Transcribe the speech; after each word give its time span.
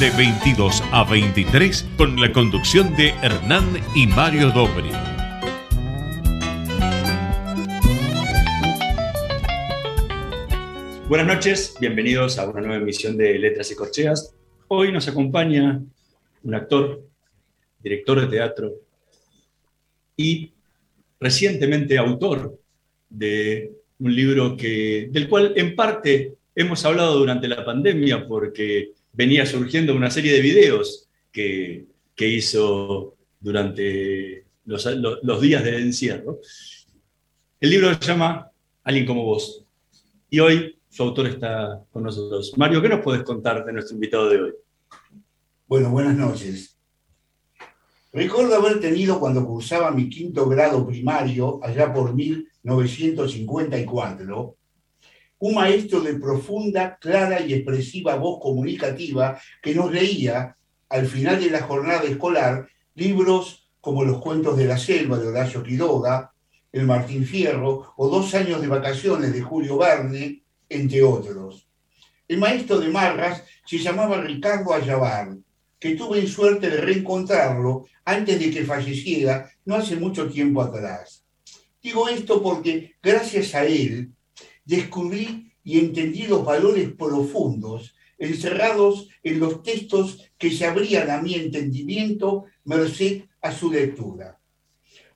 de 0.00 0.10
22 0.10 0.82
a 0.92 1.04
23 1.04 1.86
con 1.96 2.20
la 2.20 2.30
conducción 2.30 2.94
de 2.96 3.14
Hernán 3.22 3.64
y 3.94 4.06
Mario 4.06 4.50
Dobri. 4.50 4.90
Buenas 11.08 11.26
noches, 11.26 11.76
bienvenidos 11.80 12.38
a 12.38 12.46
una 12.46 12.60
nueva 12.60 12.76
emisión 12.76 13.16
de 13.16 13.38
Letras 13.38 13.70
y 13.70 13.74
Corcheas. 13.74 14.34
Hoy 14.68 14.92
nos 14.92 15.08
acompaña 15.08 15.80
un 16.42 16.54
actor, 16.54 17.02
director 17.82 18.20
de 18.20 18.26
teatro 18.26 18.72
y 20.14 20.52
recientemente 21.18 21.96
autor 21.96 22.58
de 23.08 23.72
un 23.98 24.14
libro 24.14 24.58
que, 24.58 25.08
del 25.10 25.26
cual 25.26 25.54
en 25.56 25.74
parte 25.74 26.34
hemos 26.54 26.84
hablado 26.84 27.18
durante 27.18 27.48
la 27.48 27.64
pandemia 27.64 28.28
porque 28.28 28.95
venía 29.16 29.44
surgiendo 29.46 29.96
una 29.96 30.10
serie 30.10 30.32
de 30.32 30.40
videos 30.40 31.08
que, 31.32 31.86
hizo 32.18 33.16
durante 33.40 34.44
los, 34.64 35.40
días 35.40 35.64
del 35.64 35.82
encierro. 35.82 36.38
El 37.58 37.70
libro 37.70 37.94
se 37.94 38.00
llama 38.00 38.50
Alguien 38.84 39.06
como 39.06 39.24
vos. 39.24 39.64
Y 40.28 40.40
hoy 40.40 40.76
su 40.88 41.02
autor 41.02 41.28
está 41.28 41.82
con 41.90 42.02
nosotros. 42.02 42.52
Mario, 42.56 42.82
¿qué 42.82 42.90
nos 42.90 43.00
puedes 43.00 43.22
contar 43.22 43.64
de 43.64 43.72
nuestro 43.72 43.94
invitado 43.94 44.28
de 44.28 44.42
hoy? 44.42 44.52
Bueno, 45.66 45.88
buenas 45.90 46.16
noches. 46.16 46.76
Recuerdo 48.12 48.54
haber 48.54 48.80
tenido 48.80 49.18
cuando 49.20 49.46
cursaba 49.46 49.90
mi 49.90 50.08
quinto 50.08 50.48
grado 50.48 50.86
primario, 50.86 51.60
allá 51.62 51.92
por 51.92 52.14
1954, 52.14 54.55
un 55.38 55.54
maestro 55.54 56.00
de 56.00 56.14
profunda, 56.14 56.96
clara 57.00 57.40
y 57.40 57.52
expresiva 57.52 58.16
voz 58.16 58.40
comunicativa 58.40 59.38
que 59.62 59.74
nos 59.74 59.92
leía 59.92 60.56
al 60.88 61.06
final 61.06 61.40
de 61.40 61.50
la 61.50 61.62
jornada 61.62 62.04
escolar 62.04 62.68
libros 62.94 63.68
como 63.80 64.04
Los 64.04 64.20
cuentos 64.20 64.56
de 64.56 64.64
la 64.64 64.78
selva 64.78 65.18
de 65.18 65.28
Horacio 65.28 65.62
Quiroga, 65.62 66.32
El 66.72 66.86
Martín 66.86 67.24
Fierro 67.24 67.94
o 67.96 68.08
Dos 68.08 68.34
años 68.34 68.60
de 68.60 68.68
vacaciones 68.68 69.32
de 69.32 69.42
Julio 69.42 69.78
Verne, 69.78 70.42
entre 70.68 71.02
otros. 71.02 71.68
El 72.26 72.38
maestro 72.38 72.78
de 72.78 72.88
Marras 72.88 73.44
se 73.64 73.78
llamaba 73.78 74.20
Ricardo 74.20 74.74
Ayabar, 74.74 75.36
que 75.78 75.94
tuve 75.94 76.26
suerte 76.26 76.70
de 76.70 76.80
reencontrarlo 76.80 77.86
antes 78.04 78.40
de 78.40 78.50
que 78.50 78.64
falleciera 78.64 79.48
no 79.64 79.76
hace 79.76 79.96
mucho 79.96 80.28
tiempo 80.28 80.62
atrás. 80.62 81.24
Digo 81.82 82.08
esto 82.08 82.42
porque 82.42 82.94
gracias 83.00 83.54
a 83.54 83.64
él 83.64 84.10
descubrí 84.66 85.52
y 85.64 85.78
entendí 85.78 86.26
los 86.26 86.44
valores 86.44 86.90
profundos 86.92 87.94
encerrados 88.18 89.08
en 89.22 89.40
los 89.40 89.62
textos 89.62 90.30
que 90.38 90.50
se 90.50 90.66
abrían 90.66 91.10
a 91.10 91.20
mi 91.20 91.34
entendimiento 91.34 92.44
merced 92.64 93.22
a 93.40 93.52
su 93.52 93.70
lectura. 93.70 94.38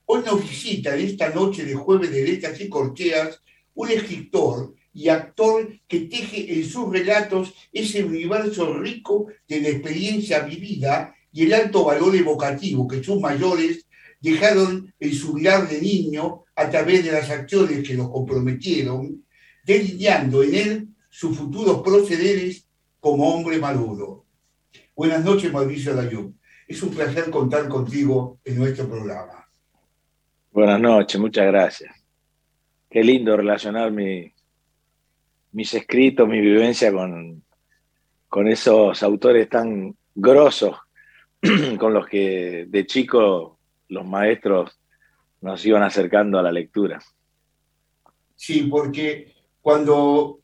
Hoy 0.05 0.23
nos 0.25 0.41
visita 0.41 0.95
en 0.95 1.05
esta 1.05 1.29
noche 1.29 1.63
de 1.63 1.75
jueves 1.75 2.11
de 2.11 2.23
letras 2.23 2.59
y 2.59 2.69
corcheas 2.69 3.41
un 3.73 3.89
escritor 3.89 4.73
y 4.93 5.07
actor 5.07 5.79
que 5.87 6.01
teje 6.01 6.53
en 6.53 6.65
sus 6.65 6.91
relatos 6.91 7.53
ese 7.71 8.03
universo 8.03 8.73
rico 8.73 9.27
de 9.47 9.61
la 9.61 9.69
experiencia 9.69 10.39
vivida 10.41 11.15
y 11.31 11.43
el 11.43 11.53
alto 11.53 11.85
valor 11.85 12.15
evocativo 12.15 12.87
que 12.87 13.03
sus 13.03 13.19
mayores 13.19 13.85
dejaron 14.19 14.93
en 14.99 15.13
su 15.13 15.33
mirar 15.33 15.67
de 15.69 15.81
niño 15.81 16.43
a 16.55 16.69
través 16.69 17.05
de 17.05 17.13
las 17.13 17.29
acciones 17.29 17.87
que 17.87 17.95
los 17.95 18.09
comprometieron 18.09 19.23
delineando 19.63 20.43
en 20.43 20.55
él 20.55 20.87
sus 21.09 21.37
futuros 21.37 21.81
procederes 21.81 22.67
como 22.99 23.33
hombre 23.33 23.59
maduro. 23.59 24.25
Buenas 24.95 25.23
noches, 25.23 25.51
Mauricio 25.51 25.95
Dayú. 25.95 26.33
Es 26.67 26.81
un 26.83 26.91
placer 26.91 27.29
contar 27.29 27.67
contigo 27.67 28.39
en 28.45 28.57
nuestro 28.57 28.87
programa. 28.87 29.47
Buenas 30.51 30.79
noches, 30.79 31.19
muchas 31.19 31.47
gracias. 31.47 31.95
Qué 32.89 33.03
lindo 33.03 33.35
relacionar 33.35 33.91
mis 33.91 34.33
escritos, 35.73 36.27
mi 36.27 36.39
vivencia 36.39 36.91
con, 36.91 37.43
con 38.27 38.47
esos 38.47 39.01
autores 39.03 39.49
tan 39.49 39.95
grosos 40.13 40.77
con 41.79 41.93
los 41.93 42.07
que 42.07 42.65
de 42.67 42.85
chico 42.85 43.59
los 43.87 44.05
maestros 44.05 44.79
nos 45.41 45.65
iban 45.65 45.83
acercando 45.83 46.37
a 46.37 46.43
la 46.43 46.51
lectura. 46.51 47.01
Sí, 48.35 48.63
porque 48.63 49.30
cuando, 49.61 50.39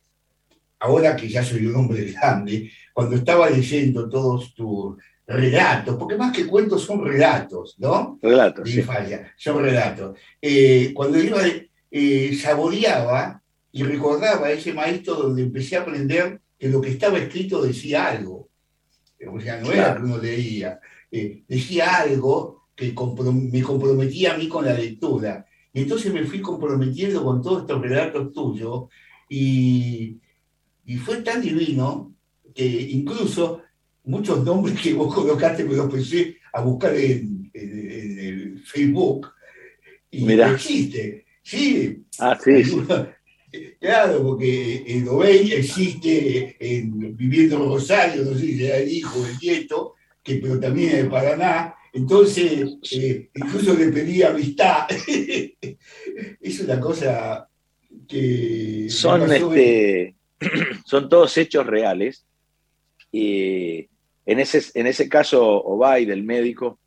ahora 0.80 1.16
que 1.16 1.28
ya 1.28 1.44
soy 1.44 1.66
un 1.66 1.76
hombre 1.76 2.12
grande, 2.12 2.72
cuando 2.94 3.16
estaba 3.16 3.50
leyendo 3.50 4.08
todos 4.10 4.54
tus 4.54 4.98
relatos, 5.26 5.98
porque 5.98 6.16
más 6.16 6.36
que 6.36 6.48
cuentos 6.48 6.84
son 6.84 7.04
relatos, 7.04 7.76
¿no? 7.80 8.18
Relatos. 8.22 8.70
Sí. 8.70 8.82
Falla, 8.82 9.34
son 9.38 9.62
relatos. 9.62 10.18
Eh, 10.42 10.92
cuando 10.94 11.20
iba, 11.20 11.42
eh, 11.92 12.38
saboreaba 12.42 13.42
y 13.72 13.84
recordaba 13.84 14.48
a 14.48 14.52
ese 14.52 14.74
maestro 14.74 15.16
donde 15.16 15.44
empecé 15.44 15.76
a 15.76 15.82
aprender 15.82 16.40
que 16.58 16.70
lo 16.70 16.82
que 16.82 16.90
estaba 16.90 17.18
escrito 17.18 17.62
decía 17.62 18.08
algo. 18.08 18.50
O 19.30 19.40
sea, 19.40 19.60
no 19.60 19.72
era 19.72 19.96
que 19.96 20.04
uno 20.04 20.18
leía, 20.18 20.80
eh, 21.12 21.44
decía 21.48 21.98
algo 21.98 22.68
que 22.76 22.94
me 23.52 23.62
comprometía 23.64 24.34
a 24.34 24.38
mí 24.38 24.48
con 24.48 24.66
la 24.66 24.74
lectura. 24.74 25.46
Y 25.74 25.82
entonces 25.82 26.14
me 26.14 26.24
fui 26.24 26.42
comprometiendo 26.42 27.24
con 27.24 27.42
todos 27.42 27.62
estos 27.62 27.82
relatos 27.82 28.32
tuyos 28.32 28.86
y, 29.30 30.20
fue 31.04 31.22
tan 31.22 31.42
divino 31.42 32.16
que 32.56 32.66
incluso 32.66 33.62
muchos 34.06 34.44
nombres 34.44 34.80
que 34.80 34.94
vos 34.94 35.14
colocaste 35.14 35.66
me 35.66 35.76
los 35.76 35.92
pensé 35.92 36.38
a 36.54 36.62
buscar 36.62 36.96
en, 36.96 37.52
el 37.54 38.64
Facebook 38.66 39.30
y 40.12 40.32
existe. 40.32 41.26
Sí, 41.44 42.04
ah, 42.20 42.38
sí, 42.42 42.64
Claro, 43.80 44.24
porque 44.24 44.84
el 44.86 45.08
Obey 45.08 45.54
existe 45.54 46.58
en, 46.60 47.16
viviendo 47.16 47.56
en 47.56 47.70
Rosario, 47.70 48.24
no 48.26 48.34
sé 48.34 48.42
si 48.42 48.66
era 48.66 48.78
el 48.78 48.92
hijo, 48.92 49.26
el 49.26 49.38
nieto, 49.42 49.96
que, 50.22 50.36
pero 50.36 50.60
también 50.60 50.90
es 50.90 51.04
de 51.04 51.10
Paraná. 51.10 51.76
Entonces, 51.94 52.78
eh, 52.92 53.30
incluso 53.34 53.74
le 53.74 53.88
pedí 53.88 54.22
amistad. 54.22 54.88
es 56.42 56.60
una 56.60 56.80
cosa 56.80 57.50
son, 58.90 59.32
este, 59.32 60.16
son 60.86 61.10
todos 61.10 61.38
hechos 61.38 61.66
reales. 61.66 62.26
Y 63.12 63.88
en 64.26 64.40
ese, 64.40 64.62
en 64.80 64.88
ese 64.88 65.08
caso, 65.08 65.44
Obay, 65.64 66.06
del 66.06 66.24
médico, 66.24 66.80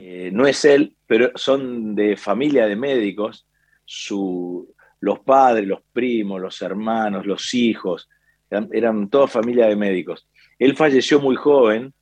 eh, 0.00 0.30
no 0.32 0.46
es 0.46 0.64
él, 0.64 0.94
pero 1.06 1.32
son 1.34 1.94
de 1.94 2.16
familia 2.16 2.66
de 2.66 2.76
médicos, 2.76 3.46
su, 3.84 4.72
los 5.00 5.20
padres, 5.20 5.66
los 5.66 5.80
primos, 5.92 6.40
los 6.40 6.62
hermanos, 6.62 7.26
los 7.26 7.52
hijos, 7.54 8.08
eran, 8.48 8.68
eran 8.72 9.08
toda 9.08 9.26
familia 9.26 9.66
de 9.66 9.76
médicos. 9.76 10.28
Él 10.58 10.76
falleció 10.76 11.20
muy 11.20 11.36
joven 11.36 11.92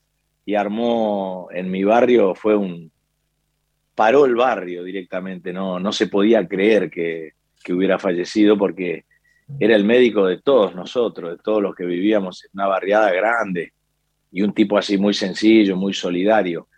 y 0.45 0.55
armó 0.55 1.49
en 1.53 1.71
mi 1.71 1.85
barrio, 1.85 2.35
fue 2.35 2.57
un, 2.57 2.91
paró 3.95 4.27
el 4.27 4.35
barrio 4.35 4.85
directamente, 4.85 5.53
no, 5.53 5.81
no 5.81 5.93
se 5.93 6.07
podía 6.07 6.47
creer 6.47 6.91
que, 6.91 7.33
que 7.69 7.75
hubiera 7.75 7.99
fallecido 7.99 8.57
porque 8.57 9.05
era 9.61 9.77
el 9.77 9.85
médico 9.85 10.25
de 10.25 10.41
todos 10.41 10.75
nosotros, 10.75 11.33
de 11.33 11.37
todos 11.37 11.61
los 11.63 11.75
que 11.75 11.85
vivíamos 11.85 12.43
en 12.45 12.51
una 12.55 12.67
barriada 12.67 13.13
grande 13.13 13.75
y 14.33 14.41
un 14.41 14.55
tipo 14.55 14.79
así 14.79 14.97
muy 14.97 15.13
sencillo, 15.13 15.77
muy 15.77 15.93
solidario. 15.93 16.69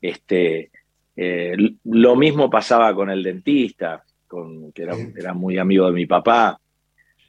Este, 0.00 0.70
eh, 1.14 1.54
lo 1.84 2.16
mismo 2.16 2.48
pasaba 2.48 2.94
con 2.94 3.10
el 3.10 3.22
dentista, 3.22 4.02
con, 4.26 4.72
que 4.72 4.84
era, 5.14 5.34
muy 5.34 5.58
amigo 5.58 5.84
de 5.84 5.92
mi 5.92 6.06
papá, 6.06 6.58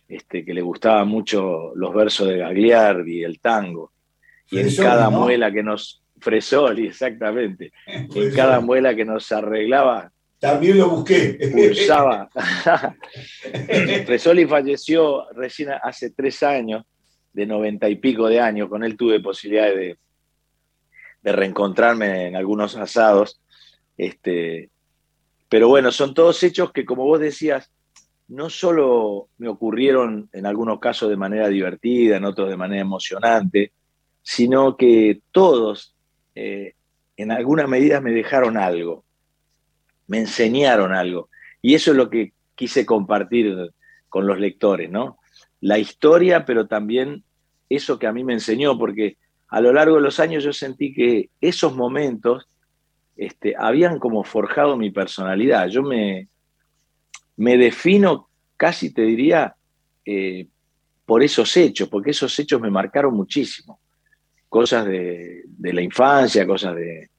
este, 0.07 0.45
que 0.45 0.53
le 0.53 0.61
gustaban 0.61 1.09
mucho 1.09 1.73
los 1.75 1.93
versos 1.93 2.29
de 2.29 2.37
Gagliardi, 2.37 3.25
el 3.25 3.41
tango. 3.41 3.91
Y 4.49 4.59
en 4.59 4.73
cada 4.73 5.09
muela 5.09 5.51
que 5.51 5.63
nos, 5.63 6.01
Fresoli, 6.17 6.87
exactamente, 6.87 7.73
en 7.87 8.33
cada 8.33 8.61
muela 8.61 8.95
que 8.95 9.03
nos 9.03 9.29
arreglaba, 9.33 10.13
también 10.41 10.79
lo 10.79 10.89
busqué. 10.89 11.37
Pulsaba. 11.51 12.27
Fresoli 14.07 14.47
falleció 14.47 15.31
recién 15.33 15.69
hace 15.83 16.09
tres 16.09 16.41
años, 16.41 16.83
de 17.31 17.45
noventa 17.45 17.87
y 17.87 17.97
pico 17.97 18.27
de 18.27 18.39
años. 18.39 18.67
Con 18.67 18.83
él 18.83 18.97
tuve 18.97 19.19
posibilidad 19.19 19.67
de, 19.67 19.99
de 21.21 21.31
reencontrarme 21.31 22.25
en 22.25 22.35
algunos 22.35 22.75
asados. 22.75 23.39
Este, 23.95 24.71
pero 25.47 25.67
bueno, 25.67 25.91
son 25.91 26.15
todos 26.15 26.41
hechos 26.41 26.71
que, 26.71 26.85
como 26.85 27.05
vos 27.05 27.19
decías, 27.19 27.69
no 28.27 28.49
solo 28.49 29.27
me 29.37 29.47
ocurrieron 29.47 30.27
en 30.33 30.47
algunos 30.47 30.79
casos 30.79 31.11
de 31.11 31.17
manera 31.17 31.49
divertida, 31.49 32.17
en 32.17 32.25
otros 32.25 32.49
de 32.49 32.57
manera 32.57 32.81
emocionante, 32.81 33.73
sino 34.23 34.75
que 34.75 35.21
todos 35.31 35.95
eh, 36.33 36.73
en 37.15 37.31
alguna 37.31 37.67
medida 37.67 38.01
me 38.01 38.11
dejaron 38.11 38.57
algo, 38.57 39.05
me 40.11 40.19
enseñaron 40.19 40.93
algo. 40.93 41.29
Y 41.61 41.73
eso 41.73 41.91
es 41.91 41.97
lo 41.97 42.09
que 42.09 42.33
quise 42.53 42.85
compartir 42.85 43.71
con 44.09 44.27
los 44.27 44.37
lectores, 44.37 44.89
¿no? 44.89 45.19
La 45.61 45.79
historia, 45.79 46.45
pero 46.45 46.67
también 46.67 47.23
eso 47.69 47.97
que 47.97 48.07
a 48.07 48.11
mí 48.11 48.25
me 48.25 48.33
enseñó, 48.33 48.77
porque 48.77 49.15
a 49.47 49.61
lo 49.61 49.71
largo 49.71 49.95
de 49.95 50.01
los 50.01 50.19
años 50.19 50.43
yo 50.43 50.51
sentí 50.51 50.93
que 50.93 51.29
esos 51.39 51.77
momentos 51.77 52.49
este, 53.15 53.55
habían 53.57 53.99
como 53.99 54.25
forjado 54.25 54.75
mi 54.75 54.91
personalidad. 54.91 55.69
Yo 55.69 55.81
me, 55.81 56.27
me 57.37 57.55
defino, 57.57 58.27
casi 58.57 58.93
te 58.93 59.03
diría, 59.03 59.55
eh, 60.05 60.45
por 61.05 61.23
esos 61.23 61.55
hechos, 61.55 61.87
porque 61.87 62.11
esos 62.11 62.37
hechos 62.37 62.59
me 62.59 62.69
marcaron 62.69 63.13
muchísimo. 63.13 63.79
Cosas 64.49 64.85
de, 64.87 65.45
la 65.57 65.81
infancia, 65.81 66.45
cosas 66.45 66.75
de, 66.75 67.10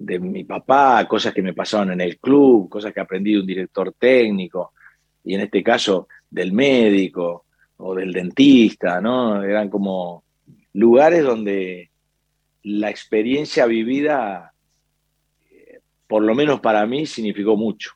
mi 0.00 0.44
papá, 0.44 1.06
cosas 1.06 1.34
que 1.34 1.42
me 1.42 1.52
pasaban 1.52 1.92
en 1.92 2.00
el 2.00 2.18
club, 2.18 2.68
cosas 2.68 2.92
que 2.92 3.00
aprendí 3.00 3.32
de 3.32 3.40
un 3.40 3.46
director 3.46 3.92
técnico, 3.98 4.72
y 5.24 5.34
en 5.34 5.42
este 5.42 5.62
caso 5.62 6.08
del 6.30 6.52
médico 6.52 7.44
o 7.76 7.94
del 7.94 8.12
dentista, 8.12 9.00
¿no? 9.00 9.42
Eran 9.42 9.68
como 9.68 10.24
lugares 10.72 11.22
donde 11.22 11.90
la 12.62 12.90
experiencia 12.90 13.66
vivida, 13.66 14.52
eh, 15.50 15.80
por 16.06 16.22
lo 16.22 16.34
menos 16.34 16.60
para 16.60 16.86
mí, 16.86 17.06
significó 17.06 17.56
mucho. 17.56 17.92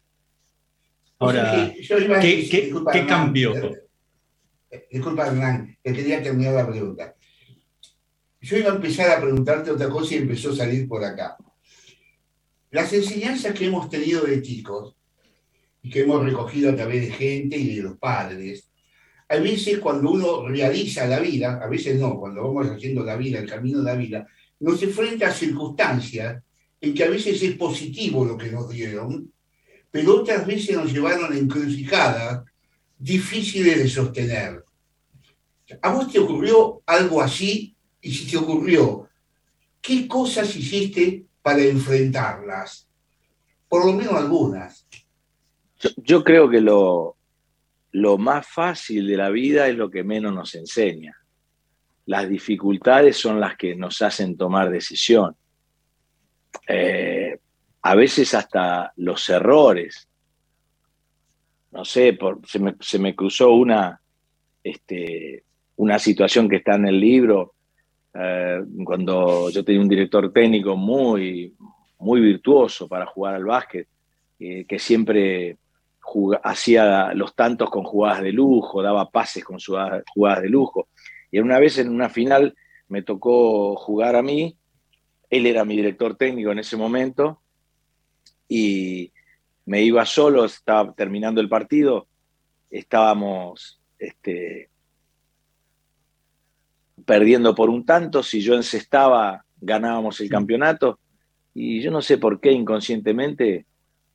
Ahora, 1.19 1.73
¿qué, 2.21 3.07
cambió? 3.07 3.55
Eh, 4.71 4.87
disculpa, 4.91 5.27
Hernán, 5.27 5.77
que 5.83 5.93
quería 5.93 6.23
terminar 6.23 6.55
la 6.55 6.67
pregunta. 6.67 7.15
Yo 8.41 8.59
iba 8.59 8.73
a 8.73 8.75
empezar 8.75 9.11
a 9.11 9.21
preguntarte 9.21 9.71
otra 9.71 9.89
cosa 9.89 10.15
y 10.15 10.19
empezó 10.19 10.51
a 10.51 10.57
salir 10.57 10.87
por 10.87 11.03
acá. 11.03 11.37
Las 12.75 12.93
enseñanzas 12.93 13.55
que 13.55 13.67
hemos 13.67 13.89
tenido 13.89 14.25
de 14.25 14.43
chicos 14.43 14.97
y 15.81 15.89
que 15.89 16.01
hemos 16.01 16.25
recogido 16.25 16.73
a 16.73 16.75
través 16.75 17.03
de 17.03 17.13
gente 17.13 17.57
y 17.57 17.77
de 17.77 17.83
los 17.85 17.97
padres, 17.99 18.69
a 19.29 19.37
veces 19.37 19.79
cuando 19.79 20.11
uno 20.11 20.49
realiza 20.49 21.07
la 21.07 21.21
vida, 21.21 21.61
a 21.63 21.69
veces 21.69 22.01
no, 22.01 22.19
cuando 22.19 22.43
vamos 22.43 22.67
haciendo 22.67 23.05
la 23.05 23.15
vida, 23.15 23.39
el 23.39 23.49
camino 23.49 23.79
de 23.79 23.85
la 23.85 23.95
vida, 23.95 24.27
nos 24.59 24.83
enfrenta 24.83 25.29
a 25.29 25.33
circunstancias 25.33 26.43
en 26.81 26.95
que 26.95 27.05
a 27.05 27.11
veces 27.11 27.41
es 27.45 27.55
positivo 27.55 28.25
lo 28.25 28.37
que 28.37 28.51
nos 28.51 28.69
dieron, 28.69 29.33
pero 29.89 30.23
otras 30.23 30.45
veces 30.45 30.75
nos 30.75 30.93
llevaron 30.93 31.33
a 31.33 31.39
encrucijadas 31.39 32.43
difíciles 32.99 33.79
de 33.79 33.89
sostener. 33.89 34.65
¿A 35.81 35.93
vos 35.93 36.11
te 36.11 36.19
ocurrió 36.19 36.83
algo 36.87 37.23
así? 37.23 37.77
Y 38.01 38.13
si 38.13 38.29
te 38.29 38.37
ocurrió, 38.37 39.09
¿qué 39.81 40.09
cosas 40.09 40.57
hiciste 40.57 41.27
para 41.45 41.63
enfrentarlas? 41.63 42.89
Por 43.69 43.85
lo 43.85 43.93
menos 43.93 44.15
algunas. 44.15 44.87
Yo, 45.99 46.25
creo 46.25 46.49
que 46.49 46.63
lo, 46.63 47.19
lo 47.93 48.17
más 48.17 48.47
fácil 48.49 49.07
de 49.07 49.19
la 49.19 49.29
vida 49.29 49.69
es 49.69 49.77
lo 49.77 49.91
que 49.91 50.03
menos 50.03 50.33
nos 50.33 50.55
enseña. 50.55 51.15
Las 52.07 52.31
dificultades 52.31 53.19
son 53.19 53.41
las 53.41 53.57
que 53.59 53.77
nos 53.77 54.01
hacen 54.01 54.39
tomar 54.39 54.71
decisión. 54.71 55.37
Eh, 56.67 57.39
a 57.83 57.95
veces 57.95 58.33
hasta 58.33 58.95
los 58.97 59.29
errores. 59.29 60.09
No 61.73 61.85
sé, 61.85 62.17
se, 62.81 62.99
me, 62.99 63.15
cruzó 63.15 63.51
una, 63.51 64.01
este, 64.63 65.45
una 65.77 65.99
situación 65.99 66.49
que 66.49 66.57
está 66.57 66.77
en 66.77 66.89
el 66.89 66.99
libro, 66.99 67.54
eh, 68.15 68.63
cuando 68.85 69.51
yo 69.51 69.65
tenía 69.65 69.81
un 69.81 69.89
director 69.89 70.33
técnico 70.33 70.77
muy, 70.77 71.55
muy 71.99 72.21
virtuoso 72.21 72.89
para 72.89 73.07
jugar 73.07 73.35
al 73.35 73.45
básquet, 73.45 73.89
eh, 74.39 74.65
que 74.67 74.79
siempre 74.79 75.59
hacía 76.43 77.15
los 77.15 77.35
tantos 77.35 77.71
con 77.71 77.83
jugadas 77.83 78.23
de 78.23 78.33
lujo, 78.33 78.83
daba 78.83 79.11
pases 79.11 79.43
con 79.45 79.59
jugadas 79.59 80.43
de 80.43 80.49
lujo. 80.49 80.89
Y 81.31 81.39
una 81.39 81.59
vez 81.59 81.79
en 81.79 81.89
una 81.89 82.09
final 82.09 82.55
me 82.89 83.03
tocó 83.03 83.75
jugar 83.77 84.15
a 84.15 84.23
mí, 84.23 84.57
él 85.31 85.47
era 85.47 85.65
mi 85.65 85.77
director 85.77 86.17
técnico 86.17 86.53
en 86.53 86.61
ese 86.61 86.77
momento, 86.77 87.41
y 88.49 89.13
me 89.67 89.83
iba 89.83 90.05
solo, 90.05 90.45
estaba 90.45 90.93
terminando 90.93 91.41
el 91.41 91.49
partido, 91.49 92.07
estábamos 92.71 93.81
este, 93.99 94.69
perdiendo 97.05 97.55
por 97.55 97.71
un 97.71 97.85
tanto, 97.85 98.23
si 98.23 98.41
yo 98.41 98.55
encestaba 98.55 99.45
ganábamos 99.61 100.21
el 100.21 100.29
campeonato 100.29 100.99
y 101.55 101.81
yo 101.81 101.91
no 101.91 102.03
sé 102.03 102.19
por 102.19 102.41
qué 102.41 102.53
inconscientemente 102.53 103.67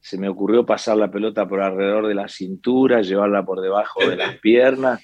se 0.02 0.18
me 0.18 0.30
ocurrió 0.30 0.66
pasar 0.66 0.98
la 0.98 1.12
pelota 1.12 1.48
por 1.48 1.62
alrededor 1.62 2.08
de 2.08 2.16
la 2.16 2.28
cintura, 2.28 3.02
llevarla 3.02 3.46
por 3.46 3.62
debajo 3.62 4.08
de 4.08 4.16
las 4.16 4.38
piernas, 4.42 5.02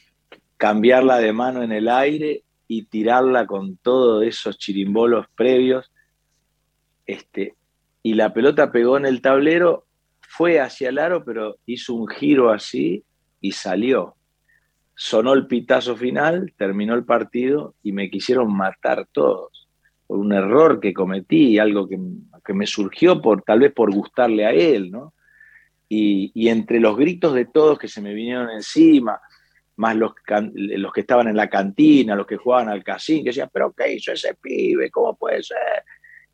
cambiarla 0.57 1.17
de 1.19 1.33
mano 1.33 1.63
en 1.63 1.71
el 1.71 1.89
aire 1.89 2.43
y 2.67 2.85
tirarla 2.85 3.45
con 3.45 3.77
todos 3.77 4.23
esos 4.23 4.57
chirimbolos 4.57 5.27
previos. 5.35 5.91
Este, 7.05 7.55
y 8.03 8.13
la 8.13 8.33
pelota 8.33 8.71
pegó 8.71 8.97
en 8.97 9.05
el 9.05 9.21
tablero, 9.21 9.85
fue 10.21 10.59
hacia 10.59 10.89
el 10.89 10.97
aro, 10.97 11.23
pero 11.23 11.57
hizo 11.65 11.93
un 11.93 12.07
giro 12.07 12.51
así 12.51 13.03
y 13.41 13.51
salió. 13.51 14.14
Sonó 14.95 15.33
el 15.33 15.47
pitazo 15.47 15.95
final, 15.95 16.53
terminó 16.57 16.95
el 16.95 17.05
partido 17.05 17.75
y 17.83 17.91
me 17.91 18.09
quisieron 18.09 18.55
matar 18.55 19.07
todos 19.11 19.67
por 20.07 20.19
un 20.19 20.33
error 20.33 20.79
que 20.79 20.93
cometí, 20.93 21.57
algo 21.59 21.87
que, 21.87 21.97
me 22.53 22.67
surgió 22.67 23.21
por 23.21 23.41
tal 23.41 23.59
vez 23.59 23.73
por 23.73 23.91
gustarle 23.93 24.45
a 24.45 24.51
él, 24.51 24.91
¿no? 24.91 25.13
Y, 25.89 26.47
entre 26.47 26.79
los 26.79 26.95
gritos 26.95 27.33
de 27.33 27.45
todos 27.45 27.79
que 27.79 27.87
se 27.87 28.01
me 28.01 28.13
vinieron 28.13 28.49
encima, 28.49 29.19
más 29.77 29.95
los, 29.95 30.13
los 30.53 30.93
que 30.93 31.01
estaban 31.01 31.27
en 31.27 31.35
la 31.35 31.49
cantina, 31.49 32.15
los 32.15 32.27
que 32.27 32.37
jugaban 32.37 32.69
al 32.69 32.83
casino, 32.83 33.23
que 33.23 33.29
decían, 33.29 33.49
pero 33.51 33.73
¿qué 33.73 33.93
hizo 33.93 34.11
ese 34.11 34.35
pibe? 34.35 34.91
¿Cómo 34.91 35.15
puede 35.15 35.43
ser? 35.43 35.57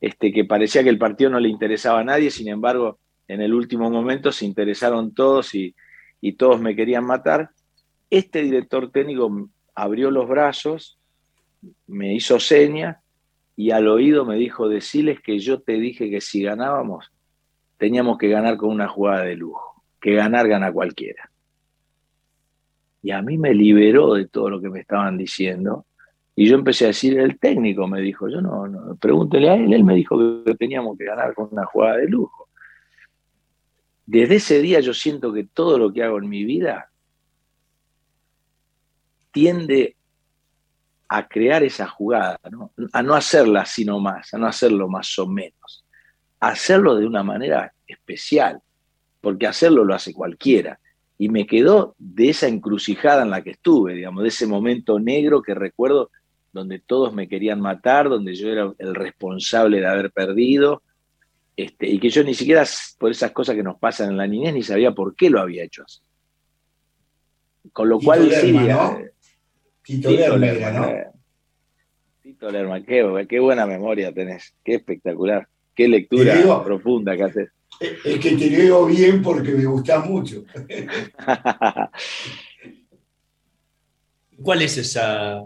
Este, 0.01 0.33
que 0.33 0.45
parecía 0.45 0.83
que 0.83 0.89
el 0.89 0.97
partido 0.97 1.29
no 1.29 1.39
le 1.39 1.47
interesaba 1.47 1.99
a 1.99 2.03
nadie, 2.03 2.31
sin 2.31 2.47
embargo, 2.47 2.99
en 3.27 3.39
el 3.39 3.53
último 3.53 3.89
momento 3.89 4.31
se 4.31 4.45
interesaron 4.45 5.13
todos 5.13 5.53
y, 5.55 5.75
todos 6.37 6.59
me 6.59 6.75
querían 6.75 7.05
matar. 7.05 7.49
Este 8.11 8.41
director 8.41 8.91
técnico 8.91 9.49
abrió 9.73 10.11
los 10.11 10.27
brazos, 10.27 10.99
me 11.87 12.13
hizo 12.13 12.39
señas 12.39 12.97
y 13.55 13.71
al 13.71 13.87
oído 13.87 14.25
me 14.25 14.35
dijo, 14.35 14.67
deciles 14.67 15.21
que 15.21 15.39
yo 15.39 15.61
te 15.61 15.73
dije 15.73 16.09
que 16.09 16.19
si 16.19 16.43
ganábamos, 16.43 17.09
teníamos 17.77 18.17
que 18.17 18.27
ganar 18.27 18.57
con 18.57 18.69
una 18.69 18.89
jugada 18.89 19.23
de 19.23 19.37
lujo, 19.37 19.81
que 20.01 20.13
ganar 20.13 20.49
gana 20.49 20.73
cualquiera. 20.73 21.31
Y 23.01 23.11
a 23.11 23.21
mí 23.21 23.37
me 23.37 23.55
liberó 23.55 24.13
de 24.13 24.27
todo 24.27 24.49
lo 24.49 24.61
que 24.61 24.69
me 24.69 24.81
estaban 24.81 25.17
diciendo 25.17 25.85
y 26.35 26.47
yo 26.47 26.55
empecé 26.55 26.85
a 26.85 26.87
decir, 26.87 27.17
el 27.17 27.39
técnico 27.39 27.87
me 27.87 28.01
dijo, 28.01 28.27
yo 28.27 28.41
no, 28.41 28.67
no, 28.67 28.95
pregúntele 28.95 29.49
a 29.49 29.55
él, 29.55 29.73
él 29.73 29.85
me 29.85 29.95
dijo 29.95 30.43
que 30.43 30.55
teníamos 30.55 30.97
que 30.97 31.05
ganar 31.05 31.33
con 31.33 31.47
una 31.49 31.65
jugada 31.65 31.97
de 31.97 32.07
lujo. 32.07 32.49
Desde 34.05 34.35
ese 34.35 34.61
día 34.61 34.81
yo 34.81 34.93
siento 34.93 35.31
que 35.31 35.45
todo 35.45 35.77
lo 35.77 35.93
que 35.93 36.03
hago 36.03 36.17
en 36.17 36.27
mi 36.27 36.43
vida 36.43 36.90
tiende 39.31 39.95
a 41.07 41.27
crear 41.27 41.63
esa 41.63 41.87
jugada, 41.87 42.39
a 42.93 43.03
no 43.03 43.13
hacerla 43.15 43.65
sino 43.65 43.99
más, 43.99 44.33
a 44.33 44.37
no 44.37 44.47
hacerlo 44.47 44.87
más 44.87 45.19
o 45.19 45.27
menos, 45.27 45.83
a 46.39 46.49
hacerlo 46.49 46.95
de 46.95 47.05
una 47.05 47.21
manera 47.21 47.73
especial, 47.85 48.61
porque 49.19 49.47
hacerlo 49.47 49.83
lo 49.83 49.93
hace 49.93 50.13
cualquiera. 50.13 50.79
Y 51.17 51.29
me 51.29 51.45
quedó 51.45 51.95
de 51.99 52.29
esa 52.29 52.47
encrucijada 52.47 53.23
en 53.23 53.29
la 53.29 53.43
que 53.43 53.51
estuve, 53.51 53.93
digamos, 53.93 54.23
de 54.23 54.29
ese 54.29 54.47
momento 54.47 54.99
negro 54.99 55.41
que 55.41 55.53
recuerdo 55.53 56.09
donde 56.53 56.79
todos 56.79 57.13
me 57.13 57.27
querían 57.27 57.61
matar, 57.61 58.09
donde 58.09 58.33
yo 58.33 58.49
era 58.49 58.73
el 58.77 58.95
responsable 58.95 59.79
de 59.79 59.87
haber 59.87 60.11
perdido, 60.11 60.81
este, 61.55 61.87
y 61.87 61.99
que 61.99 62.09
yo 62.09 62.23
ni 62.23 62.33
siquiera 62.33 62.63
por 62.97 63.11
esas 63.11 63.31
cosas 63.31 63.55
que 63.55 63.63
nos 63.63 63.77
pasan 63.77 64.11
en 64.11 64.17
la 64.17 64.27
niñez 64.27 64.53
ni 64.53 64.63
sabía 64.63 64.93
por 64.93 65.15
qué 65.15 65.29
lo 65.29 65.39
había 65.39 65.63
hecho 65.63 65.83
así. 65.83 65.99
Con 67.71 67.89
lo 67.89 67.99
cual 67.99 68.31
sí, 68.31 68.53
¿no? 68.53 68.97
Eh, 69.87 69.97
Tito, 69.99 70.11
Lerma, 70.37 70.71
¿no? 70.71 70.89
Tito 72.21 72.51
Lerma, 72.51 72.83
qué, 72.83 73.25
qué, 73.27 73.39
buena 73.39 73.65
memoria 73.65 74.13
tenés, 74.13 74.53
qué 74.63 74.75
espectacular, 74.75 75.47
qué 75.75 75.87
lectura 75.87 76.63
profunda 76.63 77.15
que 77.15 77.23
haces. 77.23 77.49
Es 77.79 78.19
que 78.19 78.35
te 78.37 78.49
leo 78.49 78.85
bien 78.85 79.21
porque 79.21 79.51
me 79.51 79.65
gusta 79.65 79.99
mucho. 79.99 80.43
¿Cuál 84.41 84.61
es 84.61 84.77
esa 84.77 85.43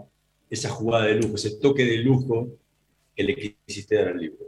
esa 0.50 0.70
jugada 0.70 1.06
de 1.06 1.16
lujo, 1.16 1.34
ese 1.34 1.56
toque 1.56 1.84
de 1.84 1.98
lujo 1.98 2.48
que 3.14 3.24
le 3.24 3.56
quisiste 3.66 3.96
dar 3.96 4.08
al 4.08 4.18
libro? 4.18 4.46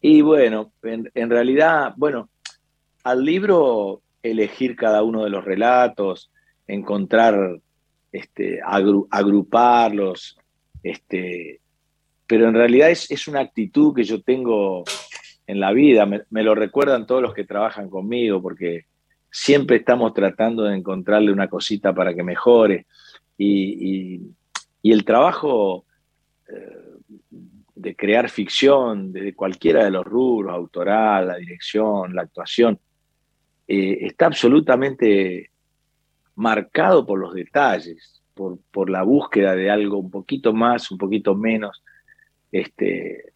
Y 0.00 0.20
bueno, 0.20 0.72
en, 0.82 1.30
realidad, 1.30 1.94
bueno, 1.96 2.28
al 3.04 3.24
libro 3.24 4.02
elegir 4.22 4.76
cada 4.76 5.02
uno 5.02 5.24
de 5.24 5.30
los 5.30 5.44
relatos, 5.44 6.30
encontrar, 6.66 7.60
este, 8.14 8.60
agruparlos, 8.62 10.38
este, 10.84 11.60
pero 12.28 12.48
en 12.48 12.54
realidad 12.54 12.88
es, 12.90 13.26
una 13.26 13.40
actitud 13.40 13.92
que 13.92 14.04
yo 14.04 14.22
tengo 14.22 14.84
en 15.48 15.58
la 15.58 15.72
vida, 15.72 16.06
me, 16.06 16.42
lo 16.44 16.54
recuerdan 16.54 17.08
todos 17.08 17.20
los 17.20 17.34
que 17.34 17.42
trabajan 17.42 17.90
conmigo, 17.90 18.40
porque 18.40 18.84
siempre 19.32 19.78
estamos 19.78 20.14
tratando 20.14 20.62
de 20.62 20.76
encontrarle 20.76 21.32
una 21.32 21.48
cosita 21.48 21.92
para 21.92 22.14
que 22.14 22.22
mejore. 22.22 22.86
Y, 23.36 24.20
el 24.84 25.04
trabajo 25.04 25.84
eh, 26.48 27.32
de 27.74 27.96
crear 27.96 28.30
ficción 28.30 29.12
desde 29.12 29.34
cualquiera 29.34 29.82
de 29.82 29.90
los 29.90 30.04
rubros, 30.04 30.54
autoral, 30.54 31.26
la 31.26 31.36
dirección, 31.36 32.14
la 32.14 32.22
actuación, 32.22 32.78
eh, 33.66 33.98
está 34.02 34.26
absolutamente 34.26 35.50
marcado 36.36 37.06
por 37.06 37.18
los 37.18 37.34
detalles, 37.34 38.22
por, 38.34 38.90
la 38.90 39.02
búsqueda 39.02 39.54
de 39.54 39.70
algo 39.70 39.98
un 39.98 40.10
poquito 40.10 40.52
más, 40.52 40.90
un 40.90 40.98
poquito 40.98 41.34
menos. 41.34 41.82
Este, 42.50 43.32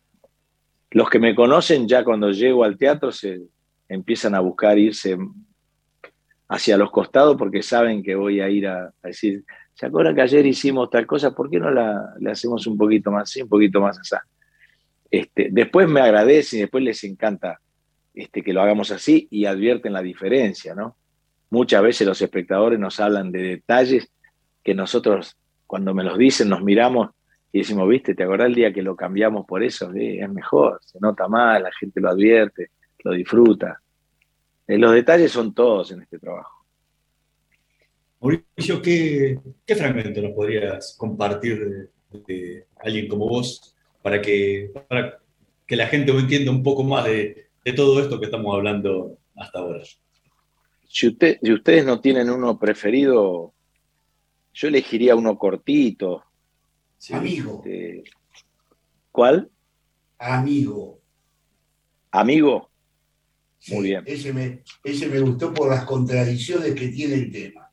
los 0.91 1.09
que 1.09 1.19
me 1.19 1.35
conocen 1.35 1.87
ya 1.87 2.05
cuando 2.05 2.31
llego 2.31 2.65
al 2.65 2.77
teatro 2.77 3.13
se 3.13 3.43
empiezan 3.89 4.35
a 4.35 4.41
buscar 4.41 4.79
irse 4.79 5.17
hacia 6.49 6.77
los 6.77 6.91
costados 6.91 7.37
porque 7.37 7.63
saben 7.63 8.03
que 8.03 8.15
voy 8.15 8.41
a 8.41 8.49
ir 8.49 8.67
a, 8.67 8.93
decir, 9.03 9.45
¿se 9.75 9.87
acuerdan 9.87 10.15
que 10.15 10.23
ayer 10.23 10.47
hicimos 10.47 10.91
tal 10.91 11.07
cosa? 11.07 11.35
¿Por 11.35 11.51
qué 11.51 11.59
no 11.59 11.71
la, 11.71 12.15
hacemos 12.31 12.67
un 12.67 12.77
poquito 12.77 13.11
más 13.11 13.25
así, 13.25 13.43
un 13.43 13.49
poquito 13.49 13.81
más 13.81 13.99
así? 13.99 14.17
Este, 15.11 15.49
después 15.51 15.89
me 15.89 16.01
agradecen 16.01 16.59
y 16.59 16.63
después 16.63 16.85
les 16.85 17.03
encanta 17.05 17.61
este, 18.15 18.43
que 18.43 18.53
lo 18.53 18.61
hagamos 18.61 18.91
así 18.91 19.27
y 19.31 19.45
advierten 19.45 19.93
la 19.93 20.03
diferencia, 20.03 20.75
¿no? 20.75 20.97
Muchas 21.51 21.83
veces 21.83 22.07
los 22.07 22.21
espectadores 22.21 22.79
nos 22.79 23.01
hablan 23.01 23.33
de 23.33 23.43
detalles 23.43 24.11
que 24.63 24.75
nosotros, 24.75 25.37
cuando 25.67 25.95
me 25.95 26.05
los 26.05 26.19
dicen, 26.19 26.49
nos 26.49 26.63
miramos 26.63 27.11
y 27.53 27.59
decimos, 27.59 27.89
viste, 27.89 28.15
¿te 28.15 28.25
acordás 28.25 28.49
el 28.49 28.55
día 28.55 28.73
que 28.73 28.83
lo 28.83 28.95
cambiamos 28.95 29.47
por 29.47 29.63
eso? 29.63 29.91
es 29.95 30.29
mejor, 30.29 30.79
se 30.85 30.99
nota 31.01 31.29
más, 31.29 31.63
la 31.63 31.71
gente 31.73 32.01
lo 32.01 32.11
advierte, 32.11 32.71
lo 33.05 33.13
disfruta. 33.13 33.81
Eh, 34.67 34.77
los 34.77 34.93
detalles 34.93 35.33
son 35.33 35.55
todos 35.55 35.93
en 35.93 36.03
este 36.03 36.19
trabajo. 36.19 36.67
Mauricio, 38.21 38.83
¿qué, 38.83 39.41
fragmento 39.67 40.21
nos 40.21 40.33
podrías 40.33 40.95
compartir 40.99 41.91
de, 42.11 42.67
alguien 42.81 43.09
como 43.09 43.29
vos 43.29 43.77
para 44.03 44.21
que, 44.21 44.73
para 44.89 45.21
que 45.67 45.77
la 45.77 45.87
gente 45.87 46.13
entienda 46.13 46.51
un 46.51 46.63
poco 46.63 46.83
más 46.83 47.05
de, 47.05 47.47
todo 47.77 48.01
esto 48.01 48.19
que 48.19 48.27
estamos 48.27 48.55
hablando 48.55 49.19
hasta 49.37 49.59
ahora? 49.61 49.83
Si, 50.89 51.07
usted, 51.07 51.39
si 51.43 51.53
ustedes 51.53 51.85
no 51.85 52.01
tienen 52.01 52.31
uno 52.31 52.59
preferido, 52.59 53.55
yo 54.55 54.69
elegiría 54.69 55.15
uno 55.15 55.39
cortito. 55.39 56.25
Amigo. 57.13 57.63
Este, 57.65 58.03
¿Cuál? 59.13 59.51
Amigo. 60.19 61.01
Amigo. 62.11 62.71
Muy 63.69 63.89
bien. 63.89 64.03
Ese 64.07 64.33
me, 64.33 64.63
ese 64.83 65.09
me 65.09 65.21
gustó 65.21 65.53
por 65.53 65.69
las 65.69 65.85
contradicciones 65.85 66.75
que 66.75 66.89
tiene 66.89 67.15
el 67.15 67.31
tema. 67.31 67.71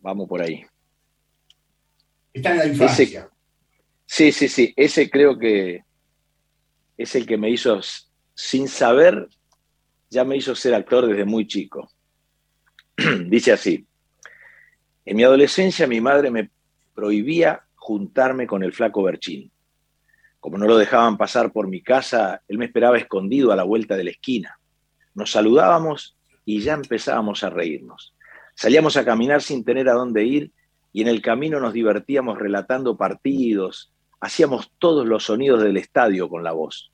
Vamos 0.00 0.28
por 0.28 0.40
ahí. 0.40 0.64
Está 2.32 2.52
en 2.52 2.58
la 2.58 2.66
infancia. 2.66 3.30
sí, 4.04 4.30
sí, 4.30 4.48
sí. 4.48 4.72
Ese 4.76 5.10
creo 5.10 5.38
que 5.38 5.82
es 6.96 7.14
el 7.14 7.26
que 7.26 7.36
me 7.36 7.50
hizo, 7.50 7.80
sin 8.34 8.68
saber, 8.68 9.28
ya 10.10 10.24
me 10.24 10.36
hizo 10.36 10.54
ser 10.54 10.74
actor 10.74 11.06
desde 11.06 11.24
muy 11.24 11.46
chico. 11.46 11.90
Dice 13.26 13.52
así. 13.52 13.86
En 15.04 15.16
mi 15.16 15.24
adolescencia 15.24 15.86
mi 15.86 16.00
madre 16.00 16.30
me 16.30 16.50
prohibía 16.94 17.62
juntarme 17.74 18.46
con 18.46 18.62
el 18.62 18.72
flaco 18.72 19.02
Berchín. 19.02 19.50
Como 20.40 20.58
no 20.58 20.66
lo 20.66 20.76
dejaban 20.76 21.16
pasar 21.16 21.52
por 21.52 21.68
mi 21.68 21.82
casa, 21.82 22.42
él 22.48 22.58
me 22.58 22.66
esperaba 22.66 22.98
escondido 22.98 23.52
a 23.52 23.56
la 23.56 23.64
vuelta 23.64 23.96
de 23.96 24.04
la 24.04 24.10
esquina. 24.10 24.58
Nos 25.14 25.32
saludábamos 25.32 26.16
y 26.44 26.60
ya 26.60 26.74
empezábamos 26.74 27.42
a 27.42 27.50
reírnos. 27.50 28.14
Salíamos 28.54 28.96
a 28.96 29.04
caminar 29.04 29.42
sin 29.42 29.64
tener 29.64 29.88
a 29.88 29.94
dónde 29.94 30.24
ir 30.24 30.52
y 30.92 31.02
en 31.02 31.08
el 31.08 31.20
camino 31.20 31.60
nos 31.60 31.72
divertíamos 31.72 32.38
relatando 32.38 32.96
partidos, 32.96 33.92
hacíamos 34.20 34.72
todos 34.78 35.06
los 35.06 35.24
sonidos 35.24 35.62
del 35.62 35.76
estadio 35.76 36.28
con 36.28 36.42
la 36.42 36.52
voz. 36.52 36.90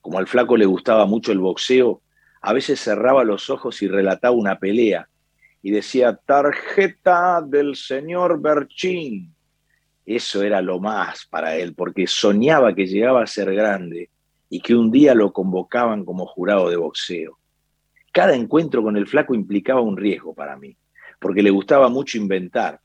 Como 0.00 0.18
al 0.18 0.26
flaco 0.26 0.56
le 0.56 0.66
gustaba 0.66 1.06
mucho 1.06 1.32
el 1.32 1.38
boxeo, 1.38 2.02
a 2.40 2.52
veces 2.52 2.80
cerraba 2.80 3.24
los 3.24 3.50
ojos 3.50 3.82
y 3.82 3.88
relataba 3.88 4.34
una 4.34 4.58
pelea 4.58 5.08
y 5.62 5.70
decía, 5.70 6.16
tarjeta 6.16 7.42
del 7.42 7.76
señor 7.76 8.40
Berchín. 8.40 9.34
Eso 10.06 10.42
era 10.42 10.62
lo 10.62 10.80
más 10.80 11.26
para 11.26 11.56
él, 11.56 11.74
porque 11.74 12.06
soñaba 12.06 12.74
que 12.74 12.86
llegaba 12.86 13.22
a 13.22 13.26
ser 13.26 13.54
grande 13.54 14.08
y 14.48 14.60
que 14.60 14.74
un 14.74 14.90
día 14.90 15.14
lo 15.14 15.32
convocaban 15.32 16.04
como 16.04 16.26
jurado 16.26 16.70
de 16.70 16.76
boxeo. 16.76 17.38
Cada 18.12 18.34
encuentro 18.34 18.82
con 18.82 18.96
el 18.96 19.06
flaco 19.06 19.34
implicaba 19.34 19.80
un 19.80 19.96
riesgo 19.96 20.34
para 20.34 20.56
mí, 20.56 20.76
porque 21.20 21.42
le 21.42 21.50
gustaba 21.50 21.88
mucho 21.88 22.18
inventar. 22.18 22.80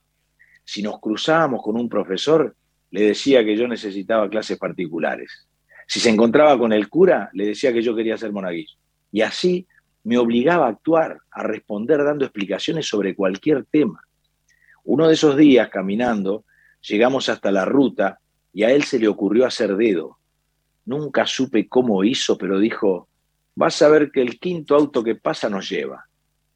Si 0.63 0.83
nos 0.83 0.99
cruzábamos 0.99 1.63
con 1.63 1.77
un 1.77 1.89
profesor, 1.89 2.55
le 2.91 3.07
decía 3.07 3.43
que 3.43 3.55
yo 3.55 3.67
necesitaba 3.67 4.29
clases 4.29 4.59
particulares. 4.59 5.47
Si 5.87 5.99
se 5.99 6.09
encontraba 6.09 6.57
con 6.57 6.73
el 6.73 6.89
cura, 6.89 7.29
le 7.33 7.47
decía 7.47 7.73
que 7.73 7.81
yo 7.81 7.95
quería 7.95 8.17
ser 8.17 8.31
monaguillo. 8.31 8.75
Y 9.15 9.21
así 9.21 9.65
me 10.03 10.17
obligaba 10.17 10.65
a 10.65 10.71
actuar, 10.71 11.19
a 11.31 11.43
responder 11.43 12.03
dando 12.03 12.25
explicaciones 12.25 12.85
sobre 12.85 13.15
cualquier 13.15 13.63
tema. 13.63 14.01
Uno 14.83 15.07
de 15.07 15.13
esos 15.13 15.37
días, 15.37 15.69
caminando, 15.69 16.43
Llegamos 16.87 17.29
hasta 17.29 17.49
la 17.49 17.63
ruta 17.63 18.19
y 18.51 18.63
a 18.63 18.71
él 18.71 18.83
se 18.83 18.99
le 18.99 19.07
ocurrió 19.07 19.45
hacer 19.45 19.77
dedo. 19.77 20.17
Nunca 20.85 21.25
supe 21.25 21.69
cómo 21.69 22.03
hizo, 22.03 22.37
pero 22.37 22.59
dijo, 22.59 23.07
vas 23.55 23.81
a 23.81 23.87
ver 23.87 24.11
que 24.11 24.21
el 24.21 24.37
quinto 24.37 24.75
auto 24.75 25.01
que 25.01 25.15
pasa 25.15 25.49
nos 25.49 25.69
lleva. 25.69 26.05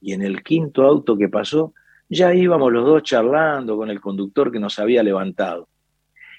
Y 0.02 0.12
en 0.12 0.22
el 0.22 0.44
quinto 0.44 0.84
auto 0.84 1.18
que 1.18 1.30
pasó, 1.30 1.74
ya 2.10 2.34
íbamos 2.36 2.74
los 2.74 2.86
dos 2.86 3.04
charlando 3.04 3.78
con 3.78 3.90
el 3.90 4.02
conductor 4.02 4.52
que 4.52 4.60
nos 4.60 4.78
había 4.80 5.02
levantado. 5.02 5.70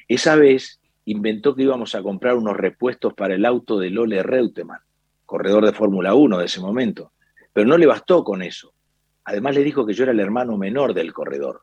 Esa 0.07 0.37
vez 0.37 0.81
inventó 1.07 1.57
que 1.57 1.63
íbamos 1.63 1.95
a 1.95 2.03
comprar 2.03 2.37
unos 2.37 2.59
repuestos 2.59 3.15
para 3.15 3.35
el 3.35 3.47
auto 3.47 3.79
de 3.79 3.91
Lole 3.91 4.23
Reutemann, 4.23 4.83
corredor 5.31 5.65
de 5.65 5.73
Fórmula 5.73 6.13
1 6.13 6.39
de 6.39 6.45
ese 6.47 6.61
momento. 6.61 7.13
Pero 7.53 7.65
no 7.65 7.79
le 7.79 7.87
bastó 7.87 8.25
con 8.25 8.43
eso. 8.43 8.75
Además 9.23 9.55
le 9.55 9.63
dijo 9.63 9.87
que 9.87 9.95
yo 9.95 10.03
era 10.03 10.11
el 10.11 10.19
hermano 10.19 10.59
menor 10.59 10.93
del 10.93 11.13
corredor. 11.13 11.63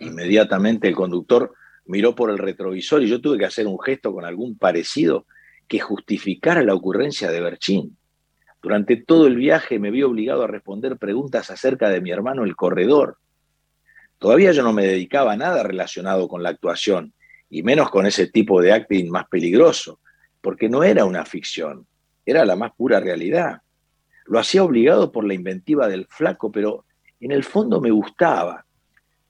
Inmediatamente 0.00 0.88
el 0.88 0.96
conductor 0.96 1.54
miró 1.84 2.16
por 2.16 2.30
el 2.30 2.38
retrovisor 2.38 3.00
y 3.04 3.06
yo 3.06 3.20
tuve 3.20 3.38
que 3.38 3.44
hacer 3.44 3.68
un 3.68 3.78
gesto 3.78 4.12
con 4.12 4.24
algún 4.24 4.58
parecido 4.58 5.24
que 5.68 5.78
justificara 5.78 6.64
la 6.64 6.74
ocurrencia 6.74 7.30
de 7.30 7.40
Berchín. 7.40 7.96
Durante 8.60 8.96
todo 8.96 9.28
el 9.28 9.36
viaje 9.36 9.78
me 9.78 9.92
vi 9.92 10.02
obligado 10.02 10.42
a 10.42 10.48
responder 10.48 10.96
preguntas 10.96 11.52
acerca 11.52 11.90
de 11.90 12.00
mi 12.00 12.10
hermano 12.10 12.42
el 12.42 12.56
corredor. 12.56 13.18
Todavía 14.18 14.50
yo 14.50 14.64
no 14.64 14.72
me 14.72 14.84
dedicaba 14.84 15.34
a 15.34 15.36
nada 15.36 15.62
relacionado 15.62 16.26
con 16.26 16.42
la 16.42 16.48
actuación, 16.48 17.12
y 17.48 17.62
menos 17.62 17.88
con 17.90 18.04
ese 18.04 18.26
tipo 18.26 18.60
de 18.60 18.72
acting 18.72 19.10
más 19.10 19.28
peligroso, 19.28 20.00
porque 20.40 20.68
no 20.68 20.82
era 20.82 21.04
una 21.04 21.24
ficción, 21.24 21.86
era 22.26 22.44
la 22.44 22.56
más 22.56 22.72
pura 22.72 23.00
realidad. 23.00 23.62
Lo 24.26 24.38
hacía 24.38 24.64
obligado 24.64 25.12
por 25.12 25.24
la 25.24 25.34
inventiva 25.34 25.88
del 25.88 26.06
flaco, 26.06 26.50
pero 26.50 26.84
en 27.20 27.32
el 27.32 27.44
fondo 27.44 27.80
me 27.80 27.90
gustaba, 27.90 28.64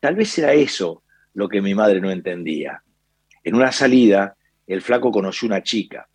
Tal 0.05 0.17
vez 0.17 0.39
era 0.39 0.53
eso 0.53 1.03
lo 1.33 1.49
que 1.49 1.63
mi 1.63 1.75
madre 1.75 1.99
no 1.99 2.11
entendía. 2.11 2.83
En 3.43 3.55
una 3.55 3.73
salida, 3.73 4.37
el 4.67 4.83
flaco 4.83 5.11
conoció 5.11 5.49
una 5.49 5.63
chica. 5.63 6.07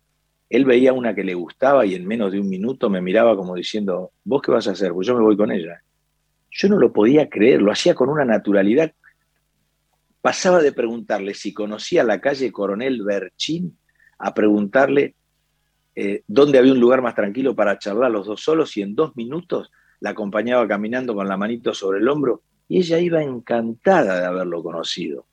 Él 0.48 0.64
veía 0.64 0.92
una 0.92 1.12
que 1.12 1.24
le 1.24 1.34
gustaba 1.34 1.84
y 1.84 1.96
en 1.96 2.06
menos 2.06 2.30
de 2.30 2.38
un 2.38 2.48
minuto 2.48 2.88
me 2.88 3.00
miraba 3.00 3.34
como 3.34 3.56
diciendo, 3.56 4.12
¿vos 4.22 4.42
qué 4.42 4.52
vas 4.52 4.68
a 4.68 4.70
hacer? 4.70 4.92
Pues 4.92 5.08
yo 5.08 5.16
me 5.16 5.24
voy 5.24 5.36
con 5.36 5.50
ella. 5.50 5.82
Yo 6.52 6.68
no 6.68 6.78
lo 6.78 6.92
podía 6.92 7.28
creer, 7.28 7.62
lo 7.62 7.72
hacía 7.72 7.96
con 7.96 8.10
una 8.10 8.24
naturalidad. 8.24 8.92
Pasaba 10.20 10.62
de 10.62 10.70
preguntarle 10.70 11.34
si 11.34 11.52
conocía 11.52 12.04
la 12.04 12.20
calle 12.20 12.52
Coronel 12.52 13.02
Berchín 13.02 13.76
a 14.20 14.32
preguntarle 14.34 15.16
eh, 15.94 16.22
dónde 16.26 16.58
había 16.58 16.72
un 16.72 16.80
lugar 16.80 17.02
más 17.02 17.14
tranquilo 17.14 17.54
para 17.54 17.78
charlar 17.78 18.10
los 18.10 18.26
dos 18.26 18.42
solos 18.42 18.76
y 18.76 18.82
en 18.82 18.94
dos 18.94 19.16
minutos 19.16 19.70
la 20.00 20.10
acompañaba 20.10 20.66
caminando 20.66 21.14
con 21.14 21.28
la 21.28 21.36
manito 21.36 21.74
sobre 21.74 21.98
el 21.98 22.08
hombro 22.08 22.42
y 22.68 22.78
ella 22.78 22.98
iba 22.98 23.22
encantada 23.22 24.20
de 24.20 24.26
haberlo 24.26 24.62
conocido. 24.62 25.26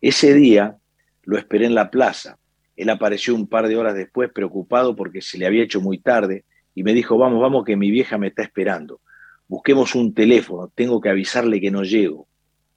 Ese 0.00 0.34
día 0.34 0.76
lo 1.22 1.38
esperé 1.38 1.66
en 1.66 1.74
la 1.74 1.90
plaza. 1.90 2.38
Él 2.76 2.90
apareció 2.90 3.34
un 3.34 3.46
par 3.46 3.68
de 3.68 3.76
horas 3.76 3.94
después 3.94 4.30
preocupado 4.32 4.96
porque 4.96 5.22
se 5.22 5.38
le 5.38 5.46
había 5.46 5.62
hecho 5.62 5.80
muy 5.80 5.98
tarde 5.98 6.44
y 6.74 6.82
me 6.82 6.92
dijo, 6.92 7.16
vamos, 7.16 7.40
vamos, 7.40 7.64
que 7.64 7.76
mi 7.76 7.90
vieja 7.90 8.18
me 8.18 8.26
está 8.26 8.42
esperando. 8.42 9.00
Busquemos 9.48 9.94
un 9.94 10.12
teléfono, 10.12 10.70
tengo 10.74 11.00
que 11.00 11.08
avisarle 11.08 11.60
que 11.60 11.70
no 11.70 11.84
llego. 11.84 12.26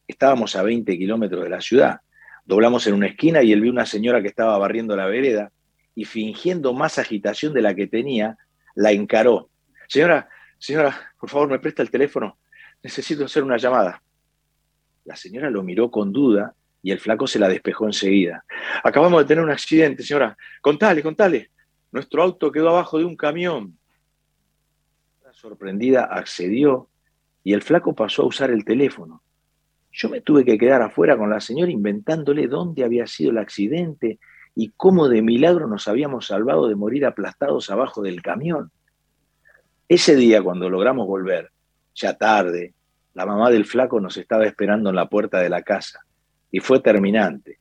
Estábamos 0.08 0.56
a 0.56 0.64
20 0.64 0.98
kilómetros 0.98 1.44
de 1.44 1.50
la 1.50 1.60
ciudad. 1.60 2.00
Doblamos 2.46 2.86
en 2.88 2.94
una 2.94 3.08
esquina 3.08 3.44
y 3.44 3.52
él 3.52 3.62
vio 3.62 3.72
una 3.72 3.86
señora 3.86 4.22
que 4.22 4.28
estaba 4.28 4.58
barriendo 4.58 4.96
la 4.96 5.08
vereda 5.08 5.52
y 5.96 6.06
fingiendo 6.06 6.74
más 6.74 6.98
agitación 6.98 7.54
de 7.54 7.62
la 7.62 7.76
que 7.76 7.88
tenía, 7.88 8.38
la 8.76 8.92
encaró. 8.92 9.50
Señora, 9.88 10.30
señora, 10.58 11.14
por 11.20 11.30
favor, 11.30 11.50
me 11.50 11.60
presta 11.60 11.82
el 11.82 11.92
teléfono. 11.92 12.38
Necesito 12.82 13.26
hacer 13.26 13.44
una 13.44 13.58
llamada. 13.58 14.02
La 15.06 15.16
señora 15.16 15.50
lo 15.50 15.64
miró 15.64 15.90
con 15.92 16.14
duda 16.14 16.54
y 16.82 16.92
el 16.92 17.00
flaco 17.00 17.28
se 17.28 17.40
la 17.40 17.50
despejó 17.50 17.86
enseguida. 17.86 18.46
Acabamos 18.84 19.22
de 19.22 19.28
tener 19.28 19.44
un 19.44 19.52
accidente, 19.52 20.04
señora. 20.04 20.38
Contale, 20.62 21.04
contale. 21.04 21.52
Nuestro 21.92 22.24
auto 22.24 22.52
quedó 22.52 22.70
abajo 22.70 23.00
de 23.00 23.06
un 23.06 23.16
camión. 23.16 23.78
La 25.24 25.34
sorprendida 25.34 26.06
accedió 26.06 26.90
y 27.44 27.54
el 27.54 27.62
flaco 27.62 27.96
pasó 27.96 28.24
a 28.24 28.28
usar 28.28 28.52
el 28.52 28.64
teléfono. 28.64 29.24
Yo 29.92 30.08
me 30.10 30.22
tuve 30.22 30.46
que 30.46 30.58
quedar 30.58 30.82
afuera 30.82 31.18
con 31.18 31.30
la 31.30 31.42
señora 31.42 31.72
inventándole 31.72 32.48
dónde 32.48 32.84
había 32.84 33.08
sido 33.08 33.32
el 33.32 33.40
accidente 33.40 34.20
y 34.62 34.74
cómo 34.76 35.08
de 35.08 35.22
milagro 35.22 35.68
nos 35.68 35.88
habíamos 35.88 36.26
salvado 36.26 36.68
de 36.68 36.76
morir 36.76 37.06
aplastados 37.06 37.70
abajo 37.70 38.02
del 38.02 38.22
camión. 38.22 38.72
Ese 39.88 40.18
día, 40.18 40.44
cuando 40.44 40.70
logramos 40.70 41.08
volver, 41.08 41.50
ya 41.96 42.18
tarde, 42.18 42.74
la 43.14 43.26
mamá 43.26 43.52
del 43.52 43.64
flaco 43.64 44.02
nos 44.02 44.18
estaba 44.18 44.46
esperando 44.46 44.90
en 44.90 44.98
la 44.98 45.08
puerta 45.08 45.40
de 45.40 45.48
la 45.48 45.62
casa 45.62 46.02
y 46.52 46.60
fue 46.60 46.82
terminante. 46.82 47.58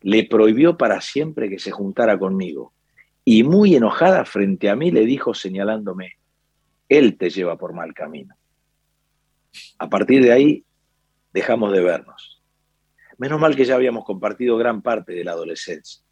Le 0.00 0.24
prohibió 0.24 0.76
para 0.76 1.00
siempre 1.00 1.48
que 1.48 1.60
se 1.60 1.70
juntara 1.70 2.18
conmigo 2.18 2.72
y 3.24 3.44
muy 3.44 3.76
enojada 3.76 4.24
frente 4.24 4.70
a 4.70 4.74
mí 4.74 4.90
le 4.90 5.06
dijo 5.06 5.34
señalándome, 5.34 6.14
él 6.88 7.16
te 7.16 7.30
lleva 7.30 7.56
por 7.56 7.74
mal 7.74 7.94
camino. 7.94 8.34
A 9.78 9.88
partir 9.88 10.24
de 10.24 10.32
ahí 10.32 10.64
dejamos 11.32 11.70
de 11.70 11.80
vernos. 11.80 12.42
Menos 13.18 13.38
mal 13.38 13.54
que 13.54 13.64
ya 13.64 13.76
habíamos 13.76 14.04
compartido 14.04 14.56
gran 14.56 14.82
parte 14.82 15.12
de 15.12 15.22
la 15.22 15.30
adolescencia. 15.30 16.07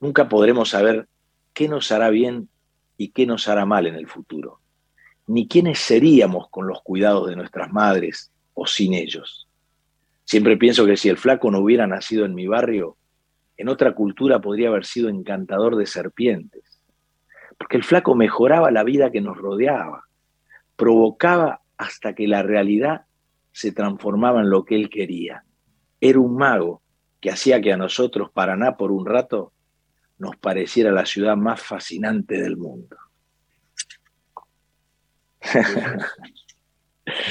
Nunca 0.00 0.28
podremos 0.28 0.70
saber 0.70 1.06
qué 1.52 1.68
nos 1.68 1.92
hará 1.92 2.08
bien 2.10 2.48
y 2.96 3.10
qué 3.10 3.26
nos 3.26 3.48
hará 3.48 3.66
mal 3.66 3.86
en 3.86 3.94
el 3.94 4.06
futuro, 4.06 4.60
ni 5.26 5.46
quiénes 5.46 5.78
seríamos 5.78 6.48
con 6.48 6.66
los 6.66 6.82
cuidados 6.82 7.28
de 7.28 7.36
nuestras 7.36 7.70
madres 7.70 8.32
o 8.54 8.66
sin 8.66 8.94
ellos. 8.94 9.46
Siempre 10.24 10.56
pienso 10.56 10.86
que 10.86 10.96
si 10.96 11.08
el 11.08 11.18
flaco 11.18 11.50
no 11.50 11.58
hubiera 11.58 11.86
nacido 11.86 12.24
en 12.24 12.34
mi 12.34 12.46
barrio, 12.46 12.96
en 13.56 13.68
otra 13.68 13.94
cultura 13.94 14.40
podría 14.40 14.68
haber 14.68 14.86
sido 14.86 15.10
encantador 15.10 15.76
de 15.76 15.84
serpientes, 15.84 16.80
porque 17.58 17.76
el 17.76 17.84
flaco 17.84 18.14
mejoraba 18.14 18.70
la 18.70 18.84
vida 18.84 19.10
que 19.10 19.20
nos 19.20 19.36
rodeaba, 19.36 20.04
provocaba 20.76 21.60
hasta 21.76 22.14
que 22.14 22.26
la 22.26 22.42
realidad 22.42 23.02
se 23.52 23.72
transformaba 23.72 24.40
en 24.40 24.48
lo 24.48 24.64
que 24.64 24.76
él 24.76 24.88
quería. 24.88 25.44
Era 26.00 26.20
un 26.20 26.36
mago 26.36 26.80
que 27.20 27.30
hacía 27.30 27.60
que 27.60 27.72
a 27.72 27.76
nosotros, 27.76 28.30
Paraná, 28.30 28.78
por 28.78 28.92
un 28.92 29.04
rato, 29.04 29.52
nos 30.20 30.36
pareciera 30.36 30.92
la 30.92 31.06
ciudad 31.06 31.36
más 31.36 31.60
fascinante 31.62 32.40
del 32.40 32.56
mundo. 32.56 32.96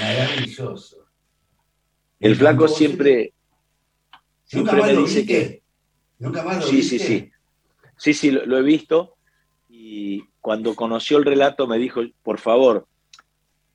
Maravilloso. 0.01 0.97
El 2.19 2.35
flaco 2.35 2.67
siempre, 2.67 3.33
siempre 4.43 4.81
me 4.81 4.93
dice 4.97 5.25
que... 5.25 5.61
¿Nunca 6.17 6.43
más 6.43 6.57
lo 6.57 6.63
sí, 6.63 6.83
sí, 6.83 6.99
sí. 6.99 7.31
Sí, 7.95 8.13
sí, 8.13 8.31
lo, 8.31 8.57
he 8.57 8.61
visto. 8.61 9.15
Y 9.69 10.23
cuando 10.41 10.75
conoció 10.75 11.17
el 11.17 11.23
relato 11.23 11.65
me 11.65 11.77
dijo, 11.77 12.01
por 12.23 12.39
favor, 12.39 12.87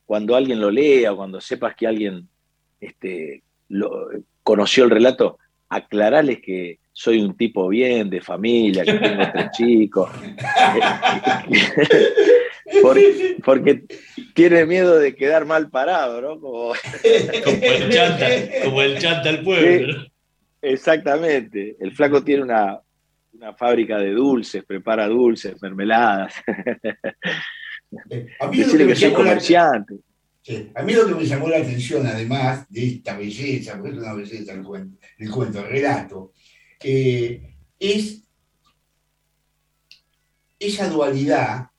cuando 0.04 0.36
alguien 0.36 0.60
lo 0.60 0.70
lea 0.70 1.12
o 1.12 1.16
cuando 1.16 1.40
sepas 1.40 1.74
que 1.74 1.86
alguien 1.86 2.28
este, 2.80 3.42
lo, 3.68 4.08
conoció 4.42 4.84
el 4.84 4.90
relato, 4.90 5.38
aclarales 5.70 6.40
que 6.42 6.80
soy 6.94 7.20
un 7.20 7.36
tipo 7.36 7.68
bien, 7.68 8.08
de 8.08 8.20
familia, 8.20 8.84
que 8.84 8.94
tengo 8.94 9.24
tres 9.32 9.50
chicos. 9.50 10.10
porque, 13.44 13.84
tiene 14.32 14.64
miedo 14.64 14.98
de 14.98 15.14
quedar 15.14 15.44
mal 15.44 15.70
parado, 15.70 16.20
¿no? 16.20 16.40
Como, 16.40 16.72
el 17.02 17.90
chanta, 17.90 18.26
como 18.64 18.80
el 18.80 18.98
chanta 18.98 19.32
del 19.32 19.42
pueblo. 19.42 20.06
exactamente. 20.62 21.76
El 21.80 21.92
flaco 21.92 22.22
tiene 22.22 22.44
una, 22.44 22.80
una 23.32 23.54
fábrica 23.54 23.98
de 23.98 24.12
dulces, 24.12 24.64
prepara 24.64 25.08
dulces, 25.08 25.60
mermeladas. 25.60 26.34
A 28.40 28.48
mí 28.48 28.58
que, 28.58 28.94
soy 28.94 29.12
comerciante. 29.12 29.94
A 30.74 30.82
mí 30.82 30.92
lo 30.92 31.06
que 31.06 31.14
me 31.14 31.24
llamó 31.24 31.48
la 31.48 31.56
atención, 31.56 32.06
además 32.06 32.66
de 32.68 32.86
esta 32.86 33.16
belleza, 33.16 33.78
porque 33.78 33.92
es 33.92 33.98
una 33.98 34.12
belleza 34.12 34.52
el 34.52 34.62
cuento, 34.62 34.98
el, 35.18 35.30
cuento, 35.30 35.60
el 35.60 35.70
relato, 35.70 36.32
es 37.78 38.22
esa 40.58 40.88
dualidad 40.88 41.70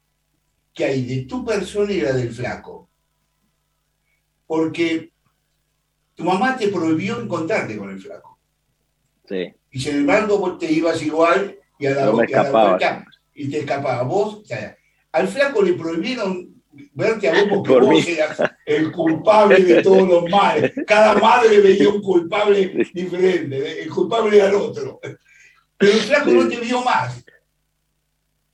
que 0.73 0.85
hay 0.85 1.05
de 1.05 1.23
tu 1.23 1.45
persona 1.45 1.91
y 1.91 2.01
la 2.01 2.13
del 2.13 2.31
flaco. 2.31 2.89
Porque 4.45 5.11
tu 6.13 6.23
mamá 6.23 6.57
te 6.57 6.67
prohibió 6.67 7.19
encontrarte 7.19 7.77
con 7.77 7.89
el 7.89 7.99
flaco. 7.99 8.39
Sí. 9.27 9.53
Y 9.71 9.79
sin 9.79 9.95
embargo 9.97 10.37
vos 10.37 10.57
te 10.59 10.71
ibas 10.71 11.01
igual 11.01 11.57
y 11.79 11.87
a 11.87 11.91
la, 11.91 12.05
no 12.05 12.23
y 13.33 13.49
te 13.49 13.59
escapaba. 13.59 14.03
Vos, 14.03 14.43
al 15.11 15.27
flaco 15.27 15.61
le 15.61 15.73
prohibieron 15.73 16.54
verte 16.93 17.29
a 17.29 17.33
vos 17.33 17.49
porque 17.49 17.85
vos 17.85 18.07
eras 18.07 18.37
el 18.65 18.91
culpable 18.91 19.63
de 19.63 19.81
todos 19.81 20.07
los 20.07 20.29
males. 20.29 20.73
Cada 20.85 21.15
madre 21.15 21.59
veía 21.59 21.89
un 21.89 22.01
culpable 22.01 22.87
diferente, 22.93 23.83
el 23.83 23.89
culpable 23.89 24.37
era 24.37 24.49
el 24.49 24.55
otro. 24.55 24.99
Pero 25.77 25.91
el 25.91 25.99
flaco 25.99 26.31
no 26.31 26.47
te 26.47 26.57
vio 26.57 26.81
más. 26.83 27.23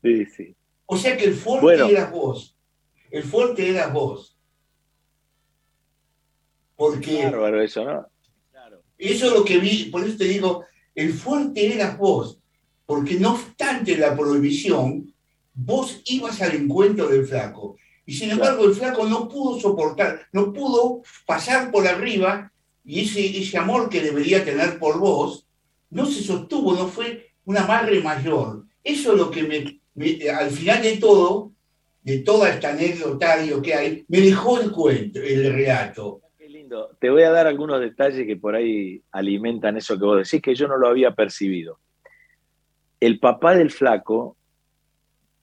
Sí, 0.02 0.26
sí. 0.26 0.56
O 0.86 0.98
sea 0.98 1.16
que 1.16 1.26
el 1.26 1.36
fuerte 1.36 1.92
eras 1.92 2.12
vos. 2.12 2.56
El 3.10 3.24
fuerte 3.24 3.70
eras 3.70 3.94
vos. 3.94 4.38
Porque. 6.76 7.26
Bárbaro 7.26 7.62
eso, 7.62 7.86
¿no? 7.86 8.08
Claro. 8.52 8.82
Eso 8.98 9.28
es 9.28 9.34
lo 9.34 9.46
que 9.46 9.60
vi, 9.60 9.86
por 9.86 10.04
eso 10.04 10.18
te 10.18 10.26
digo, 10.26 10.66
el 10.96 11.14
fuerte 11.14 11.74
eras 11.74 11.98
vos. 11.98 12.40
Porque 12.86 13.16
no 13.16 13.34
obstante 13.34 13.96
la 13.96 14.16
prohibición, 14.16 15.14
vos 15.54 16.02
ibas 16.06 16.42
al 16.42 16.56
encuentro 16.56 17.08
del 17.08 17.26
flaco. 17.26 17.78
Y 18.06 18.14
sin 18.14 18.32
embargo, 18.32 18.66
el 18.66 18.74
flaco 18.74 19.06
no 19.06 19.30
pudo 19.30 19.60
soportar, 19.60 20.28
no 20.32 20.52
pudo 20.52 21.02
pasar 21.26 21.72
por 21.72 21.88
arriba 21.88 22.52
y 22.84 23.02
ese, 23.02 23.26
ese 23.38 23.58
amor 23.58 23.90
que 23.90 24.02
debería 24.02 24.44
tener 24.44 24.80
por 24.80 25.00
vos 25.00 25.48
no 25.92 26.06
se 26.06 26.24
sostuvo, 26.24 26.74
no 26.74 26.88
fue 26.88 27.32
una 27.46 27.66
madre 27.66 28.02
mayor. 28.02 28.66
Eso 28.84 29.14
es 29.14 29.18
lo 29.20 29.30
que 29.30 29.44
me, 29.96 30.30
al 30.30 30.50
final 30.50 30.82
de 30.82 30.98
todo, 30.98 31.52
de 32.02 32.20
toda 32.20 32.50
esta 32.50 32.72
anecdotario 32.72 33.62
que 33.62 33.76
hay, 33.76 34.06
me 34.08 34.22
dejó 34.22 34.60
el 34.60 34.72
cuento, 34.72 35.20
el 35.20 35.54
relato. 35.54 36.22
Qué 36.38 36.50
lindo. 36.50 36.98
Te 37.00 37.10
voy 37.10 37.24
a 37.24 37.32
dar 37.32 37.46
algunos 37.46 37.80
detalles 37.80 38.26
que 38.26 38.38
por 38.38 38.56
ahí 38.56 39.04
alimentan 39.12 39.78
eso 39.78 40.00
que 40.00 40.06
vos 40.06 40.18
decís, 40.18 40.42
que 40.42 40.56
yo 40.56 40.68
no 40.68 40.78
lo 40.78 40.88
había 40.88 41.12
percibido. 41.12 41.80
El 43.00 43.20
papá 43.20 43.56
del 43.56 43.70
flaco 43.70 44.38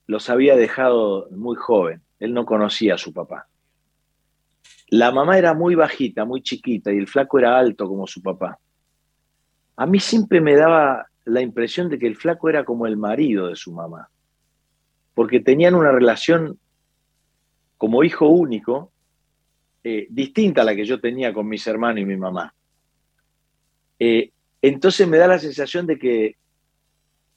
los 0.06 0.30
había 0.30 0.56
dejado 0.56 1.28
muy 1.30 1.56
joven 1.56 2.02
él 2.18 2.34
no 2.34 2.44
conocía 2.44 2.94
a 2.94 2.98
su 2.98 3.12
papá. 3.12 3.48
La 4.88 5.12
mamá 5.12 5.38
era 5.38 5.54
muy 5.54 5.74
bajita, 5.74 6.24
muy 6.24 6.42
chiquita, 6.42 6.92
y 6.92 6.96
el 6.96 7.06
flaco 7.06 7.38
era 7.38 7.58
alto 7.58 7.86
como 7.86 8.06
su 8.06 8.22
papá. 8.22 8.58
A 9.76 9.86
mí 9.86 10.00
siempre 10.00 10.40
me 10.40 10.56
daba 10.56 11.06
la 11.24 11.42
impresión 11.42 11.88
de 11.88 11.98
que 11.98 12.06
el 12.06 12.16
flaco 12.16 12.48
era 12.48 12.64
como 12.64 12.86
el 12.86 12.96
marido 12.96 13.48
de 13.48 13.56
su 13.56 13.72
mamá, 13.72 14.08
porque 15.14 15.40
tenían 15.40 15.74
una 15.74 15.92
relación 15.92 16.58
como 17.76 18.02
hijo 18.02 18.28
único, 18.28 18.90
eh, 19.84 20.06
distinta 20.10 20.62
a 20.62 20.64
la 20.64 20.74
que 20.74 20.84
yo 20.84 21.00
tenía 21.00 21.32
con 21.32 21.48
mis 21.48 21.66
hermanos 21.66 22.00
y 22.00 22.04
mi 22.04 22.16
mamá. 22.16 22.52
Eh, 23.98 24.32
entonces 24.60 25.06
me 25.06 25.18
da 25.18 25.28
la 25.28 25.38
sensación 25.38 25.86
de 25.86 25.98
que 25.98 26.36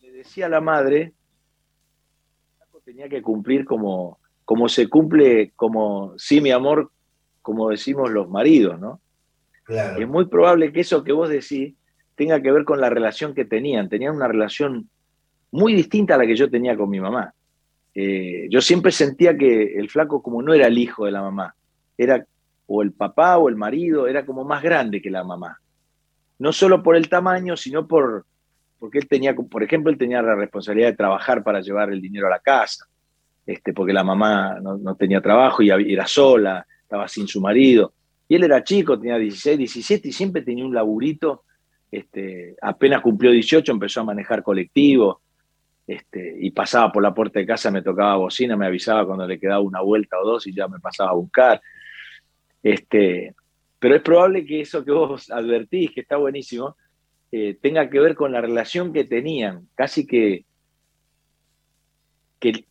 le 0.01 0.11
decía 0.11 0.47
a 0.47 0.49
la 0.49 0.61
madre, 0.61 1.13
tenía 2.83 3.07
que 3.07 3.21
cumplir 3.21 3.65
como, 3.65 4.19
como 4.51 4.67
se 4.67 4.89
cumple, 4.89 5.53
como, 5.55 6.13
sí, 6.17 6.41
mi 6.41 6.51
amor, 6.51 6.91
como 7.41 7.69
decimos 7.69 8.11
los 8.11 8.29
maridos, 8.29 8.77
¿no? 8.81 8.99
Claro. 9.63 9.97
es 9.97 10.05
muy 10.09 10.25
probable 10.25 10.73
que 10.73 10.81
eso 10.81 11.05
que 11.05 11.13
vos 11.13 11.29
decís 11.29 11.73
tenga 12.15 12.41
que 12.41 12.51
ver 12.51 12.65
con 12.65 12.81
la 12.81 12.89
relación 12.89 13.33
que 13.33 13.45
tenían. 13.45 13.87
Tenían 13.87 14.13
una 14.13 14.27
relación 14.27 14.89
muy 15.51 15.73
distinta 15.73 16.15
a 16.15 16.17
la 16.17 16.25
que 16.25 16.35
yo 16.35 16.49
tenía 16.49 16.75
con 16.75 16.89
mi 16.89 16.99
mamá. 16.99 17.33
Eh, 17.95 18.47
yo 18.49 18.59
siempre 18.59 18.91
sentía 18.91 19.37
que 19.37 19.79
el 19.79 19.89
flaco 19.89 20.21
como 20.21 20.41
no 20.41 20.53
era 20.53 20.67
el 20.67 20.77
hijo 20.77 21.05
de 21.05 21.13
la 21.13 21.21
mamá, 21.21 21.55
era 21.97 22.25
o 22.67 22.81
el 22.81 22.91
papá 22.91 23.37
o 23.37 23.47
el 23.47 23.55
marido, 23.55 24.05
era 24.05 24.25
como 24.25 24.43
más 24.43 24.61
grande 24.61 25.01
que 25.01 25.09
la 25.09 25.23
mamá. 25.23 25.61
No 26.39 26.51
solo 26.51 26.83
por 26.83 26.97
el 26.97 27.07
tamaño, 27.07 27.55
sino 27.55 27.87
por, 27.87 28.25
porque 28.79 28.97
él 28.97 29.07
tenía, 29.07 29.33
por 29.33 29.63
ejemplo, 29.63 29.89
él 29.89 29.97
tenía 29.97 30.21
la 30.21 30.35
responsabilidad 30.35 30.89
de 30.89 30.97
trabajar 30.97 31.41
para 31.41 31.61
llevar 31.61 31.89
el 31.93 32.01
dinero 32.01 32.27
a 32.27 32.31
la 32.31 32.39
casa. 32.39 32.90
Este, 33.45 33.73
porque 33.73 33.93
la 33.93 34.03
mamá 34.03 34.59
no, 34.61 34.95
tenía 34.95 35.21
trabajo 35.21 35.63
y 35.63 35.69
era 35.69 36.07
sola, 36.07 36.65
estaba 36.83 37.07
sin 37.07 37.27
su 37.27 37.41
marido. 37.41 37.93
Y 38.27 38.35
él 38.35 38.43
era 38.43 38.63
chico, 38.63 38.99
tenía 38.99 39.17
16, 39.17 39.57
17 39.57 40.07
y 40.07 40.11
siempre 40.11 40.41
tenía 40.41 40.65
un 40.65 40.73
laburito. 40.73 41.43
Este, 41.91 42.55
apenas 42.61 43.01
cumplió 43.01 43.31
18, 43.31 43.71
empezó 43.71 44.01
a 44.01 44.05
manejar 44.05 44.43
colectivo. 44.43 45.21
este, 45.87 46.37
y 46.39 46.51
pasaba 46.51 46.91
por 46.91 47.03
la 47.03 47.13
puerta 47.13 47.39
de 47.39 47.45
casa, 47.45 47.71
me 47.71 47.81
tocaba 47.81 48.15
bocina, 48.15 48.55
me 48.55 48.67
avisaba 48.67 49.05
cuando 49.05 49.27
le 49.27 49.39
quedaba 49.39 49.59
una 49.59 49.81
vuelta 49.81 50.19
o 50.19 50.25
dos 50.25 50.47
y 50.47 50.53
ya 50.53 50.67
me 50.67 50.79
pasaba 50.79 51.11
a 51.11 51.15
buscar. 51.15 51.61
Este, 52.63 53.35
pero 53.79 53.95
es 53.95 54.01
probable 54.01 54.45
que 54.45 54.61
eso 54.61 54.85
que 54.85 54.91
vos 54.91 55.31
advertís, 55.31 55.91
que 55.91 56.01
está 56.01 56.17
buenísimo, 56.17 56.77
eh, 57.31 57.57
tenga 57.61 57.89
que 57.89 57.99
ver 57.99 58.15
con 58.15 58.31
la 58.31 58.41
relación 58.41 58.93
que 58.93 59.05
tenían, 59.05 59.67
casi 59.75 60.05
que, 60.05 60.45
que 62.39 62.65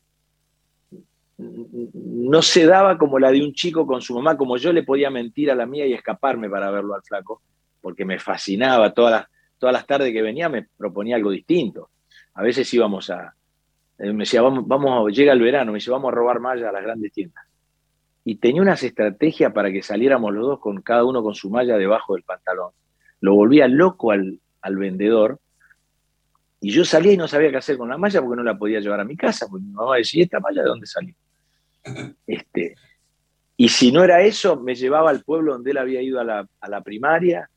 no 1.40 2.42
se 2.42 2.66
daba 2.66 2.98
como 2.98 3.18
la 3.18 3.31
de 3.31 3.42
un 3.42 3.53
chico 3.53 3.87
con 3.87 4.00
su 4.00 4.14
mamá, 4.14 4.37
como 4.37 4.57
yo 4.57 4.72
le 4.72 4.83
podía 4.83 5.11
mentir 5.11 5.50
a 5.50 5.55
la 5.55 5.66
mía 5.66 5.87
y 5.87 5.92
escaparme 5.92 6.48
para 6.50 6.70
verlo 6.70 6.94
al 6.94 7.03
flaco, 7.03 7.42
porque 7.81 8.05
me 8.05 8.18
fascinaba, 8.18 8.92
todas 8.92 9.12
las, 9.12 9.26
todas 9.59 9.72
las 9.72 9.87
tardes 9.87 10.12
que 10.12 10.22
venía 10.22 10.48
me 10.48 10.68
proponía 10.76 11.16
algo 11.16 11.31
distinto. 11.31 11.90
A 12.35 12.42
veces 12.42 12.72
íbamos 12.74 13.11
a, 13.11 13.35
eh, 13.98 14.12
me 14.12 14.20
decía, 14.20 14.42
vamos, 14.42 14.66
vamos, 14.66 15.12
llega 15.14 15.33
el 15.33 15.40
verano, 15.40 15.72
me 15.72 15.76
dice, 15.76 15.90
vamos 15.90 16.12
a 16.12 16.14
robar 16.14 16.40
malla 16.40 16.68
a 16.68 16.72
las 16.72 16.83
grandes 16.83 17.12
tiendas. 17.12 17.44
Y 18.24 18.37
tenía 18.37 18.62
unas 18.62 18.83
estrategias 18.83 19.53
para 19.53 19.72
que 19.72 19.83
saliéramos 19.83 20.33
los 20.33 20.46
dos 20.46 20.61
con 20.61 20.81
cada 20.83 21.05
uno 21.05 21.22
con 21.22 21.35
su 21.35 21.50
malla 21.50 21.76
debajo 21.76 22.14
del 22.14 22.22
pantalón. 22.22 22.72
Lo 23.20 23.35
volvía 23.35 23.66
loco 23.66 24.11
al, 24.11 24.40
al 24.61 24.76
vendedor. 24.76 25.40
Y 26.61 26.70
yo 26.70 26.85
salía 26.85 27.12
y 27.12 27.16
no 27.16 27.26
sabía 27.26 27.50
qué 27.50 27.57
hacer 27.57 27.79
con 27.79 27.88
la 27.88 27.96
malla 27.96 28.20
porque 28.20 28.37
no 28.37 28.42
la 28.42 28.59
podía 28.59 28.81
llevar 28.81 29.00
a 29.00 29.05
mi 29.05 29.16
casa, 29.16 29.46
porque 29.50 29.64
mi 29.64 29.72
mamá 29.72 29.96
decía, 29.96 30.24
¿esta 30.24 30.40
malla 30.40 30.62
de 30.62 30.68
dónde 30.68 30.87
salió? 30.87 31.14
Este, 32.26 32.74
y 33.56 33.68
si 33.68 33.92
no 33.92 34.02
era 34.02 34.22
eso, 34.22 34.58
me 34.58 34.74
llevaba 34.74 35.10
al 35.10 35.22
pueblo 35.22 35.52
donde 35.52 35.72
él 35.72 35.78
había 35.78 36.00
ido 36.00 36.18
a 36.18 36.24
la, 36.24 36.48
a 36.60 36.68
la 36.68 36.80
primaria 36.82 37.50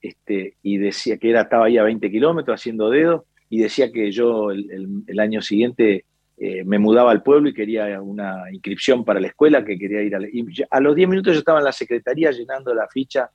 este, 0.00 0.56
y 0.62 0.78
decía 0.78 1.16
que 1.18 1.30
era, 1.30 1.42
estaba 1.42 1.66
ahí 1.66 1.78
a 1.78 1.84
20 1.84 2.10
kilómetros 2.10 2.60
haciendo 2.60 2.90
dedos 2.90 3.22
y 3.48 3.58
decía 3.58 3.92
que 3.92 4.10
yo 4.10 4.50
el, 4.50 5.20
año 5.20 5.42
siguiente 5.42 6.06
eh, 6.38 6.64
me 6.64 6.78
mudaba 6.78 7.10
al 7.10 7.22
pueblo 7.22 7.50
y 7.50 7.54
quería 7.54 8.00
una 8.00 8.50
inscripción 8.50 9.04
para 9.04 9.20
la 9.20 9.26
escuela, 9.26 9.62
que 9.62 9.78
quería 9.78 10.02
ir 10.02 10.16
a... 10.16 10.20
y 10.22 10.44
a 10.70 10.80
los 10.80 10.96
10 10.96 11.08
minutos 11.08 11.34
yo 11.34 11.40
estaba 11.40 11.58
en 11.58 11.66
la 11.66 11.72
secretaría 11.72 12.30
llenando 12.30 12.74
la 12.74 12.88
ficha 12.88 13.30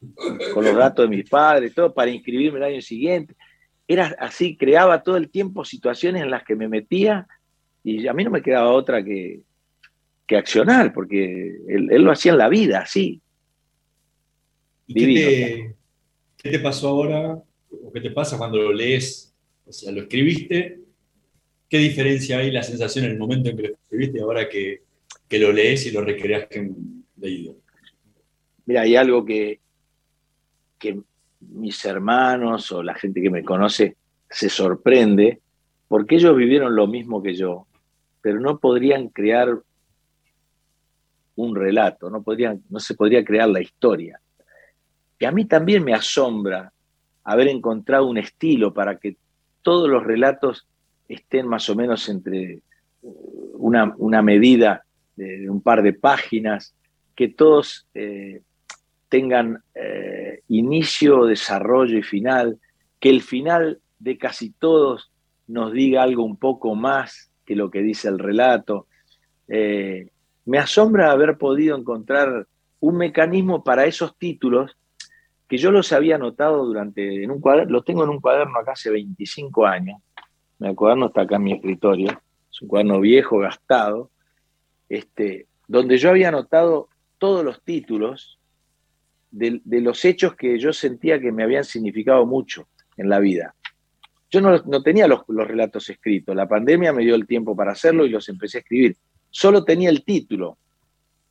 con 0.55 0.65
los 0.65 0.75
datos 0.75 1.07
de 1.07 1.15
mis 1.15 1.29
padres, 1.29 1.73
todo, 1.75 1.93
para 1.93 2.09
inscribirme 2.09 2.57
el 2.57 2.65
año 2.65 2.81
siguiente. 2.81 3.35
Era 3.87 4.15
así, 4.19 4.57
creaba 4.57 5.03
todo 5.03 5.17
el 5.17 5.29
tiempo 5.29 5.63
situaciones 5.63 6.23
en 6.23 6.31
las 6.31 6.43
que 6.43 6.55
me 6.55 6.67
metía 6.67 7.27
y 7.83 8.07
a 8.07 8.13
mí 8.13 8.23
no 8.23 8.31
me 8.31 8.41
quedaba 8.41 8.71
otra 8.71 9.03
que, 9.03 9.43
que 10.27 10.35
accionar, 10.35 10.93
porque 10.93 11.55
él, 11.67 11.87
lo 11.87 12.11
hacía 12.11 12.33
en 12.33 12.37
la 12.37 12.49
vida, 12.49 12.81
así. 12.81 13.21
qué 14.87 15.73
te, 16.37 16.59
pasó 16.59 16.89
ahora, 16.89 17.41
o 17.71 17.91
qué 17.93 18.01
te 18.01 18.11
pasa 18.11 18.37
cuando 18.37 18.61
lo 18.61 18.73
lees? 18.73 19.33
O 19.65 19.71
sea, 19.71 19.91
lo 19.91 20.01
escribiste, 20.01 20.81
¿qué 21.69 21.77
diferencia 21.77 22.39
hay 22.39 22.51
la 22.51 22.63
sensación 22.63 23.05
en 23.05 23.11
el 23.11 23.17
momento 23.17 23.49
en 23.49 23.57
que 23.57 23.63
lo 23.63 23.69
escribiste 23.69 24.17
y 24.17 24.21
ahora 24.21 24.49
que, 24.49 24.81
lo 25.31 25.51
lees 25.51 25.85
y 25.85 25.91
lo 25.91 26.01
recreas 26.01 26.47
que 26.47 26.59
han 26.59 27.05
leído? 27.15 27.55
Mira, 28.65 28.81
hay 28.81 28.97
algo 28.97 29.23
que, 29.23 29.61
que 30.77 30.99
mis 31.39 31.83
hermanos 31.85 32.69
o 32.73 32.83
la 32.83 32.95
gente 32.95 33.21
que 33.21 33.29
me 33.29 33.43
conoce 33.43 33.95
se 34.29 34.49
sorprende, 34.49 35.39
porque 35.87 36.15
ellos 36.15 36.35
vivieron 36.35 36.75
lo 36.75 36.85
mismo 36.87 37.23
que 37.23 37.33
yo, 37.33 37.65
pero 38.21 38.41
no 38.41 38.59
podrían 38.59 39.07
crear 39.07 39.61
un 41.37 41.55
relato, 41.55 42.09
no, 42.09 42.23
no 42.69 42.79
se 42.79 42.95
podría 42.95 43.23
crear 43.23 43.47
la 43.49 43.61
historia. 43.61 44.19
Y 45.19 45.25
a 45.25 45.31
mí 45.31 45.45
también 45.45 45.83
me 45.83 45.93
asombra 45.93 46.71
haber 47.23 47.47
encontrado 47.47 48.05
un 48.05 48.17
estilo 48.17 48.73
para 48.73 48.97
que 48.97 49.17
todos 49.61 49.89
los 49.89 50.03
relatos 50.03 50.67
estén 51.07 51.47
más 51.47 51.69
o 51.69 51.75
menos 51.75 52.09
entre 52.09 52.59
una, 53.01 53.93
una 53.97 54.21
medida 54.21 54.83
de 55.15 55.49
un 55.49 55.61
par 55.61 55.81
de 55.81 55.93
páginas, 55.93 56.75
que 57.15 57.27
todos 57.27 57.87
eh, 57.93 58.41
tengan 59.09 59.63
eh, 59.73 60.41
inicio, 60.49 61.25
desarrollo 61.25 61.97
y 61.97 62.03
final, 62.03 62.59
que 62.99 63.09
el 63.09 63.21
final 63.21 63.79
de 63.99 64.17
casi 64.17 64.51
todos 64.51 65.11
nos 65.47 65.71
diga 65.71 66.03
algo 66.03 66.23
un 66.23 66.37
poco 66.37 66.75
más 66.75 67.31
que 67.45 67.55
lo 67.55 67.71
que 67.71 67.81
dice 67.81 68.09
el 68.09 68.19
relato. 68.19 68.87
Eh, 69.47 70.09
me 70.47 70.57
asombra 70.59 71.11
haber 71.11 71.37
podido 71.37 71.77
encontrar 71.77 72.47
un 72.79 72.97
mecanismo 72.97 73.65
para 73.65 73.85
esos 73.85 74.17
títulos 74.17 74.77
que 75.47 75.57
yo 75.57 75.71
los 75.71 75.91
había 75.91 76.17
notado 76.17 76.65
durante, 76.65 77.23
en 77.23 77.31
un 77.31 77.41
los 77.67 77.83
tengo 77.83 78.05
en 78.05 78.09
un 78.09 78.21
cuaderno 78.21 78.57
acá 78.57 78.71
hace 78.71 78.89
25 78.89 79.65
años, 79.65 80.01
mi 80.59 80.73
cuaderno 80.73 81.07
está 81.07 81.21
acá 81.21 81.35
en 81.35 81.43
mi 81.43 81.53
escritorio, 81.53 82.21
es 82.49 82.61
un 82.61 82.67
cuaderno 82.69 83.01
viejo, 83.01 83.39
gastado, 83.39 84.09
este, 84.87 85.47
donde 85.67 85.97
yo 85.97 86.09
había 86.09 86.31
notado 86.31 86.87
todos 87.17 87.43
los 87.43 87.61
títulos 87.63 88.39
de, 89.31 89.61
los 89.65 90.05
hechos 90.05 90.35
que 90.35 90.57
yo 90.59 90.71
sentía 90.71 91.19
que 91.19 91.33
me 91.33 91.43
habían 91.43 91.65
significado 91.65 92.25
mucho 92.25 92.69
en 92.95 93.09
la 93.09 93.19
vida. 93.19 93.53
Yo 94.31 94.39
no, 94.39 94.81
tenía 94.81 95.07
los, 95.07 95.23
los 95.27 95.47
relatos 95.47 95.89
escritos, 95.89 96.33
la 96.35 96.47
pandemia 96.47 96.93
me 96.93 97.03
dio 97.03 97.15
el 97.15 97.27
tiempo 97.27 97.53
para 97.53 97.73
hacerlo 97.73 98.05
y 98.05 98.09
los 98.09 98.29
empecé 98.29 98.59
a 98.59 98.61
escribir 98.61 98.97
solo 99.37 99.63
tenía 99.63 99.91
el 99.91 100.03
título. 100.03 100.57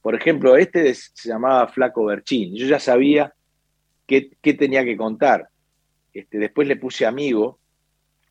Por 0.00 0.14
ejemplo, 0.14 0.56
este 0.56 0.94
se 0.94 1.28
llamaba 1.28 1.66
Flaco 1.66 2.04
Berchín. 2.04 2.54
Yo 2.54 2.64
ya 2.64 2.78
sabía 2.78 3.34
qué, 4.06 4.30
tenía 4.40 4.84
que 4.84 4.96
contar. 4.96 5.48
Este, 6.12 6.38
después 6.38 6.68
le 6.68 6.76
puse 6.76 7.04
amigo. 7.04 7.58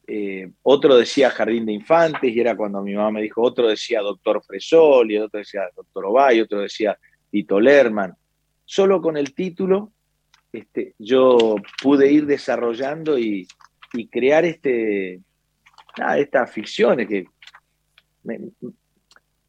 Eh, 0.08 0.50
otro 0.64 0.96
decía 0.96 1.30
Jardín 1.30 1.66
de 1.66 1.74
Infantes, 1.74 2.34
y 2.34 2.40
era 2.40 2.56
cuando 2.56 2.82
mi 2.82 2.94
mamá 2.94 3.12
me 3.12 3.22
dijo, 3.22 3.42
otro 3.42 3.68
decía 3.68 4.00
Doctor 4.00 4.42
Fresoli, 4.46 5.18
otro 5.18 5.40
decía 5.40 5.64
Doctor 5.76 6.06
Obay, 6.06 6.40
otro 6.40 6.62
decía 6.62 6.98
Tito 7.30 7.60
Lerman. 7.60 8.16
Solo 8.64 9.02
con 9.02 9.18
el 9.18 9.34
título 9.34 9.92
este, 10.54 10.96
yo 11.00 11.58
pude 11.84 12.10
ir 12.10 12.26
desarrollando 12.26 13.20
y, 13.20 13.46
crear 14.10 14.46
este, 14.46 15.20
estas 16.18 16.52
ficciones 16.52 17.08
que 17.10 17.26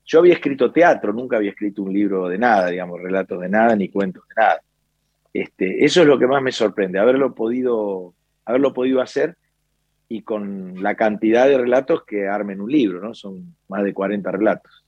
yo 0.06 0.20
había 0.20 0.34
escrito 0.34 0.70
teatro, 0.70 1.12
nunca 1.12 1.36
había 1.36 1.50
escrito 1.50 1.82
un 1.82 1.92
libro 1.92 2.28
de 2.28 2.38
nada, 2.38 2.68
digamos, 2.68 3.00
relatos 3.00 3.40
de 3.40 3.48
nada, 3.48 3.74
ni 3.74 3.88
cuentos 3.88 4.22
de 4.28 4.34
nada. 4.40 4.60
Este, 5.32 5.84
eso 5.84 6.02
es 6.02 6.06
lo 6.06 6.18
que 6.18 6.28
más 6.28 6.40
me 6.42 6.52
sorprende, 6.52 6.98
haberlo 6.98 7.34
podido, 7.34 8.14
haberlo 8.44 8.72
podido 8.72 9.02
hacer 9.02 9.36
y 10.08 10.22
con 10.22 10.80
la 10.80 10.94
cantidad 10.94 11.48
de 11.48 11.58
relatos 11.58 12.04
que 12.04 12.28
armen 12.28 12.60
un 12.60 12.70
libro, 12.70 13.00
¿no? 13.00 13.14
Son 13.14 13.56
más 13.68 13.82
de 13.82 13.92
40 13.92 14.30
relatos. 14.30 14.84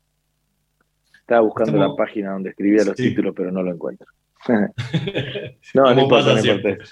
Estaba 1.21 1.41
buscando 1.41 1.77
la 1.77 1.95
página 1.97 2.33
donde 2.33 2.51
escribía 2.51 2.85
los 2.85 2.95
títulos, 2.95 3.35
pero 3.37 3.51
no 3.51 3.63
lo 3.63 3.73
encuentro. 3.73 4.07
no, 5.75 5.95
no 5.95 6.01
importa, 6.01 6.35
no 6.35 6.39
importa. 6.39 6.85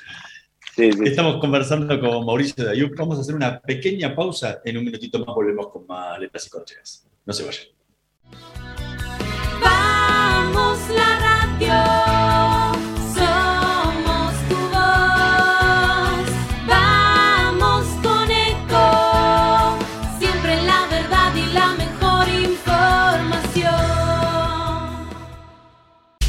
Estamos 0.76 1.36
conversando 1.36 1.98
con 1.98 2.26
Mauricio 2.26 2.64
de 2.64 2.72
Ayub. 2.72 2.94
Vamos 2.96 3.16
a 3.16 3.20
hacer 3.22 3.34
una 3.34 3.60
pequeña 3.60 4.14
pausa. 4.14 4.60
En 4.62 4.76
un 4.76 4.84
minutito 4.84 5.18
más 5.20 5.34
volvemos 5.34 5.68
con 5.68 5.86
más 5.86 6.18
letras 6.18 6.46
y 6.46 6.50
corcheas. 6.50 7.08
No 7.24 7.32
se 7.32 7.46
vayan. 7.46 7.75
Vamos 9.62 10.78
la 10.94 11.18
radio. 11.28 11.78
Somos 13.14 14.32
tu 14.48 14.56
voz. 14.74 16.26
Vamos 16.66 17.84
con 18.02 18.30
eco. 18.30 19.78
Siempre 20.18 20.62
la 20.62 20.86
verdad 20.90 21.34
y 21.34 21.46
la 21.52 21.68
mejor 21.74 22.28
información. 22.28 23.74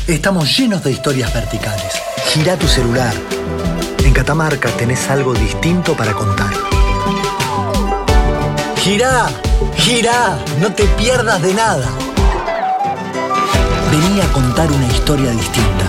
Estamos 0.08 0.58
llenos 0.58 0.84
de 0.84 0.92
historias 0.92 1.34
verticales. 1.34 1.94
Gira 2.28 2.58
tu 2.58 2.68
celular. 2.68 3.14
En 4.04 4.14
Catamarca 4.14 4.70
tenés 4.72 5.10
algo 5.10 5.34
distinto 5.34 5.96
para 5.96 6.14
contar. 6.14 6.54
Gira, 8.78 9.28
gira, 9.78 10.38
no 10.60 10.74
te 10.74 10.84
pierdas 10.98 11.42
de 11.42 11.54
nada 11.54 11.88
venía 13.92 14.26
a 14.26 14.34
contar 14.34 14.72
una 14.72 14.86
historia 14.88 15.32
distinta. 15.32 15.86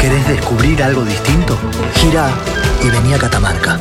¿Querés 0.00 0.28
descubrir 0.28 0.82
algo 0.82 1.04
distinto? 1.04 1.56
Gira 1.94 2.30
y 2.84 2.90
venía 2.90 3.16
a 3.16 3.18
Catamarca. 3.18 3.80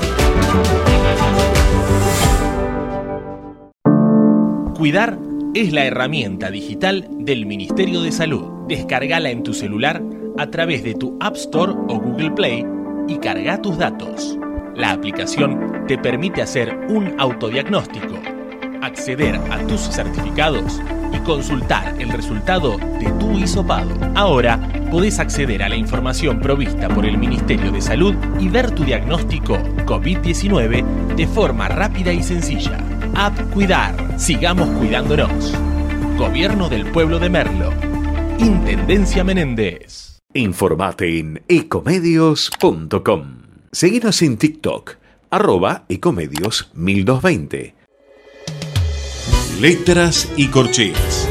Cuidar 4.76 5.18
es 5.54 5.74
la 5.74 5.86
herramienta 5.86 6.52
digital 6.52 7.08
del 7.20 7.46
Ministerio 7.46 8.02
de 8.02 8.12
Salud. 8.12 8.68
Descargala 8.68 9.30
en 9.32 9.44
tu 9.44 9.54
celular 9.54 10.02
a 10.38 10.48
través 10.48 10.84
de 10.84 10.94
tu 10.94 11.18
App 11.20 11.36
Store 11.36 11.74
o 11.74 12.00
Google 12.00 12.32
Play 12.32 12.77
y 13.08 13.17
carga 13.17 13.62
tus 13.62 13.78
datos. 13.78 14.38
La 14.76 14.91
aplicación 14.91 15.86
te 15.88 15.98
permite 15.98 16.41
hacer 16.41 16.78
un 16.89 17.20
autodiagnóstico, 17.20 18.15
acceder 18.82 19.36
a 19.50 19.58
tus 19.67 19.82
certificados 19.82 20.82
y 21.13 21.20
consultar 21.20 21.96
el 22.00 22.10
resultado 22.10 22.78
de 22.78 23.10
tu 23.20 23.38
hisopado. 23.38 23.96
Ahora 24.15 24.60
podés 24.91 25.20
acceder 25.20 25.63
a 25.63 25.70
la 25.70 25.76
información 25.76 26.39
provista 26.39 26.89
por 26.89 27.06
el 27.06 27.17
Ministerio 27.17 27.72
de 27.72 27.82
Salud 27.82 28.15
y 28.39 28.50
ver 28.50 28.72
tu 28.72 28.84
diagnóstico 28.84 29.58
COVID-19 29.86 31.15
de 31.15 31.28
forma 31.28 31.67
rápida 31.67 32.13
y 32.13 32.22
sencilla. 32.24 32.78
App 33.15 33.39
Cuidar. 33.54 33.96
Sigamos 34.20 34.70
cuidándonos. 34.78 35.54
Gobierno 36.17 36.70
del 36.70 36.86
Pueblo 36.91 37.20
de 37.20 37.30
Merlo. 37.30 37.74
Intendencia 38.39 39.24
Menéndez. 39.24 40.16
Informate 40.38 41.17
en 41.17 41.41
ecomedios.com. 41.47 43.38
Seguinos 43.71 44.21
en 44.21 44.38
TikTok, 44.38 44.97
arroba 45.32 45.86
ecomedios 45.89 46.69
1220. 46.76 47.73
Letras 49.60 50.32
y 50.38 50.50
corcheas. 50.50 51.28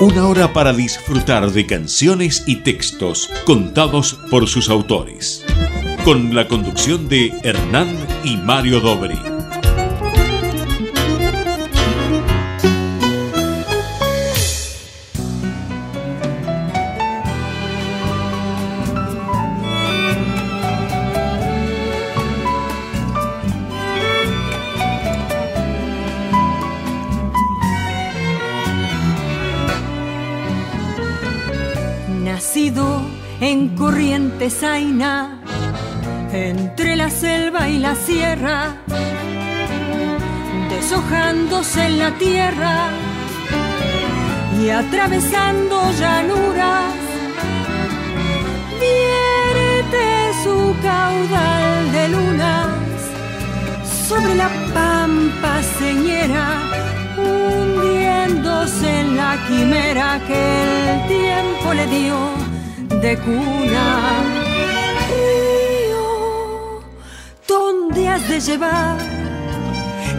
Una 0.00 0.26
hora 0.26 0.52
para 0.52 0.72
disfrutar 0.72 1.52
de 1.52 1.66
canciones 1.66 2.42
y 2.48 2.56
textos 2.56 3.30
contados 3.46 4.14
por 4.28 4.48
sus 4.48 4.68
autores. 4.70 5.44
Con 6.04 6.34
la 6.34 6.48
conducción 6.48 7.08
de 7.08 7.32
Hernán 7.44 7.96
y 8.24 8.36
Mario 8.38 8.80
Dobri. 8.80 9.31
En 33.62 33.76
corriente 33.76 34.50
zaina, 34.50 35.40
entre 36.32 36.96
la 36.96 37.08
selva 37.10 37.68
y 37.68 37.78
la 37.78 37.94
sierra, 37.94 38.58
deshojándose 40.70 41.86
en 41.86 41.98
la 41.98 42.10
tierra 42.18 42.76
y 44.60 44.68
atravesando 44.68 45.76
llanuras, 46.00 46.94
vierte 48.84 50.04
su 50.42 50.56
caudal 50.88 51.92
de 51.96 52.08
lunas 52.16 52.68
sobre 54.08 54.34
la 54.34 54.50
pampa 54.74 55.54
señera, 55.78 56.46
hundiéndose 57.16 58.88
en 59.02 59.16
la 59.16 59.32
quimera 59.46 60.20
que 60.26 60.42
el 60.90 61.06
tiempo 61.06 61.74
le 61.74 61.86
dio 61.86 62.41
de 63.02 63.18
cuna. 63.18 63.86
Río, 65.10 66.80
¿dónde 67.48 68.08
has 68.08 68.28
de 68.28 68.38
llevar 68.40 68.96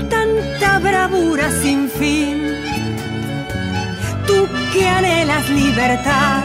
tanta 0.10 0.80
bravura 0.80 1.50
sin 1.62 1.90
fin? 1.90 2.38
Tú 4.28 4.48
que 4.74 4.86
anhelas 4.86 5.50
libertad 5.50 6.44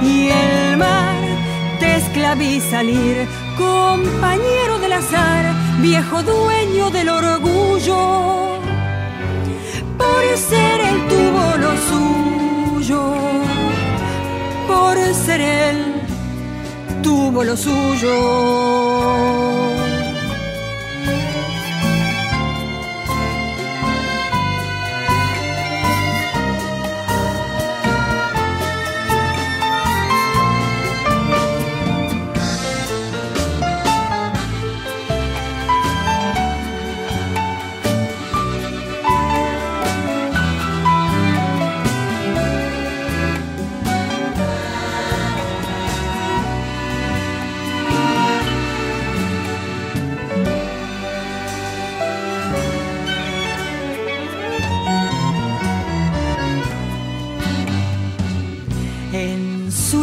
y 0.00 0.28
el 0.28 0.76
mar 0.76 1.16
te 1.80 1.96
esclaviza 1.96 2.78
al 2.78 2.88
ir, 2.88 3.28
compañero 3.58 4.78
del 4.78 4.92
azar, 4.92 5.44
viejo 5.80 6.22
dueño 6.22 6.90
del 6.90 7.08
orgullo, 7.08 8.60
por 9.98 10.22
ser 10.48 10.80
él 10.90 10.98
tuvo 11.08 11.44
lo 11.64 11.72
suyo, 11.90 13.00
por 14.70 14.96
ser 15.24 15.40
él 15.40 15.78
tuvo 17.02 17.42
lo 17.42 17.56
suyo. 17.56 18.89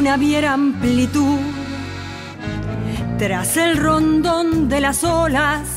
Naviera 0.08 0.54
amplitud, 0.54 1.40
tras 3.20 3.58
el 3.58 3.76
rondón 3.76 4.70
de 4.70 4.80
las 4.80 5.04
olas, 5.04 5.68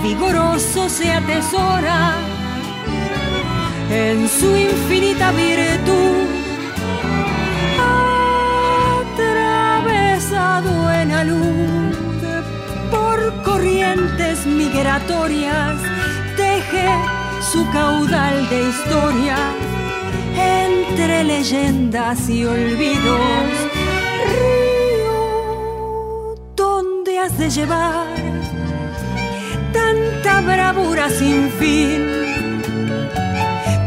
vigoroso 0.00 0.88
se 0.88 1.10
atesora 1.10 2.14
en 3.90 4.28
su 4.28 4.56
infinita 4.56 5.32
virtud. 5.32 6.26
Atravesado 9.08 10.92
en 10.92 11.10
alud 11.10 11.96
por 12.92 13.42
corrientes 13.42 14.46
migratorias, 14.46 15.74
teje 16.36 16.88
su 17.50 17.68
caudal 17.72 18.48
de 18.50 18.68
historia 18.68 19.65
entre 20.88 21.24
leyendas 21.24 22.28
y 22.28 22.44
olvidos. 22.44 23.50
Río, 24.38 26.34
¿dónde 26.54 27.18
has 27.18 27.36
de 27.38 27.50
llevar 27.50 28.06
tanta 29.72 30.40
bravura 30.40 31.08
sin 31.10 31.50
fin? 31.50 32.00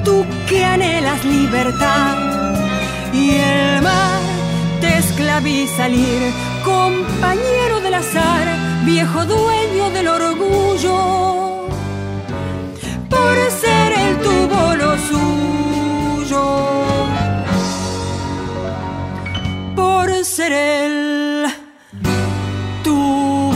Tú 0.04 0.26
que 0.48 0.64
anhelas 0.64 1.24
libertad 1.26 2.18
y 3.14 3.32
el 3.32 3.82
mar 3.82 4.20
te 4.82 4.98
esclaviza 4.98 5.86
al 5.86 5.94
ir, 5.94 6.34
compañero 6.64 7.80
del 7.82 7.96
azar, 7.96 8.48
viejo 8.86 9.26
dueño 9.26 9.90
del 9.92 10.08
orgullo. 10.08 11.68
Por 13.10 13.36
ser 13.62 13.92
el 13.94 14.18
tuvo 14.22 14.76
lo 14.76 14.98
suyo 14.98 15.69
por 19.76 20.24
ser 20.24 20.52
él 20.52 21.46
tuvo 22.84 23.50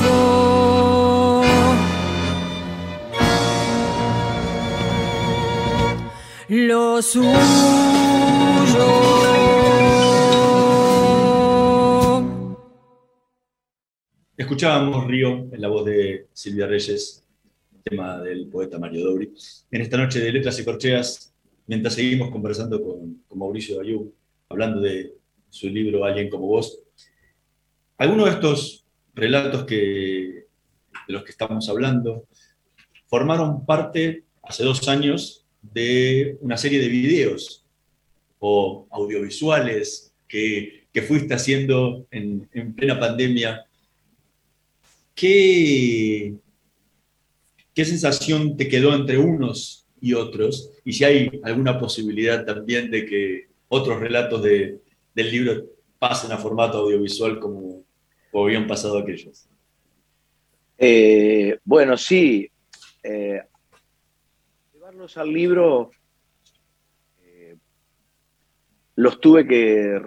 lo 6.49 7.01
suyo. 7.01 7.29
Escuchábamos 14.35 15.07
Río 15.07 15.47
en 15.51 15.61
la 15.61 15.67
voz 15.67 15.85
de 15.85 16.27
Silvia 16.33 16.65
Reyes, 16.65 17.23
tema 17.83 18.17
del 18.19 18.47
poeta 18.47 18.79
Mario 18.79 19.05
Dobri. 19.05 19.31
En 19.69 19.81
esta 19.81 19.97
noche 19.97 20.19
de 20.19 20.31
Letras 20.31 20.59
y 20.59 20.65
Corcheas, 20.65 21.32
mientras 21.67 21.95
seguimos 21.95 22.29
conversando 22.31 22.81
con, 22.81 23.21
Mauricio 23.35 23.81
Ayú, 23.81 24.13
hablando 24.47 24.79
de 24.79 25.15
su 25.49 25.67
libro 25.67 26.05
Alguien 26.05 26.29
como 26.29 26.47
vos, 26.47 26.79
algunos 27.97 28.25
de 28.25 28.31
estos 28.31 28.85
relatos 29.15 29.65
que, 29.65 30.45
de 31.07 31.13
los 31.13 31.23
que 31.23 31.31
estamos 31.31 31.67
hablando 31.69 32.25
formaron 33.07 33.65
parte 33.65 34.23
hace 34.43 34.63
dos 34.63 34.87
años 34.87 35.45
de 35.61 36.37
una 36.41 36.57
serie 36.57 36.79
de 36.79 36.89
videos 36.89 37.65
o 38.39 38.87
audiovisuales 38.91 40.13
que, 40.27 40.81
fuiste 41.07 41.33
haciendo 41.33 42.05
en, 42.11 42.47
en 42.53 42.73
plena 42.73 42.99
pandemia. 42.99 43.65
¿Qué, 45.15 46.35
¿Qué 47.73 47.85
sensación 47.85 48.55
te 48.57 48.67
quedó 48.67 48.93
entre 48.93 49.17
unos 49.17 49.87
y 49.99 50.13
otros? 50.13 50.69
Y 50.83 50.93
si 50.93 51.03
hay 51.03 51.41
alguna 51.43 51.79
posibilidad 51.79 52.45
también 52.45 52.91
de 52.91 53.05
que 53.05 53.47
otros 53.67 53.99
relatos 53.99 54.43
de, 54.43 54.81
del 55.13 55.31
libro 55.31 55.65
pasen 55.97 56.31
a 56.31 56.37
formato 56.37 56.79
audiovisual 56.79 57.39
como, 57.39 57.83
como 58.31 58.45
habían 58.45 58.67
pasado 58.67 58.97
aquellos. 58.97 59.47
Eh, 60.77 61.57
bueno, 61.63 61.95
sí. 61.97 62.49
eh, 63.03 63.41
llevarlos 64.73 65.17
al 65.17 65.31
libro 65.31 65.91
los 68.95 69.19
tuve 69.19 69.47
que 69.47 69.99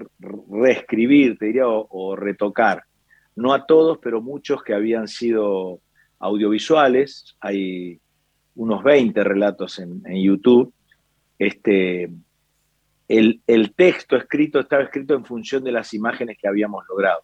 reescribir, 0.49 1.39
te 1.39 1.47
diría, 1.47 1.67
o, 1.67 2.17
retocar. 2.17 2.85
No 3.35 3.53
a 3.53 3.67
todos, 3.67 3.99
pero 4.03 4.21
muchos 4.21 4.63
que 4.63 4.75
habían 4.75 5.09
sido 5.09 5.81
audiovisuales. 6.19 7.37
Hay 7.41 8.01
unos 8.57 8.83
20 8.83 9.23
relatos 9.23 9.79
en, 9.79 10.03
YouTube. 10.05 10.73
Este, 11.39 12.11
el, 13.09 13.75
texto 13.77 14.17
escrito 14.17 14.61
estaba 14.61 14.83
escrito 14.83 15.15
en 15.15 15.25
función 15.25 15.63
de 15.63 15.73
las 15.73 15.95
imágenes 15.95 16.39
que 16.41 16.49
habíamos 16.49 16.85
logrado. 16.89 17.23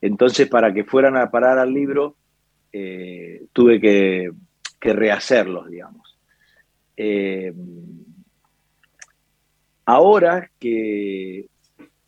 Entonces, 0.00 0.48
para 0.48 0.74
que 0.74 0.84
fueran 0.84 1.16
a 1.16 1.30
parar 1.30 1.58
al 1.58 1.72
libro, 1.72 2.16
eh, 2.72 3.46
tuve 3.52 3.80
que, 3.80 4.32
rehacerlos, 4.80 5.70
digamos. 5.70 6.18
Eh, 6.94 7.54
ahora 9.86 10.50
que 10.58 11.48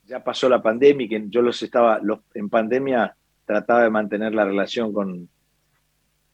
ya 0.04 0.22
pasó 0.22 0.48
la 0.50 0.62
pandemia 0.62 1.06
y 1.06 1.08
que 1.08 1.24
yo 1.28 1.40
los 1.40 1.62
estaba, 1.62 2.00
en 2.34 2.50
pandemia 2.50 3.16
trataba 3.46 3.84
de 3.84 3.90
mantener 3.90 4.34
la 4.34 4.44
relación 4.44 4.92
con, 4.92 5.30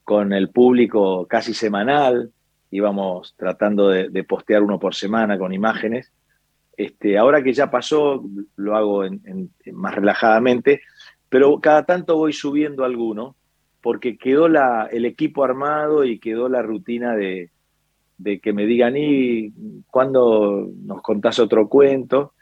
con 0.04 0.32
el 0.32 0.50
público 0.50 1.26
casi 1.26 1.54
semanal, 1.54 2.32
íbamos 2.70 3.34
tratando 3.36 3.88
de, 3.88 4.24
postear 4.24 4.62
uno 4.62 4.78
por 4.78 4.94
semana 4.94 5.38
con 5.38 5.52
imágenes. 5.52 6.12
Este, 6.76 7.18
ahora 7.18 7.42
que 7.42 7.52
ya 7.52 7.70
pasó, 7.70 8.24
lo 8.56 8.76
hago 8.76 9.04
más 9.72 9.94
relajadamente, 9.94 10.80
pero 11.28 11.60
cada 11.60 11.84
tanto 11.84 12.16
voy 12.16 12.32
subiendo 12.32 12.84
alguno 12.84 13.36
porque 13.82 14.16
quedó 14.16 14.48
la, 14.48 14.88
el 14.90 15.04
equipo 15.04 15.44
armado 15.44 16.04
y 16.04 16.18
quedó 16.18 16.48
la 16.48 16.62
rutina 16.62 17.14
de, 17.14 17.50
que 18.40 18.52
me 18.52 18.64
digan, 18.64 18.96
¿y 18.96 19.52
cuándo 19.90 20.70
nos 20.84 21.02
contás 21.02 21.40
otro 21.40 21.68
cuento? 21.68 22.34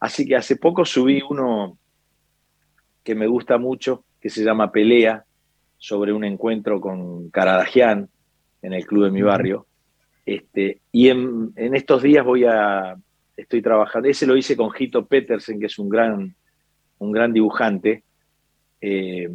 Así 0.00 0.26
que 0.26 0.36
hace 0.36 0.56
poco 0.56 0.84
subí 0.84 1.22
uno 1.28 1.78
que 3.04 3.14
me 3.14 3.28
gusta 3.28 3.56
mucho, 3.56 4.04
que 4.20 4.28
se 4.28 4.44
llama 4.44 4.72
Pelea, 4.72 5.24
sobre 5.80 6.12
un 6.12 6.24
encuentro 6.24 6.80
con 6.80 7.30
Caradagian 7.30 8.08
en 8.62 8.72
el 8.74 8.86
club 8.86 9.06
de 9.06 9.10
mi 9.10 9.22
barrio. 9.22 9.66
Este, 10.26 10.82
y 10.92 11.08
en, 11.08 11.52
estos 11.56 12.02
días 12.02 12.24
voy 12.24 12.44
a, 12.44 12.96
estoy 13.34 13.62
trabajando, 13.62 14.08
ese 14.08 14.26
lo 14.26 14.36
hice 14.36 14.56
con 14.56 14.70
Hito 14.78 15.06
Petersen, 15.06 15.58
que 15.58 15.66
es 15.66 15.78
un 15.78 15.88
gran, 15.88 16.36
un 16.98 17.12
gran 17.12 17.32
dibujante, 17.32 18.04
eh, 18.80 19.28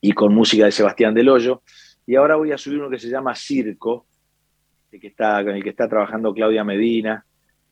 y 0.00 0.12
con 0.12 0.32
música 0.34 0.66
de 0.66 0.72
Sebastián 0.72 1.14
Del 1.14 1.28
Hoyo. 1.28 1.62
Y 2.06 2.14
ahora 2.14 2.36
voy 2.36 2.52
a 2.52 2.58
subir 2.58 2.78
uno 2.78 2.88
que 2.88 2.98
se 2.98 3.10
llama 3.10 3.34
Circo, 3.34 4.06
que 4.90 5.08
está, 5.08 5.42
con 5.42 5.56
el 5.56 5.64
que 5.64 5.70
está 5.70 5.88
trabajando 5.88 6.32
Claudia 6.32 6.62
Medina, 6.62 7.26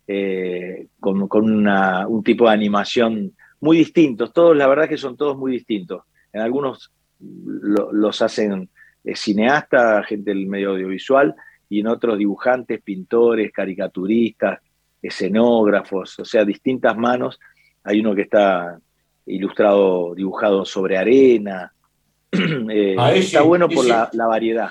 eh, 0.09 0.89
con, 0.99 1.29
un 1.31 2.25
tipo 2.25 2.47
de 2.47 2.55
animación 2.55 3.37
muy 3.61 3.77
distintos. 3.77 4.33
Todos, 4.33 4.57
la 4.57 4.67
verdad 4.67 4.89
que 4.89 4.97
son 4.97 5.17
todos 5.17 5.37
muy 5.39 5.53
distintos. 5.53 6.03
En 6.33 6.41
algunos 6.41 6.91
los 7.23 8.23
hacen 8.23 8.69
eh, 9.05 9.17
cineastas, 9.17 10.07
gente 10.07 10.31
del 10.31 10.47
medio 10.47 10.71
audiovisual, 10.71 11.35
y 11.69 11.81
en 11.81 11.87
otros 11.87 12.19
dibujantes, 12.19 12.83
pintores, 12.83 13.53
caricaturistas, 13.53 14.61
escenógrafos, 15.01 16.19
o 16.19 16.25
sea, 16.25 16.45
distintas 16.45 16.97
manos. 16.97 17.41
Hay 17.85 18.01
uno 18.01 18.15
que 18.15 18.23
está 18.23 18.79
ilustrado, 19.27 20.15
dibujado 20.15 20.65
sobre 20.65 20.99
arena, 20.99 21.73
Eh, 22.71 22.97
ah, 22.99 23.13
está 23.15 23.43
bueno 23.43 23.69
por 23.69 23.85
la, 23.85 24.09
variedad. 24.27 24.71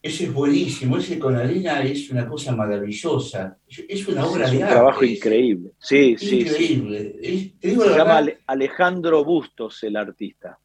Ese 0.00 0.24
es 0.24 0.32
buenísimo, 0.32 0.96
ese 0.96 1.18
con 1.18 1.34
arena 1.36 1.82
es 1.82 2.10
una 2.10 2.26
cosa 2.26 2.54
maravillosa. 2.54 3.58
Es 3.66 4.06
una 4.08 4.24
obra 4.24 4.46
es 4.46 4.52
un 4.52 4.58
trabajo 4.60 5.04
increíble. 5.04 5.72
Sí, 5.78 6.16
sí. 6.16 6.40
Increíble. 6.40 7.52
Se 7.60 7.96
llama 7.96 8.24
Alejandro 8.46 9.24
Bustos, 9.24 9.82
el 9.82 9.96
artista. 9.96 10.58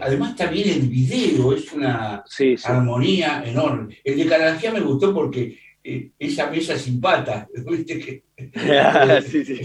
Además 0.00 0.30
está 0.30 0.46
bien 0.46 0.70
el 0.70 0.88
video, 0.88 1.52
es 1.52 1.70
una 1.72 2.24
armonía 2.64 3.44
enorme. 3.44 3.98
El 4.02 4.16
de 4.16 4.26
Carajía 4.26 4.72
me 4.72 4.80
gustó 4.80 5.12
porque 5.12 5.58
eh, 5.84 6.10
esa 6.18 6.50
mesa 6.50 6.78
sin 6.78 7.00
pata, 7.00 7.46
¿viste? 7.66 8.24
sí, 9.28 9.44
sí. 9.44 9.60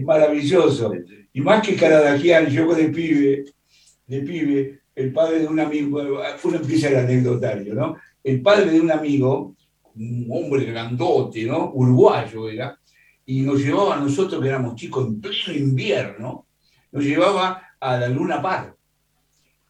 Maravilloso. 0.00 0.92
Y 1.32 1.40
más 1.40 1.66
que 1.66 1.74
Caradagian, 1.74 2.46
yo 2.46 2.72
de 2.74 2.88
pibe, 2.88 3.44
de 4.06 4.20
pibe, 4.20 4.80
el 4.94 5.12
padre 5.12 5.40
de 5.40 5.48
un 5.48 5.58
amigo, 5.58 6.00
uno 6.44 6.56
empieza 6.56 6.88
el 6.88 6.96
anecdotario, 6.96 7.74
¿no? 7.74 7.96
El 8.22 8.40
padre 8.40 8.70
de 8.70 8.80
un 8.80 8.92
amigo, 8.92 9.56
un 9.96 10.28
hombre 10.30 10.66
grandote, 10.66 11.44
¿no? 11.44 11.72
Uruguayo 11.74 12.48
era, 12.48 12.78
y 13.26 13.40
nos 13.40 13.58
llevaba 13.58 13.96
a 13.96 14.00
nosotros, 14.00 14.40
que 14.40 14.48
éramos 14.48 14.76
chicos 14.76 15.08
en 15.08 15.20
pleno 15.20 15.52
invierno, 15.52 16.46
nos 16.94 17.04
llevaba 17.04 17.60
a 17.80 17.96
la 17.98 18.08
Luna 18.08 18.40
Par. 18.40 18.74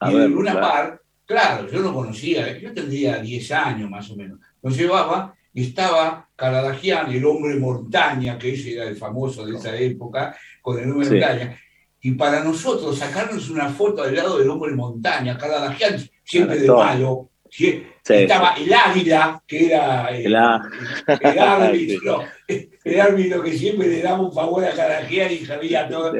y 0.01 0.13
la 0.13 0.27
Luna 0.27 0.61
Par, 0.61 1.01
claro, 1.25 1.67
yo 1.67 1.81
no 1.81 1.93
conocía, 1.93 2.57
yo 2.59 2.71
tendría 2.71 3.17
10 3.17 3.51
años 3.51 3.89
más 3.89 4.09
o 4.11 4.15
menos, 4.15 4.39
nos 4.61 4.77
llevaba 4.77 5.35
y 5.51 5.63
estaba 5.63 6.29
Caradagian, 6.35 7.11
el 7.11 7.25
hombre 7.25 7.55
montaña, 7.55 8.37
que 8.37 8.53
ese 8.53 8.73
era 8.73 8.83
el 8.85 8.95
famoso 8.95 9.45
de 9.45 9.55
esa 9.55 9.75
época, 9.75 10.37
con 10.61 10.77
el 10.77 10.91
hombre 10.91 11.09
montaña. 11.09 11.59
Y 12.01 12.11
para 12.11 12.43
nosotros 12.43 12.97
sacarnos 12.97 13.49
una 13.49 13.69
foto 13.69 14.03
al 14.03 14.15
lado 14.15 14.37
del 14.37 14.49
hombre 14.49 14.73
montaña, 14.73 15.37
Caradagian 15.37 15.97
siempre 16.23 16.59
de 16.59 16.67
malo, 16.67 17.29
estaba 17.57 18.55
el 18.55 18.73
águila, 18.73 19.41
que 19.47 19.65
era 19.67 20.07
el, 20.09 20.25
el, 20.25 20.35
árbitro, 21.39 22.23
el 22.83 23.01
árbitro 23.01 23.43
que 23.43 23.57
siempre 23.57 23.87
le 23.87 24.01
daba 24.01 24.21
un 24.21 24.33
favor 24.33 24.65
a 24.65 24.71
Caradagian 24.71 25.31
y 25.31 25.45
sabía 25.45 25.87
todo. 25.87 26.13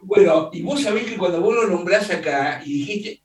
Bueno, 0.00 0.50
y 0.52 0.62
vos 0.62 0.82
sabés 0.82 1.04
que 1.04 1.16
cuando 1.16 1.40
vos 1.40 1.54
lo 1.54 1.66
nombrás 1.68 2.10
acá 2.10 2.62
y 2.64 2.72
dijiste, 2.72 3.20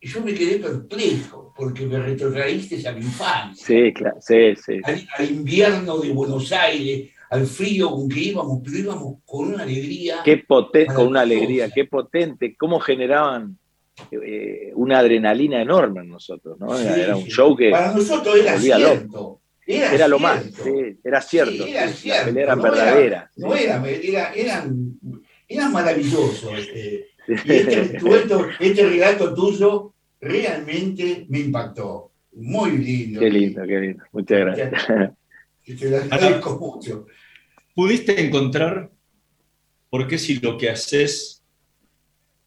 yo 0.00 0.22
me 0.22 0.34
quedé 0.34 0.58
perplejo 0.58 1.52
porque 1.56 1.84
me 1.86 1.98
retrotraíste 1.98 2.86
a 2.88 2.92
mi 2.92 3.00
infancia. 3.00 3.66
Sí, 3.66 3.92
claro, 3.92 4.16
sí, 4.20 4.54
sí. 4.64 4.80
Al, 5.16 5.30
invierno 5.30 5.98
de 5.98 6.12
Buenos 6.12 6.52
Aires, 6.52 7.10
al 7.30 7.46
frío 7.46 7.90
con 7.90 8.08
que 8.08 8.20
íbamos, 8.20 8.60
pero 8.64 8.78
íbamos 8.78 9.16
con 9.26 9.54
una 9.54 9.64
alegría. 9.64 10.20
Qué 10.24 10.38
potente, 10.38 10.94
con 10.94 11.08
una 11.08 11.22
alegría, 11.22 11.68
qué 11.70 11.84
potente, 11.84 12.56
cómo 12.56 12.78
generaban 12.78 13.58
eh, 14.10 14.72
una 14.74 14.98
adrenalina 14.98 15.60
enorme 15.60 16.00
en 16.00 16.10
nosotros, 16.10 16.58
¿no? 16.58 16.78
era, 16.78 17.16
un 17.16 17.26
show 17.26 17.56
que. 17.56 17.70
Para 17.70 17.92
nosotros 17.92 18.36
era 18.40 18.58
cierto. 18.58 19.40
Era, 19.66 20.08
lo 20.08 20.18
más, 20.18 20.44
era 21.04 21.20
cierto. 21.20 21.66
era 21.66 21.88
cierto. 21.88 22.38
Eran 22.38 22.62
verdaderas. 22.62 23.30
No 23.36 23.54
era, 23.54 23.82
eran, 24.34 24.98
eran 25.46 25.72
maravillosos. 25.72 26.58
Este, 26.58 27.08
y 27.28 27.32
este, 27.32 27.98
este, 28.60 28.86
relato 28.86 29.34
tuyo 29.34 29.92
realmente 30.20 31.26
me 31.28 31.40
impactó. 31.40 32.12
Muy 32.32 32.78
lindo. 32.78 33.20
Qué 33.20 33.30
lindo, 33.30 33.66
qué 33.66 33.78
lindo. 33.78 34.04
Muchas 34.12 34.38
gracias. 34.38 34.86
Te 35.66 35.96
agradezco 36.10 36.58
mucho. 36.58 37.06
¿Pudiste 37.74 38.24
encontrar 38.24 38.90
por 39.90 40.06
qué 40.06 40.18
si 40.18 40.36
lo 40.40 40.56
que 40.56 40.70
haces 40.70 41.37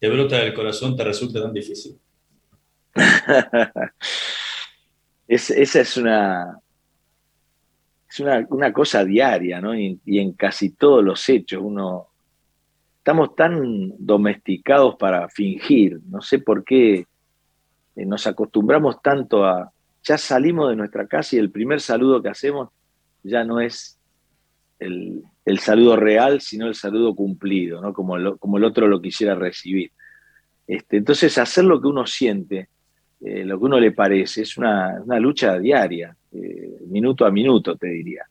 te 0.02 0.10
brota 0.10 0.38
del 0.38 0.52
corazón 0.52 0.96
te 0.96 1.04
resulta 1.04 1.40
tan 1.40 1.52
difícil? 1.52 1.96
esa 5.28 5.80
es 5.80 5.96
una, 5.96 6.58
es 8.10 8.18
una, 8.18 8.72
cosa 8.72 9.04
diaria, 9.04 9.60
¿no? 9.60 9.78
y, 9.78 10.00
en 10.04 10.32
casi 10.32 10.70
todos 10.70 11.04
los 11.04 11.28
hechos 11.28 11.60
uno 11.62 12.08
estamos 12.98 13.36
tan 13.36 13.92
domesticados 13.96 14.96
para 14.96 15.28
fingir, 15.28 16.00
no 16.08 16.20
sé 16.20 16.40
por 16.40 16.64
qué 16.64 17.06
eh, 17.94 18.04
nos 18.04 18.26
acostumbramos 18.26 19.00
tanto 19.02 19.44
a, 19.44 19.72
ya 20.02 20.18
salimos 20.18 20.70
de 20.70 20.74
nuestra 20.74 21.06
casa 21.06 21.36
y 21.36 21.38
el 21.38 21.52
primer 21.52 21.80
saludo 21.80 22.20
que 22.20 22.28
hacemos 22.28 22.70
ya 23.22 23.44
no 23.44 23.60
es 23.60 24.00
el, 24.84 25.58
saludo 25.58 25.96
real, 25.96 26.40
sino 26.40 26.66
el 26.66 26.74
saludo 26.74 27.14
cumplido, 27.14 27.80
¿no? 27.80 27.92
como, 27.92 28.16
el 28.16 28.64
otro 28.64 28.86
lo 28.86 29.00
quisiera 29.00 29.34
recibir. 29.34 29.90
Este, 30.66 30.98
entonces, 30.98 31.36
hacer 31.38 31.64
lo 31.64 31.80
que 31.80 31.88
uno 31.88 32.06
siente, 32.06 32.68
eh, 33.20 33.44
lo 33.44 33.58
que 33.58 33.64
uno 33.64 33.80
le 33.80 33.92
parece, 33.92 34.42
es 34.42 34.56
una, 34.56 34.98
lucha 35.20 35.58
diaria, 35.58 36.16
eh, 36.32 36.78
minuto 36.86 37.26
a 37.26 37.30
minuto, 37.30 37.76
te 37.76 37.88
diría. 37.88 38.24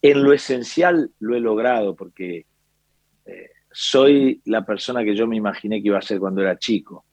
En 0.00 0.22
lo 0.22 0.32
esencial 0.32 1.10
lo 1.20 1.36
he 1.36 1.40
logrado 1.40 1.94
porque 1.94 2.46
soy 3.72 4.40
la 4.44 4.64
persona 4.64 5.02
que 5.02 5.16
yo 5.16 5.26
me 5.26 5.36
imaginé 5.36 5.80
que 5.80 5.88
iba 5.88 5.98
a 5.98 6.02
ser 6.02 6.18
cuando 6.18 6.42
era 6.42 6.58
chico. 6.58 7.04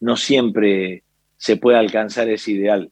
No 0.00 0.16
siempre 0.16 1.04
se 1.36 1.56
puede 1.56 1.78
alcanzar 1.78 2.28
ese 2.28 2.52
ideal. 2.52 2.90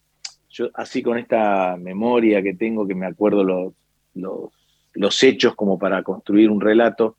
Yo, 0.50 0.68
así 0.74 1.02
con 1.02 1.18
esta 1.18 1.76
memoria 1.76 2.42
que 2.42 2.54
tengo, 2.54 2.86
que 2.86 2.94
me 2.94 3.06
acuerdo 3.06 3.42
los, 4.14 4.52
hechos 5.22 5.54
como 5.54 5.78
para 5.78 6.02
construir 6.02 6.50
un 6.50 6.60
relato, 6.60 7.16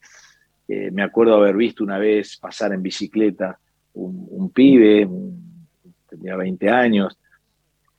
eh, 0.68 0.90
me 0.92 1.04
acuerdo 1.04 1.36
haber 1.36 1.56
visto 1.56 1.84
una 1.84 1.98
vez 1.98 2.38
pasar 2.38 2.74
en 2.74 2.82
bicicleta 2.82 3.60
un, 3.94 4.50
pibe, 4.50 5.08
tenía 6.10 6.36
20 6.36 6.70
años, 6.70 7.18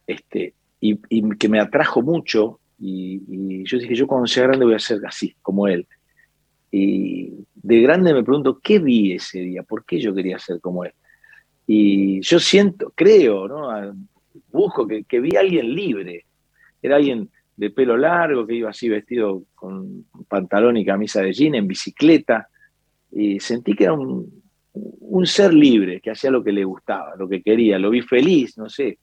este, 0.07 0.55
y, 0.81 0.99
que 1.37 1.49
me 1.49 1.59
atrajo 1.59 2.03
mucho 2.03 2.61
Y, 2.79 3.65
yo 3.65 3.79
dije, 3.79 3.95
yo 3.95 4.07
cuando 4.07 4.27
sea 4.27 4.45
grande 4.45 4.67
voy 4.67 4.75
a 4.75 4.79
ser 4.79 5.01
así, 5.07 5.35
como 5.41 5.67
él. 5.67 5.87
Y 6.71 7.33
de 7.55 7.81
grande 7.81 8.13
me 8.13 8.23
pregunto, 8.23 8.61
¿qué 8.63 8.79
vi 8.79 9.13
ese 9.13 9.41
día? 9.41 9.63
¿Por 9.63 9.85
qué 9.85 9.99
yo 9.99 10.15
quería 10.15 10.39
ser 10.39 10.61
como 10.61 10.85
él? 10.85 10.93
Y 11.67 12.21
yo 12.21 12.39
siento, 12.39 12.93
creo, 12.95 13.49
¿no? 13.49 13.97
Busco 14.53 14.87
que, 14.87 15.05
que 15.05 15.21
vi 15.21 15.37
a 15.37 15.41
alguien 15.41 15.75
libre. 15.75 16.27
Era 16.83 16.97
alguien 16.97 17.31
de 17.57 17.71
pelo 17.71 17.97
largo, 17.97 18.47
que 18.47 18.55
iba 18.55 18.71
así 18.71 18.89
vestido 18.89 19.45
con 19.55 20.07
pantalón 20.29 20.77
y 20.77 20.85
camisa 20.85 21.23
de 21.23 21.33
jean, 21.33 21.55
en 21.55 21.67
bicicleta, 21.67 22.49
y 23.11 23.41
sentí 23.41 23.75
que 23.75 23.85
era 23.85 23.95
un, 23.95 24.43
un 24.73 25.27
ser 25.27 25.55
libre, 25.55 26.01
que 26.01 26.11
hacía 26.11 26.31
lo 26.31 26.45
que 26.45 26.53
le 26.53 26.65
gustaba, 26.65 27.15
lo 27.17 27.29
que 27.29 27.43
quería, 27.43 27.79
lo 27.79 27.91
vi 27.91 28.03
feliz, 28.03 28.59
no 28.59 28.69
sé. 28.69 28.99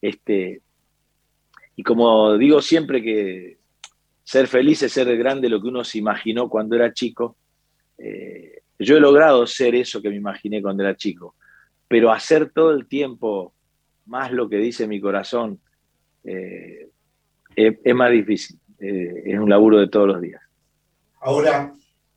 Este, 0.00 0.60
y 1.76 1.82
como 1.82 2.36
digo 2.36 2.60
siempre 2.60 3.02
que 3.02 3.58
ser 4.24 4.46
feliz 4.46 4.82
es 4.82 4.92
ser 4.92 5.16
grande 5.16 5.48
lo 5.48 5.60
que 5.60 5.68
uno 5.68 5.84
se 5.84 5.98
imaginó 5.98 6.48
cuando 6.48 6.76
era 6.76 6.92
chico, 6.92 7.36
eh, 7.98 8.62
yo 8.78 8.96
he 8.96 9.00
logrado 9.00 9.46
ser 9.46 9.74
eso 9.74 10.00
que 10.02 10.10
me 10.10 10.16
imaginé 10.16 10.62
cuando 10.62 10.82
era 10.82 10.96
chico, 10.96 11.34
pero 11.88 12.10
hacer 12.10 12.50
todo 12.50 12.72
el 12.72 12.86
tiempo 12.86 13.54
más 14.06 14.32
lo 14.32 14.48
que 14.48 14.56
dice 14.56 14.86
mi 14.86 15.00
corazón 15.00 15.60
eh, 16.24 16.88
es, 17.56 17.94
más 17.94 18.10
difícil, 18.10 18.58
eh, 18.78 19.22
es 19.26 19.38
un 19.38 19.48
laburo 19.48 19.78
de 19.78 19.88
todos 19.88 20.08
los 20.08 20.20
días. 20.20 20.40
Ahora, 21.20 21.72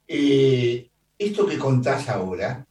esto 0.07 1.45
que 1.45 1.57
contás 1.57 2.09
ahora, 2.09 2.65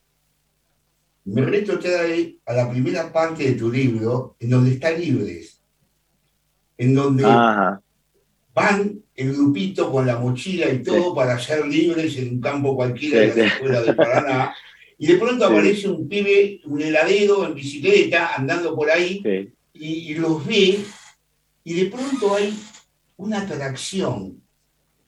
me 1.24 1.42
retrotrae 1.42 2.36
a 2.44 2.52
la 2.52 2.70
primera 2.70 3.10
parte 3.12 3.44
de 3.44 3.52
tu 3.52 3.70
libro, 3.70 4.36
en 4.38 4.50
donde 4.50 4.72
está 4.72 4.90
libres, 4.90 5.60
en 6.76 6.94
donde 6.94 7.24
van 8.54 9.00
el 9.14 9.32
grupito 9.32 9.90
con 9.90 10.06
la 10.06 10.18
mochila 10.18 10.70
y 10.70 10.82
todo 10.82 11.14
para 11.14 11.38
ser 11.38 11.66
libres 11.66 12.16
en 12.18 12.34
un 12.34 12.40
campo 12.40 12.76
cualquiera 12.76 13.20
de 13.20 13.34
la 13.34 13.46
escuela 13.46 13.82
de 13.82 13.94
Paraná. 13.94 14.54
Y 14.98 15.06
de 15.08 15.16
pronto 15.16 15.46
aparece 15.46 15.88
un 15.88 16.08
pibe, 16.08 16.60
un 16.66 16.80
heladero 16.80 17.46
en 17.46 17.54
bicicleta, 17.54 18.34
andando 18.36 18.74
por 18.76 18.90
ahí, 18.90 19.22
y, 19.72 20.12
y, 20.12 20.14
los 20.14 20.46
ve, 20.46 20.78
y 21.64 21.74
de 21.74 21.86
pronto 21.90 22.34
hay 22.36 22.56
una 23.16 23.40
atracción, 23.40 24.40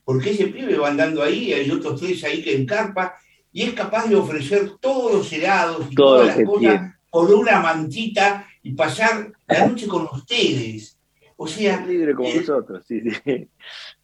porque 0.03 0.31
ese 0.31 0.47
pibe 0.47 0.77
va 0.77 0.89
andando 0.89 1.21
ahí, 1.23 1.53
hay 1.53 1.69
otros 1.69 1.99
tres 1.99 2.23
ahí 2.23 2.43
que 2.43 2.55
encarpa, 2.55 3.15
y 3.51 3.63
es 3.63 3.73
capaz 3.73 4.07
de 4.07 4.15
ofrecer 4.15 4.71
todos 4.79 5.13
los 5.13 5.33
helados 5.33 5.87
y 5.89 5.95
todas 5.95 6.27
las 6.27 6.45
cosas 6.45 6.93
con 7.09 7.33
una 7.33 7.59
mantita 7.59 8.47
y 8.61 8.73
pasar 8.73 9.31
la 9.47 9.67
noche 9.67 9.87
con 9.87 10.07
ustedes. 10.11 10.97
O 11.35 11.47
sea. 11.47 11.85
Libre 11.85 12.13
como 12.13 12.27
eh, 12.27 12.39
nosotros, 12.39 12.85
sí, 12.87 13.01
sí. 13.25 13.47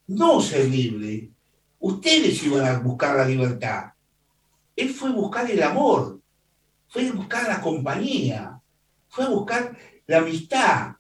No 0.08 0.42
ser 0.42 0.66
libre. 0.66 1.30
Ustedes 1.80 2.42
iban 2.44 2.66
a 2.66 2.80
buscar 2.80 3.16
la 3.16 3.26
libertad. 3.26 3.92
Él 4.76 4.90
fue 4.90 5.10
a 5.10 5.14
buscar 5.14 5.50
el 5.50 5.62
amor, 5.62 6.20
fue 6.88 7.08
a 7.08 7.12
buscar 7.12 7.48
la 7.48 7.62
compañía, 7.62 8.60
fue 9.08 9.26
a 9.26 9.30
buscar 9.30 9.78
la 10.08 10.18
amistad. 10.20 10.94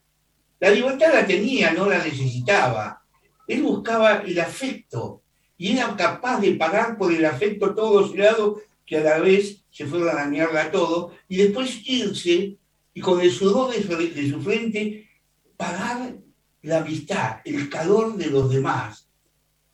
La 0.64 0.72
libertad 0.72 1.14
la 1.14 1.28
tenía, 1.28 1.74
no 1.74 1.89
la 1.89 2.01
necesitaba. 2.01 3.03
Él 3.49 3.64
buscaba 3.64 4.24
el 4.26 4.39
afecto, 4.39 5.22
y 5.57 5.74
era 5.74 5.93
capaz 5.97 6.39
de 6.39 6.53
pagar 6.53 6.97
por 6.97 7.11
el 7.11 7.26
afecto 7.26 7.76
todos 7.76 8.16
lados 8.16 8.61
que 8.86 8.95
a 8.95 9.03
la 9.03 9.20
vez 9.20 9.61
se 9.70 9.86
fueron 9.86 10.07
a 10.07 10.14
la 10.14 10.26
mierda 10.28 10.72
todo, 10.72 11.11
y 11.28 11.36
después 11.36 11.82
irse 11.84 12.55
y 12.93 13.01
con 13.01 13.20
el 13.20 13.30
sudor 13.30 13.74
de 13.74 14.30
su, 14.30 14.41
frente 14.41 15.09
pagar 15.57 16.16
la 16.61 16.78
amistad, 16.78 17.41
el 17.43 17.68
calor 17.70 18.16
de 18.16 18.28
los 18.28 18.49
demás. 18.49 19.09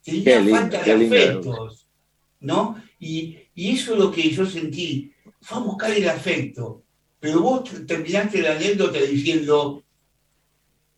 Tenía 0.03 0.43
falta 0.43 0.81
de 0.81 1.05
afectos, 1.05 1.87
¿no? 2.39 2.81
Y, 2.97 3.37
y, 3.53 3.75
eso 3.75 3.93
es 3.93 3.99
lo 3.99 4.11
que 4.11 4.27
yo 4.31 4.43
sentí. 4.43 5.13
Fue 5.39 5.59
a 5.59 5.61
buscar 5.61 5.91
el 5.91 6.09
afecto. 6.09 6.81
Pero 7.19 7.41
vos 7.41 7.69
terminaste 7.85 8.41
la 8.41 8.53
anécdota 8.53 8.97
diciendo, 8.97 9.83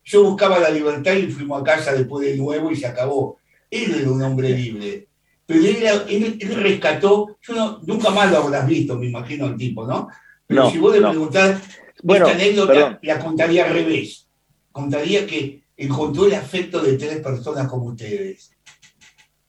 yo 0.04 0.24
buscaba 0.24 0.60
la 0.60 0.70
libertad 0.70 1.14
y 1.14 1.28
fuimos 1.28 1.62
a 1.62 1.64
casa 1.64 1.94
después 1.94 2.26
de 2.26 2.38
nuevo 2.38 2.72
y 2.72 2.76
se 2.76 2.88
acabó. 2.88 3.38
Él 3.70 3.94
era 4.02 4.12
un 4.12 4.22
hombre 4.22 4.50
libre. 4.50 5.08
Pero 5.46 5.62
él, 6.08 6.40
rescató, 6.56 7.38
yo 7.42 7.80
nunca 7.84 8.10
más 8.10 8.32
lo 8.32 8.38
habrás 8.38 8.68
visto, 8.68 8.98
me 8.98 9.08
imagino 9.08 9.48
el 9.48 9.58
tipo, 9.58 9.86
¿no? 9.86 10.08
Pero 10.48 10.70
si 10.70 10.78
vos 10.78 10.94
le 10.94 11.02
preguntás, 11.02 11.62
bueno, 12.04 12.28
esta 12.28 12.38
anécdota 12.38 13.00
la 13.02 13.20
contaría 13.20 13.66
al 13.66 13.74
revés. 13.74 14.28
Contaría 14.72 15.26
que 15.28 15.64
encontró 15.76 16.26
el 16.26 16.36
afecto 16.36 16.82
de 16.82 16.98
tres 16.98 17.22
personas 17.22 17.68
como 17.68 17.88
ustedes. 17.88 18.56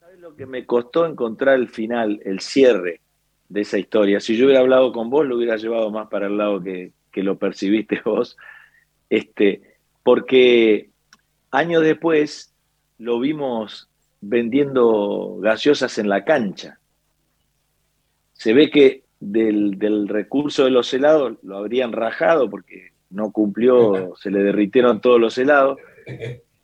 ¿Sabes 0.01 0.19
lo 0.19 0.35
que 0.35 0.47
me 0.47 0.67
costó 0.67 1.07
encontrar 1.07 1.57
el 1.57 1.69
final, 1.69 2.21
el 2.25 2.41
cierre 2.41 3.01
de 3.49 3.61
esa 3.61 3.79
historia? 3.79 4.21
Si 4.21 4.37
yo 4.37 4.47
hubiera 4.47 4.61
hablado 4.61 4.93
con 4.93 5.09
vos, 5.09 5.25
lo 5.25 5.37
hubiera 5.37 5.57
llevado 5.57 5.91
más 5.91 6.09
para 6.09 6.27
el 6.27 6.37
lado 6.37 6.61
que, 6.63 6.93
que 7.13 7.23
lo 7.23 7.39
percibiste 7.39 8.01
vos. 8.05 8.37
Este, 9.09 9.72
porque 10.03 10.91
años 11.51 11.83
después 11.83 12.55
lo 12.99 13.21
vimos 13.21 13.89
vendiendo 14.21 15.39
gaseosas 15.41 15.99
en 15.99 16.09
la 16.09 16.25
cancha. 16.25 16.79
Se 18.33 18.53
ve 18.53 18.71
que 18.71 19.05
del, 19.21 20.09
recurso 20.09 20.65
de 20.65 20.71
los 20.71 20.93
helados 20.93 21.39
lo 21.43 21.57
habrían 21.59 21.93
rajado 21.93 22.51
porque 22.51 22.93
no 23.11 23.31
cumplió, 23.31 24.15
se 24.17 24.31
le 24.31 24.43
derritieron 24.43 25.01
todos 25.01 25.21
los 25.21 25.37
helados. 25.39 25.79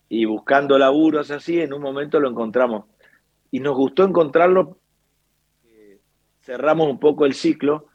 Y 0.09 0.25
buscando 0.25 0.79
laburos 0.79 1.31
así, 1.31 1.61
en 1.61 1.75
un 1.75 1.83
momento 1.83 2.19
lo 2.19 2.31
encontramos. 2.31 2.87
Y 3.51 3.61
nos 3.61 3.77
gustó 3.77 4.05
encontrarlo. 4.05 4.79
Cerramos 6.43 6.89
un 6.89 6.99
poco 6.99 7.27
el 7.27 7.35
ciclo 7.35 7.87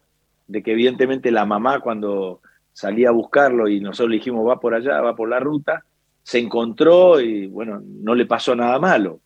de 0.47 0.61
que 0.61 0.73
evidentemente 0.73 1.31
la 1.31 1.45
mamá 1.45 1.79
cuando 1.79 2.41
salía 2.74 3.09
a 3.09 3.13
buscarlo 3.13 3.69
y 3.69 3.80
nosotros 3.80 4.09
le 4.09 4.17
dijimos 4.17 4.47
va 4.47 4.59
por 4.59 4.74
allá, 4.74 4.99
va 5.01 5.15
por 5.15 5.30
la 5.30 5.39
ruta, 5.39 5.86
se 6.24 6.39
encontró 6.39 7.21
y 7.21 7.47
bueno, 7.47 7.82
no 7.84 8.15
le 8.15 8.26
pasó 8.26 8.55
nada 8.55 8.80
malo. 8.80 9.19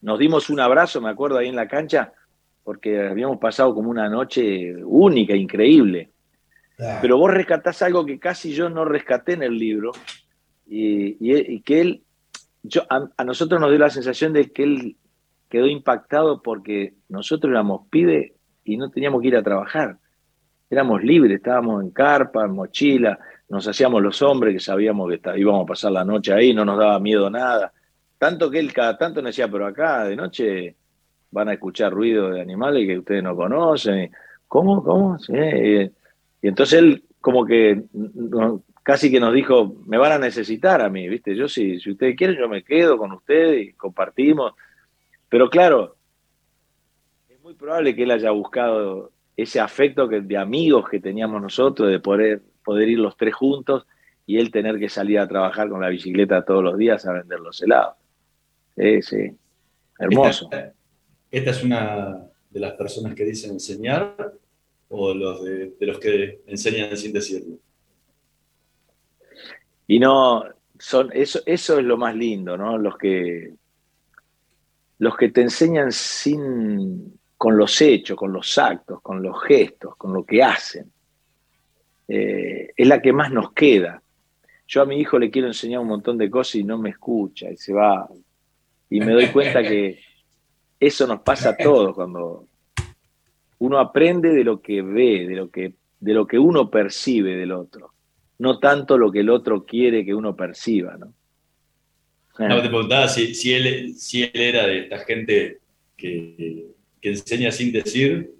Nos 0.00 0.18
dimos 0.18 0.50
un 0.50 0.60
abrazo, 0.60 1.00
me 1.00 1.10
acuerdo, 1.10 1.38
ahí 1.38 1.48
en 1.48 1.56
la 1.56 1.68
cancha, 1.68 2.12
porque 2.64 3.08
habíamos 3.08 3.38
pasado 3.38 3.74
como 3.74 3.90
una 3.90 4.08
noche 4.08 4.74
única, 4.84 5.34
increíble. 5.34 6.10
Pero 7.00 7.16
vos 7.16 7.30
rescatás 7.30 7.82
algo 7.82 8.04
que 8.04 8.18
casi 8.18 8.52
yo 8.52 8.68
no 8.68 8.84
rescaté 8.84 9.34
en 9.34 9.44
el 9.44 9.56
libro, 9.56 9.92
y, 10.66 11.60
que 11.60 11.80
él, 11.80 12.02
yo, 12.62 12.82
a, 12.88 13.24
nosotros 13.24 13.60
nos 13.60 13.70
dio 13.70 13.78
la 13.78 13.90
sensación 13.90 14.32
de 14.32 14.50
que 14.50 14.62
él 14.62 14.96
quedó 15.48 15.66
impactado 15.66 16.42
porque 16.42 16.94
nosotros 17.08 17.50
éramos 17.50 17.82
pibes 17.90 18.32
y 18.64 18.78
no 18.78 18.90
teníamos 18.90 19.20
que 19.20 19.28
ir 19.28 19.36
a 19.36 19.42
trabajar. 19.42 19.98
Éramos 20.72 21.04
libres, 21.04 21.36
estábamos 21.36 21.82
en 21.82 21.90
carpa, 21.90 22.46
en 22.46 22.52
mochila, 22.52 23.18
nos 23.50 23.68
hacíamos 23.68 24.00
los 24.00 24.22
hombres 24.22 24.54
que 24.54 24.58
sabíamos 24.58 25.12
que 25.12 25.38
íbamos 25.38 25.64
a 25.64 25.66
pasar 25.66 25.92
la 25.92 26.02
noche 26.02 26.32
ahí, 26.32 26.54
no 26.54 26.64
nos 26.64 26.78
daba 26.78 26.98
miedo 26.98 27.28
nada. 27.28 27.70
Tanto 28.16 28.50
que 28.50 28.58
él 28.58 28.72
cada 28.72 28.96
tanto 28.96 29.20
me 29.20 29.28
decía, 29.28 29.48
pero 29.48 29.66
acá 29.66 30.04
de 30.04 30.16
noche 30.16 30.74
van 31.30 31.50
a 31.50 31.52
escuchar 31.52 31.92
ruido 31.92 32.30
de 32.30 32.40
animales 32.40 32.86
que 32.86 32.98
ustedes 32.98 33.22
no 33.22 33.36
conocen. 33.36 34.10
¿Cómo? 34.48 34.82
¿Cómo? 34.82 35.18
Y 35.28 35.90
entonces 36.40 36.78
él 36.78 37.04
como 37.20 37.44
que 37.44 37.82
casi 38.82 39.10
que 39.10 39.20
nos 39.20 39.34
dijo, 39.34 39.74
me 39.84 39.98
van 39.98 40.12
a 40.12 40.18
necesitar 40.18 40.80
a 40.80 40.88
mí, 40.88 41.06
¿viste? 41.06 41.36
Yo 41.36 41.48
si, 41.48 41.80
si 41.80 41.90
ustedes 41.90 42.16
quieren, 42.16 42.38
yo 42.38 42.48
me 42.48 42.64
quedo 42.64 42.96
con 42.96 43.12
ustedes 43.12 43.68
y 43.68 43.72
compartimos. 43.74 44.54
Pero 45.28 45.50
claro, 45.50 45.96
es 47.28 47.38
muy 47.42 47.52
probable 47.52 47.94
que 47.94 48.04
él 48.04 48.10
haya 48.12 48.30
buscado 48.30 49.10
ese 49.36 49.60
afecto 49.60 50.08
que, 50.08 50.20
de 50.20 50.36
amigos 50.36 50.88
que 50.88 51.00
teníamos 51.00 51.40
nosotros, 51.40 51.90
de 51.90 52.00
poder, 52.00 52.42
poder 52.64 52.88
ir 52.88 52.98
los 52.98 53.16
tres 53.16 53.34
juntos 53.34 53.86
y 54.26 54.38
él 54.38 54.50
tener 54.50 54.78
que 54.78 54.88
salir 54.88 55.18
a 55.18 55.28
trabajar 55.28 55.68
con 55.68 55.80
la 55.80 55.88
bicicleta 55.88 56.44
todos 56.44 56.62
los 56.62 56.76
días 56.78 57.04
a 57.06 57.12
vender 57.12 57.40
los 57.40 57.60
helados. 57.62 57.96
Sí, 58.76 59.02
sí. 59.02 59.36
Hermoso. 59.98 60.48
Esta, 61.30 61.50
es 61.50 61.64
una 61.64 62.26
de 62.50 62.60
las 62.60 62.72
personas 62.74 63.14
que 63.14 63.24
dicen 63.24 63.52
enseñar 63.52 64.34
o 64.88 65.14
los 65.14 65.44
de, 65.44 65.74
los 65.80 65.98
que 65.98 66.42
enseñan 66.46 66.96
sin 66.96 67.12
decirlo. 67.12 67.56
Y 69.86 69.98
no, 69.98 70.44
son, 70.78 71.10
eso, 71.12 71.40
eso 71.46 71.78
es 71.78 71.84
lo 71.84 71.96
más 71.96 72.14
lindo, 72.14 72.56
¿no? 72.56 72.78
Los 72.78 72.96
que, 72.98 73.54
los 74.98 75.16
que 75.16 75.30
te 75.30 75.42
enseñan 75.42 75.90
sin, 75.92 77.18
con 77.42 77.58
los 77.58 77.80
hechos, 77.80 78.16
con 78.16 78.32
los 78.32 78.56
actos, 78.56 79.00
con 79.02 79.20
los 79.20 79.42
gestos, 79.42 79.96
con 79.96 80.12
lo 80.12 80.24
que 80.24 80.44
hacen. 80.44 80.92
Eh, 82.06 82.70
es 82.76 82.86
la 82.86 83.02
que 83.02 83.12
más 83.12 83.32
nos 83.32 83.52
queda. 83.52 84.00
Yo 84.68 84.80
a 84.80 84.86
mi 84.86 85.00
hijo 85.00 85.18
le 85.18 85.28
quiero 85.28 85.48
enseñar 85.48 85.80
un 85.80 85.88
montón 85.88 86.16
de 86.18 86.30
cosas 86.30 86.54
y 86.54 86.62
no 86.62 86.78
me 86.78 86.90
escucha 86.90 87.50
y 87.50 87.56
se 87.56 87.72
va 87.72 88.08
y 88.88 89.00
me 89.00 89.10
doy 89.10 89.26
cuenta 89.26 89.60
que 89.60 89.98
eso 90.78 91.04
nos 91.08 91.22
pasa 91.22 91.48
a 91.48 91.56
todos 91.56 91.96
cuando 91.96 92.46
uno 93.58 93.80
aprende 93.80 94.28
de 94.28 94.44
lo 94.44 94.62
que 94.62 94.80
ve, 94.80 95.26
de 95.26 95.34
lo 95.34 95.50
que, 95.50 95.74
de 95.98 96.14
lo 96.14 96.28
que 96.28 96.38
uno 96.38 96.70
percibe 96.70 97.34
del 97.34 97.50
otro, 97.50 97.92
no 98.38 98.60
tanto 98.60 98.96
lo 98.96 99.10
que 99.10 99.18
el 99.18 99.30
otro 99.30 99.64
quiere 99.64 100.04
que 100.04 100.14
uno 100.14 100.36
perciba, 100.36 100.96
¿no? 100.96 101.12
No, 102.38 102.62
te 102.62 102.68
preguntaba 102.68 103.08
si, 103.08 103.52
él, 103.52 103.96
si 103.96 104.22
él 104.22 104.30
era 104.32 104.64
de 104.64 104.78
esta 104.84 104.98
gente 105.00 105.58
que, 105.96 106.71
enseña 107.02 107.50
sin 107.50 107.72
decir. 107.72 108.34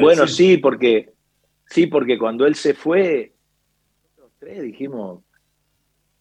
Bueno, 0.00 0.26
sí, 0.26 0.56
porque 0.56 1.10
sí, 1.66 1.86
porque 1.86 2.18
cuando 2.18 2.46
él 2.46 2.54
se 2.54 2.74
fue, 2.74 3.32
los 4.18 4.30
tres 4.38 4.62
dijimos, 4.62 5.22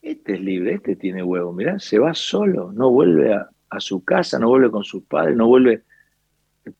este 0.01 0.33
es 0.33 0.41
libre, 0.41 0.75
este 0.75 0.95
tiene 0.95 1.23
huevo, 1.23 1.53
mirá, 1.53 1.79
se 1.79 1.99
va 1.99 2.13
solo, 2.13 2.71
no 2.71 2.89
vuelve 2.89 3.33
a, 3.33 3.49
su 3.79 4.03
casa, 4.03 4.37
no 4.37 4.49
vuelve 4.49 4.69
con 4.69 4.83
sus 4.83 5.03
padres, 5.03 5.35
no 5.35 5.47
vuelve, 5.47 5.83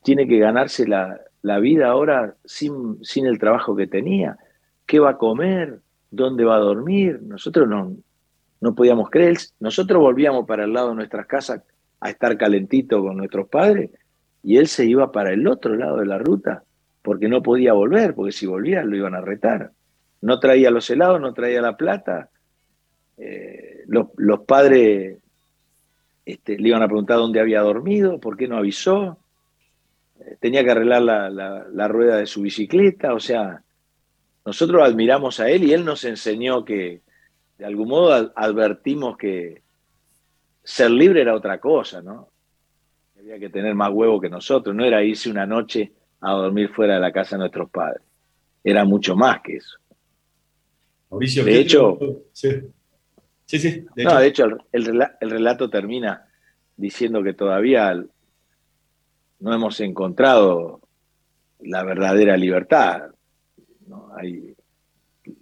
tiene 0.03 0.27
que 0.27 0.39
ganarse 0.39 0.85
la, 0.87 1.19
vida 1.59 1.87
ahora 1.87 2.35
sin, 2.43 3.03
sin 3.03 3.25
el 3.25 3.39
trabajo 3.39 3.75
que 3.75 3.87
tenía. 3.87 4.37
¿Qué 4.85 4.99
va 4.99 5.11
a 5.11 5.17
comer? 5.17 5.79
¿Dónde 6.09 6.43
va 6.43 6.57
a 6.57 6.59
dormir? 6.59 7.21
Nosotros 7.21 7.67
no, 7.67 7.95
no 8.59 8.75
podíamos 8.75 9.09
creer. 9.09 9.37
Nosotros 9.59 10.01
volvíamos 10.01 10.45
para 10.45 10.65
el 10.65 10.73
lado 10.73 10.89
de 10.89 10.95
nuestras 10.95 11.25
casas 11.27 11.61
a 12.01 12.09
estar 12.09 12.37
calentito 12.37 13.01
con 13.01 13.15
nuestros 13.15 13.47
padres 13.47 13.89
y 14.43 14.57
él 14.57 14.67
se 14.67 14.85
iba 14.85 15.11
para 15.11 15.31
el 15.31 15.47
otro 15.47 15.75
lado 15.75 15.97
de 15.97 16.05
la 16.05 16.17
ruta 16.17 16.63
porque 17.01 17.27
no 17.27 17.41
podía 17.41 17.73
volver, 17.73 18.13
porque 18.13 18.31
si 18.31 18.45
volvía 18.45 18.83
lo 18.83 18.95
iban 18.95 19.15
a 19.15 19.21
retar. 19.21 19.71
No 20.21 20.39
traía 20.39 20.69
los 20.69 20.89
helados, 20.89 21.19
no 21.19 21.33
traía 21.33 21.61
la 21.61 21.75
plata. 21.75 22.29
Eh, 23.17 23.83
los, 23.87 24.41
padres 24.41 25.17
este, 26.25 26.57
le 26.59 26.69
iban 26.69 26.83
a 26.83 26.87
preguntar 26.87 27.17
dónde 27.17 27.39
había 27.39 27.61
dormido, 27.61 28.19
por 28.19 28.37
qué 28.37 28.47
no 28.47 28.57
avisó. 28.57 29.17
Eh, 30.19 30.37
tenía 30.39 30.63
que 30.63 30.71
arreglar 30.71 31.01
la, 31.01 31.29
la 31.29 31.87
rueda 31.87 32.17
de 32.17 32.27
su 32.27 32.41
bicicleta. 32.41 33.15
O 33.15 33.19
sea, 33.19 33.63
nosotros 34.45 34.83
admiramos 34.83 35.39
a 35.39 35.49
él 35.49 35.63
y 35.63 35.73
él 35.73 35.83
nos 35.83 36.03
enseñó 36.03 36.63
que, 36.63 37.01
de 37.57 37.65
algún 37.65 37.89
modo 37.89 38.31
advertimos 38.35 39.17
que 39.17 39.63
ser 40.63 40.91
libre 40.91 41.21
era 41.21 41.35
otra 41.35 41.59
cosa, 41.59 42.03
¿no? 42.03 42.30
Había 43.31 43.47
que 43.47 43.53
tener 43.53 43.73
más 43.75 43.89
huevo 43.93 44.19
que 44.19 44.29
nosotros, 44.29 44.75
no 44.75 44.83
era 44.83 45.01
irse 45.01 45.29
una 45.29 45.45
noche 45.45 45.93
a 46.19 46.33
dormir 46.33 46.67
fuera 46.67 46.95
de 46.95 46.99
la 46.99 47.13
casa 47.13 47.37
de 47.37 47.39
nuestros 47.39 47.69
padres, 47.69 48.03
era 48.61 48.83
mucho 48.83 49.15
más 49.15 49.39
que 49.41 49.55
eso. 49.55 49.77
Mauricio, 51.09 51.45
de 51.45 51.59
hecho, 51.59 51.97
sí. 52.33 52.49
Sí, 53.45 53.57
sí, 53.57 53.85
de 53.95 54.03
no, 54.03 54.19
de 54.19 54.27
hecho 54.27 54.47
el, 54.73 55.05
relato 55.21 55.69
termina 55.69 56.25
diciendo 56.75 57.23
que 57.23 57.33
todavía 57.33 58.03
no 59.39 59.53
hemos 59.53 59.79
encontrado 59.79 60.81
la 61.61 61.83
verdadera 61.83 62.35
libertad. 62.35 63.11
Hay, 64.17 64.55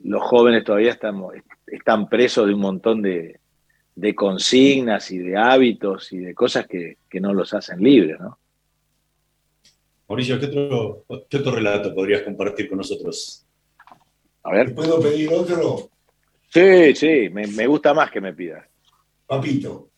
los 0.03 0.21
jóvenes 0.21 0.63
todavía 0.63 0.91
estamos, 0.91 1.33
están 1.65 2.07
presos 2.07 2.45
de 2.45 2.53
un 2.53 2.61
montón 2.61 3.01
de, 3.01 3.38
consignas 4.15 5.11
y 5.11 5.17
de 5.17 5.37
hábitos 5.37 6.11
y 6.13 6.19
de 6.19 6.33
cosas 6.33 6.67
que, 6.67 6.97
no 7.19 7.33
los 7.33 7.53
hacen 7.53 7.81
libres, 7.81 8.19
¿no? 8.19 8.37
Mauricio, 10.07 10.39
¿qué 10.39 10.45
otro, 10.47 11.51
relato 11.51 11.93
podrías 11.93 12.23
compartir 12.23 12.67
con 12.67 12.79
nosotros? 12.79 13.45
A 14.43 14.51
ver. 14.51 14.73
¿Puedo 14.73 14.99
pedir 14.99 15.29
otro? 15.31 15.89
Sí, 16.49 16.95
sí, 16.95 17.29
me, 17.29 17.67
gusta 17.67 17.93
más 17.93 18.09
que 18.09 18.19
me 18.19 18.33
pidas. 18.33 18.65
Papito. 19.27 19.91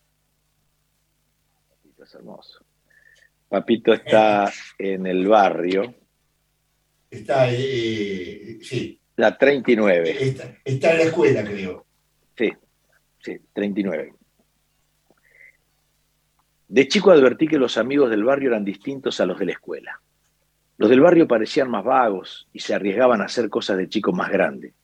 Papito 1.70 2.04
es 2.04 2.14
hermoso. 2.14 2.64
Papito 3.48 3.94
está 3.94 4.52
en 4.78 5.06
el 5.06 5.26
barrio. 5.26 5.94
Está, 7.10 7.50
eh, 7.50 8.58
sí. 8.62 9.00
La 9.16 9.38
39. 9.38 10.16
Está, 10.20 10.58
está 10.64 10.92
en 10.92 10.98
la 10.98 11.04
escuela, 11.04 11.44
creo. 11.44 11.86
Sí, 12.36 12.50
sí, 13.22 13.38
39. 13.52 14.14
De 16.68 16.88
chico 16.88 17.10
advertí 17.10 17.46
que 17.46 17.58
los 17.58 17.76
amigos 17.76 18.10
del 18.10 18.24
barrio 18.24 18.50
eran 18.50 18.64
distintos 18.64 19.20
a 19.20 19.26
los 19.26 19.38
de 19.38 19.46
la 19.46 19.52
escuela. 19.52 20.00
Los 20.78 20.90
del 20.90 21.00
barrio 21.00 21.28
parecían 21.28 21.70
más 21.70 21.84
vagos 21.84 22.48
y 22.52 22.60
se 22.60 22.74
arriesgaban 22.74 23.20
a 23.20 23.26
hacer 23.26 23.48
cosas 23.48 23.76
de 23.76 23.88
chicos 23.88 24.14
más 24.14 24.30
grandes. 24.30 24.74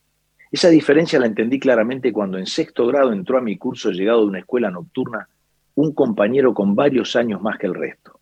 Esa 0.50 0.68
diferencia 0.68 1.18
la 1.18 1.26
entendí 1.26 1.58
claramente 1.58 2.12
cuando 2.12 2.38
en 2.38 2.46
sexto 2.46 2.86
grado 2.86 3.12
entró 3.12 3.38
a 3.38 3.42
mi 3.42 3.58
curso 3.58 3.90
llegado 3.90 4.20
de 4.20 4.26
una 4.26 4.38
escuela 4.38 4.70
nocturna 4.70 5.28
un 5.74 5.92
compañero 5.92 6.54
con 6.54 6.74
varios 6.74 7.16
años 7.16 7.40
más 7.40 7.58
que 7.58 7.66
el 7.66 7.74
resto. 7.74 8.20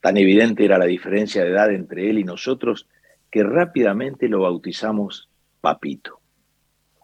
Tan 0.00 0.16
evidente 0.16 0.64
era 0.64 0.78
la 0.78 0.84
diferencia 0.84 1.42
de 1.42 1.50
edad 1.50 1.72
entre 1.72 2.08
él 2.10 2.18
y 2.18 2.24
nosotros 2.24 2.88
que 3.30 3.42
rápidamente 3.42 4.28
lo 4.28 4.40
bautizamos 4.40 5.28
Papito. 5.60 6.20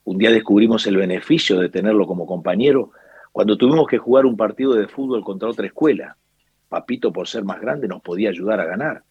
Un 0.04 0.18
día 0.18 0.30
descubrimos 0.30 0.86
el 0.86 0.96
beneficio 0.96 1.60
de 1.60 1.68
tenerlo 1.68 2.06
como 2.06 2.26
compañero 2.26 2.90
cuando 3.30 3.56
tuvimos 3.56 3.86
que 3.86 3.98
jugar 3.98 4.26
un 4.26 4.36
partido 4.36 4.74
de 4.74 4.88
fútbol 4.88 5.22
contra 5.22 5.48
otra 5.48 5.66
escuela. 5.66 6.16
Papito, 6.68 7.12
por 7.12 7.28
ser 7.28 7.44
más 7.44 7.60
grande, 7.60 7.86
nos 7.86 8.02
podía 8.02 8.30
ayudar 8.30 8.60
a 8.60 8.66
ganar. 8.66 9.04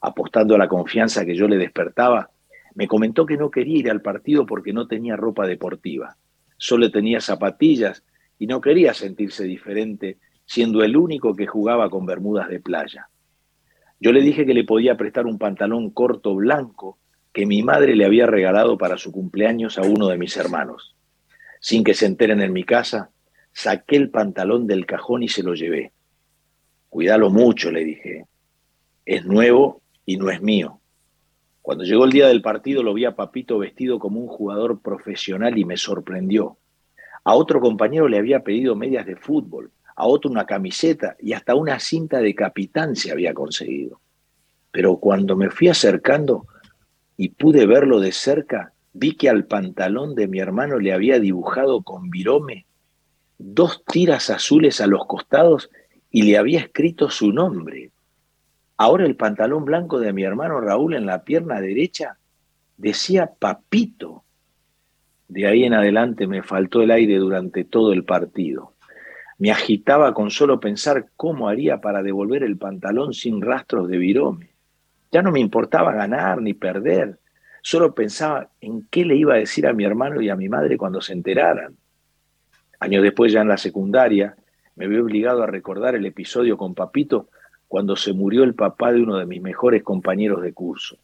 Apostando 0.00 0.54
a 0.54 0.58
la 0.58 0.68
confianza 0.68 1.24
que 1.24 1.36
yo 1.36 1.46
le 1.46 1.56
despertaba, 1.56 2.30
me 2.74 2.88
comentó 2.88 3.24
que 3.24 3.36
no 3.36 3.50
quería 3.50 3.78
ir 3.78 3.90
al 3.90 4.02
partido 4.02 4.44
porque 4.46 4.72
no 4.72 4.86
tenía 4.86 5.16
ropa 5.16 5.46
deportiva. 5.46 6.16
Solo 6.58 6.90
tenía 6.90 7.20
zapatillas 7.20 8.02
y 8.38 8.46
no 8.46 8.60
quería 8.60 8.94
sentirse 8.94 9.44
diferente, 9.44 10.18
siendo 10.44 10.82
el 10.82 10.96
único 10.96 11.34
que 11.34 11.46
jugaba 11.46 11.88
con 11.88 12.04
bermudas 12.04 12.48
de 12.48 12.60
playa. 12.60 13.08
Yo 14.00 14.12
le 14.12 14.20
dije 14.20 14.44
que 14.44 14.54
le 14.54 14.64
podía 14.64 14.96
prestar 14.96 15.26
un 15.26 15.38
pantalón 15.38 15.90
corto 15.90 16.34
blanco 16.34 16.98
que 17.36 17.44
mi 17.44 17.62
madre 17.62 17.94
le 17.94 18.06
había 18.06 18.24
regalado 18.24 18.78
para 18.78 18.96
su 18.96 19.12
cumpleaños 19.12 19.76
a 19.76 19.82
uno 19.82 20.08
de 20.08 20.16
mis 20.16 20.38
hermanos. 20.38 20.96
Sin 21.60 21.84
que 21.84 21.92
se 21.92 22.06
enteren 22.06 22.40
en 22.40 22.50
mi 22.50 22.64
casa, 22.64 23.10
saqué 23.52 23.96
el 23.96 24.08
pantalón 24.08 24.66
del 24.66 24.86
cajón 24.86 25.22
y 25.22 25.28
se 25.28 25.42
lo 25.42 25.52
llevé. 25.52 25.92
Cuídalo 26.88 27.28
mucho, 27.28 27.70
le 27.70 27.84
dije. 27.84 28.24
Es 29.04 29.26
nuevo 29.26 29.82
y 30.06 30.16
no 30.16 30.30
es 30.30 30.40
mío. 30.40 30.80
Cuando 31.60 31.84
llegó 31.84 32.06
el 32.06 32.12
día 32.12 32.28
del 32.28 32.40
partido 32.40 32.82
lo 32.82 32.94
vi 32.94 33.04
a 33.04 33.14
Papito 33.14 33.58
vestido 33.58 33.98
como 33.98 34.18
un 34.18 34.28
jugador 34.28 34.80
profesional 34.80 35.58
y 35.58 35.66
me 35.66 35.76
sorprendió. 35.76 36.56
A 37.22 37.34
otro 37.34 37.60
compañero 37.60 38.08
le 38.08 38.16
había 38.16 38.40
pedido 38.44 38.76
medias 38.76 39.04
de 39.04 39.16
fútbol 39.16 39.72
a 39.94 40.06
otro 40.06 40.30
una 40.30 40.46
camiseta 40.46 41.18
y 41.20 41.34
hasta 41.34 41.54
una 41.54 41.78
cinta 41.80 42.20
de 42.20 42.34
capitán 42.34 42.96
se 42.96 43.12
había 43.12 43.34
conseguido. 43.34 44.00
Pero 44.70 44.96
cuando 44.96 45.36
me 45.36 45.50
fui 45.50 45.68
acercando 45.68 46.46
y 47.16 47.30
pude 47.30 47.66
verlo 47.66 48.00
de 48.00 48.12
cerca, 48.12 48.72
vi 48.92 49.16
que 49.16 49.28
al 49.28 49.44
pantalón 49.44 50.14
de 50.14 50.28
mi 50.28 50.38
hermano 50.38 50.78
le 50.78 50.92
había 50.92 51.18
dibujado 51.18 51.82
con 51.82 52.10
virome 52.10 52.66
dos 53.38 53.84
tiras 53.84 54.30
azules 54.30 54.80
a 54.80 54.86
los 54.86 55.06
costados 55.06 55.70
y 56.10 56.22
le 56.22 56.38
había 56.38 56.60
escrito 56.60 57.10
su 57.10 57.32
nombre. 57.32 57.90
Ahora 58.76 59.06
el 59.06 59.16
pantalón 59.16 59.64
blanco 59.64 59.98
de 59.98 60.12
mi 60.12 60.22
hermano 60.22 60.60
Raúl 60.60 60.94
en 60.94 61.06
la 61.06 61.24
pierna 61.24 61.60
derecha 61.60 62.18
decía 62.76 63.32
papito. 63.38 64.22
De 65.28 65.46
ahí 65.46 65.64
en 65.64 65.74
adelante 65.74 66.26
me 66.26 66.42
faltó 66.42 66.82
el 66.82 66.90
aire 66.90 67.16
durante 67.16 67.64
todo 67.64 67.92
el 67.92 68.04
partido. 68.04 68.74
Me 69.38 69.50
agitaba 69.50 70.14
con 70.14 70.30
solo 70.30 70.60
pensar 70.60 71.08
cómo 71.16 71.48
haría 71.48 71.80
para 71.80 72.02
devolver 72.02 72.42
el 72.42 72.56
pantalón 72.56 73.12
sin 73.12 73.42
rastros 73.42 73.88
de 73.88 73.98
virome. 73.98 74.50
Ya 75.16 75.22
no 75.22 75.32
me 75.32 75.40
importaba 75.40 75.94
ganar 75.94 76.42
ni 76.42 76.52
perder, 76.52 77.18
solo 77.62 77.94
pensaba 77.94 78.50
en 78.60 78.86
qué 78.90 79.02
le 79.06 79.16
iba 79.16 79.32
a 79.32 79.38
decir 79.38 79.66
a 79.66 79.72
mi 79.72 79.82
hermano 79.82 80.20
y 80.20 80.28
a 80.28 80.36
mi 80.36 80.46
madre 80.46 80.76
cuando 80.76 81.00
se 81.00 81.14
enteraran. 81.14 81.74
Años 82.80 83.02
después, 83.02 83.32
ya 83.32 83.40
en 83.40 83.48
la 83.48 83.56
secundaria, 83.56 84.36
me 84.74 84.86
vi 84.86 84.98
obligado 84.98 85.42
a 85.42 85.46
recordar 85.46 85.94
el 85.94 86.04
episodio 86.04 86.58
con 86.58 86.74
Papito 86.74 87.30
cuando 87.66 87.96
se 87.96 88.12
murió 88.12 88.44
el 88.44 88.54
papá 88.54 88.92
de 88.92 89.00
uno 89.00 89.16
de 89.16 89.24
mis 89.24 89.40
mejores 89.40 89.82
compañeros 89.82 90.42
de 90.42 90.52
curso. 90.52 90.98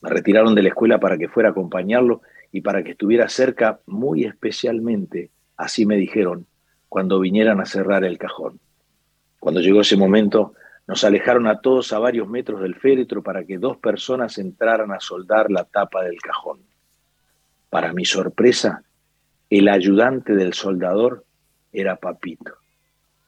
Me 0.00 0.10
retiraron 0.10 0.56
de 0.56 0.62
la 0.64 0.70
escuela 0.70 0.98
para 0.98 1.16
que 1.16 1.28
fuera 1.28 1.50
a 1.50 1.52
acompañarlo 1.52 2.22
y 2.50 2.62
para 2.62 2.82
que 2.82 2.90
estuviera 2.90 3.28
cerca 3.28 3.78
muy 3.86 4.24
especialmente, 4.24 5.30
así 5.56 5.86
me 5.86 5.94
dijeron, 5.94 6.48
cuando 6.88 7.20
vinieran 7.20 7.60
a 7.60 7.64
cerrar 7.64 8.02
el 8.02 8.18
cajón. 8.18 8.58
Cuando 9.38 9.60
llegó 9.60 9.82
ese 9.82 9.96
momento, 9.96 10.54
nos 10.88 11.04
alejaron 11.04 11.46
a 11.46 11.60
todos 11.60 11.92
a 11.92 11.98
varios 11.98 12.26
metros 12.28 12.62
del 12.62 12.74
féretro 12.74 13.22
para 13.22 13.44
que 13.44 13.58
dos 13.58 13.76
personas 13.76 14.38
entraran 14.38 14.90
a 14.90 15.00
soldar 15.00 15.50
la 15.50 15.64
tapa 15.64 16.02
del 16.02 16.18
cajón. 16.18 16.60
Para 17.68 17.92
mi 17.92 18.06
sorpresa, 18.06 18.82
el 19.50 19.68
ayudante 19.68 20.34
del 20.34 20.54
soldador 20.54 21.26
era 21.70 21.96
Papito. 21.96 22.54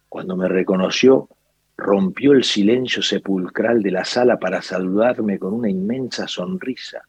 Cuando 0.08 0.38
me 0.38 0.48
reconoció, 0.48 1.28
rompió 1.76 2.32
el 2.32 2.44
silencio 2.44 3.02
sepulcral 3.02 3.82
de 3.82 3.90
la 3.90 4.06
sala 4.06 4.38
para 4.38 4.62
saludarme 4.62 5.38
con 5.38 5.52
una 5.52 5.68
inmensa 5.68 6.26
sonrisa. 6.26 7.02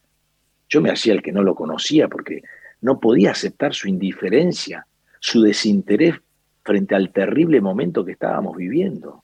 Yo 0.68 0.82
me 0.82 0.92
hacía 0.92 1.14
el 1.14 1.22
que 1.22 1.32
no 1.32 1.44
lo 1.44 1.56
conocía 1.56 2.10
porque 2.10 2.42
no 2.82 3.00
podía 3.00 3.32
aceptar 3.32 3.74
su 3.74 3.88
indiferencia, 3.88 4.86
su 5.22 5.42
desinterés 5.42 6.16
frente 6.62 6.94
al 6.94 7.14
terrible 7.14 7.62
momento 7.62 8.04
que 8.04 8.12
estábamos 8.12 8.58
viviendo. 8.58 9.24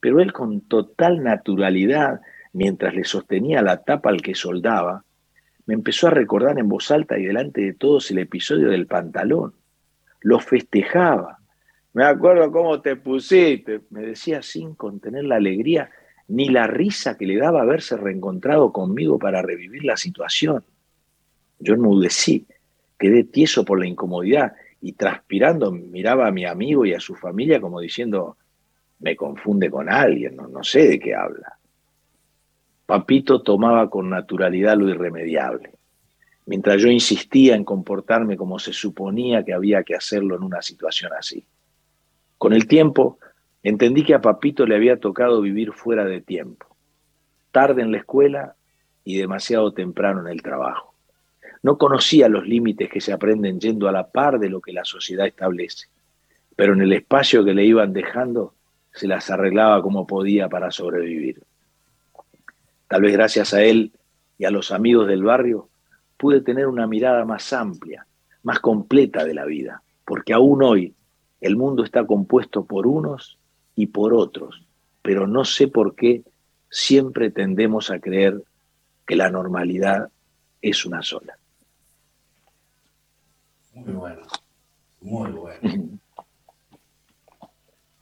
Pero 0.00 0.20
él 0.20 0.32
con 0.32 0.60
total 0.62 1.22
naturalidad, 1.22 2.20
mientras 2.52 2.94
le 2.94 3.04
sostenía 3.04 3.62
la 3.62 3.82
tapa 3.84 4.10
al 4.10 4.22
que 4.22 4.34
soldaba, 4.34 5.04
me 5.66 5.74
empezó 5.74 6.06
a 6.06 6.10
recordar 6.10 6.58
en 6.58 6.68
voz 6.68 6.90
alta 6.90 7.18
y 7.18 7.24
delante 7.24 7.60
de 7.60 7.74
todos 7.74 8.10
el 8.10 8.18
episodio 8.18 8.70
del 8.70 8.86
pantalón. 8.86 9.54
lo 10.20 10.40
festejaba. 10.40 11.38
Me 11.92 12.04
acuerdo 12.04 12.50
cómo 12.50 12.80
te 12.80 12.96
pusiste, 12.96 13.82
me 13.90 14.02
decía 14.02 14.42
sin 14.42 14.74
contener 14.74 15.24
la 15.24 15.36
alegría 15.36 15.90
ni 16.28 16.48
la 16.48 16.66
risa 16.66 17.16
que 17.16 17.26
le 17.26 17.36
daba 17.36 17.62
haberse 17.62 17.96
reencontrado 17.96 18.72
conmigo 18.72 19.18
para 19.18 19.42
revivir 19.42 19.84
la 19.84 19.96
situación. 19.96 20.64
Yo 21.58 21.74
enmudecí, 21.74 22.46
quedé 22.98 23.24
tieso 23.24 23.64
por 23.64 23.78
la 23.80 23.86
incomodidad 23.86 24.54
y 24.80 24.92
transpirando 24.92 25.72
miraba 25.72 26.28
a 26.28 26.32
mi 26.32 26.44
amigo 26.44 26.84
y 26.84 26.94
a 26.94 27.00
su 27.00 27.14
familia 27.14 27.60
como 27.60 27.80
diciendo, 27.80 28.36
me 29.00 29.16
confunde 29.16 29.70
con 29.70 29.88
alguien, 29.88 30.36
no, 30.36 30.64
sé 30.64 30.88
de 30.88 30.98
qué 30.98 31.14
habla. 31.14 31.58
Papito 32.86 33.42
tomaba 33.42 33.88
con 33.90 34.10
naturalidad 34.10 34.76
lo 34.76 34.88
irremediable, 34.88 35.72
mientras 36.46 36.80
yo 36.80 36.88
insistía 36.88 37.54
en 37.54 37.64
comportarme 37.64 38.36
como 38.36 38.58
se 38.58 38.72
suponía 38.72 39.44
que 39.44 39.52
había 39.52 39.82
que 39.82 39.94
hacerlo 39.94 40.36
en 40.36 40.42
una 40.42 40.62
situación 40.62 41.12
así. 41.16 41.46
Con 42.38 42.52
el 42.52 42.66
tiempo, 42.66 43.18
entendí 43.62 44.04
que 44.04 44.14
a 44.14 44.20
Papito 44.20 44.66
le 44.66 44.74
había 44.74 44.98
tocado 44.98 45.40
vivir 45.42 45.72
fuera 45.72 46.04
de 46.04 46.20
tiempo, 46.20 46.66
tarde 47.52 47.82
en 47.82 47.92
la 47.92 47.98
escuela 47.98 48.56
y 49.04 49.16
demasiado 49.16 49.72
temprano 49.72 50.20
en 50.20 50.28
el 50.28 50.42
trabajo. 50.42 50.94
No 51.62 51.76
conocía 51.76 52.28
los 52.28 52.46
límites 52.46 52.88
que 52.88 53.00
se 53.00 53.12
aprenden 53.12 53.60
yendo 53.60 53.88
a 53.88 53.92
la 53.92 54.10
par 54.10 54.38
de 54.38 54.48
lo 54.48 54.60
que 54.60 54.72
la 54.72 54.84
sociedad 54.84 55.26
establece, 55.26 55.88
pero 56.56 56.72
en 56.72 56.82
el 56.82 56.92
espacio 56.92 57.44
que 57.44 57.54
le 57.54 57.64
iban 57.64 57.92
dejando 57.92 58.54
se 58.98 59.06
las 59.06 59.30
arreglaba 59.30 59.80
como 59.80 60.06
podía 60.06 60.48
para 60.48 60.70
sobrevivir. 60.70 61.42
Tal 62.88 63.02
vez 63.02 63.12
gracias 63.12 63.54
a 63.54 63.62
él 63.62 63.92
y 64.38 64.44
a 64.44 64.50
los 64.50 64.72
amigos 64.72 65.06
del 65.06 65.22
barrio 65.22 65.68
pude 66.16 66.40
tener 66.40 66.66
una 66.66 66.86
mirada 66.86 67.24
más 67.24 67.52
amplia, 67.52 68.06
más 68.42 68.58
completa 68.58 69.24
de 69.24 69.34
la 69.34 69.44
vida, 69.44 69.82
porque 70.04 70.32
aún 70.32 70.62
hoy 70.62 70.94
el 71.40 71.56
mundo 71.56 71.84
está 71.84 72.06
compuesto 72.06 72.64
por 72.64 72.86
unos 72.88 73.38
y 73.76 73.86
por 73.86 74.14
otros, 74.14 74.66
pero 75.02 75.28
no 75.28 75.44
sé 75.44 75.68
por 75.68 75.94
qué 75.94 76.22
siempre 76.68 77.30
tendemos 77.30 77.90
a 77.90 78.00
creer 78.00 78.42
que 79.06 79.14
la 79.14 79.30
normalidad 79.30 80.08
es 80.60 80.84
una 80.84 81.02
sola. 81.02 81.38
Muy 83.74 83.92
bueno, 83.92 84.22
muy 85.00 85.30
bueno. 85.30 85.98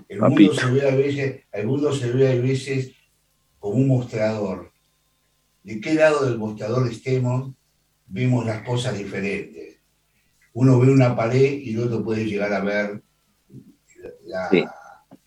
El 0.08 0.20
mundo, 0.20 0.54
se 0.54 0.66
ve 0.70 0.88
a 0.88 0.94
veces, 0.94 1.42
el 1.52 1.66
mundo 1.66 1.92
se 1.92 2.12
ve 2.12 2.28
a 2.28 2.34
veces 2.34 2.92
como 3.58 3.76
un 3.76 3.88
mostrador. 3.88 4.72
De 5.62 5.80
qué 5.80 5.94
lado 5.94 6.24
del 6.24 6.38
mostrador 6.38 6.88
estemos, 6.88 7.52
vemos 8.06 8.46
las 8.46 8.62
cosas 8.62 8.96
diferentes. 8.96 9.78
Uno 10.52 10.78
ve 10.78 10.90
una 10.90 11.16
pared 11.16 11.58
y 11.58 11.74
el 11.74 11.80
otro 11.80 12.04
puede 12.04 12.24
llegar 12.24 12.52
a 12.52 12.60
ver 12.60 13.02
la, 14.24 14.48
eh, 14.52 14.64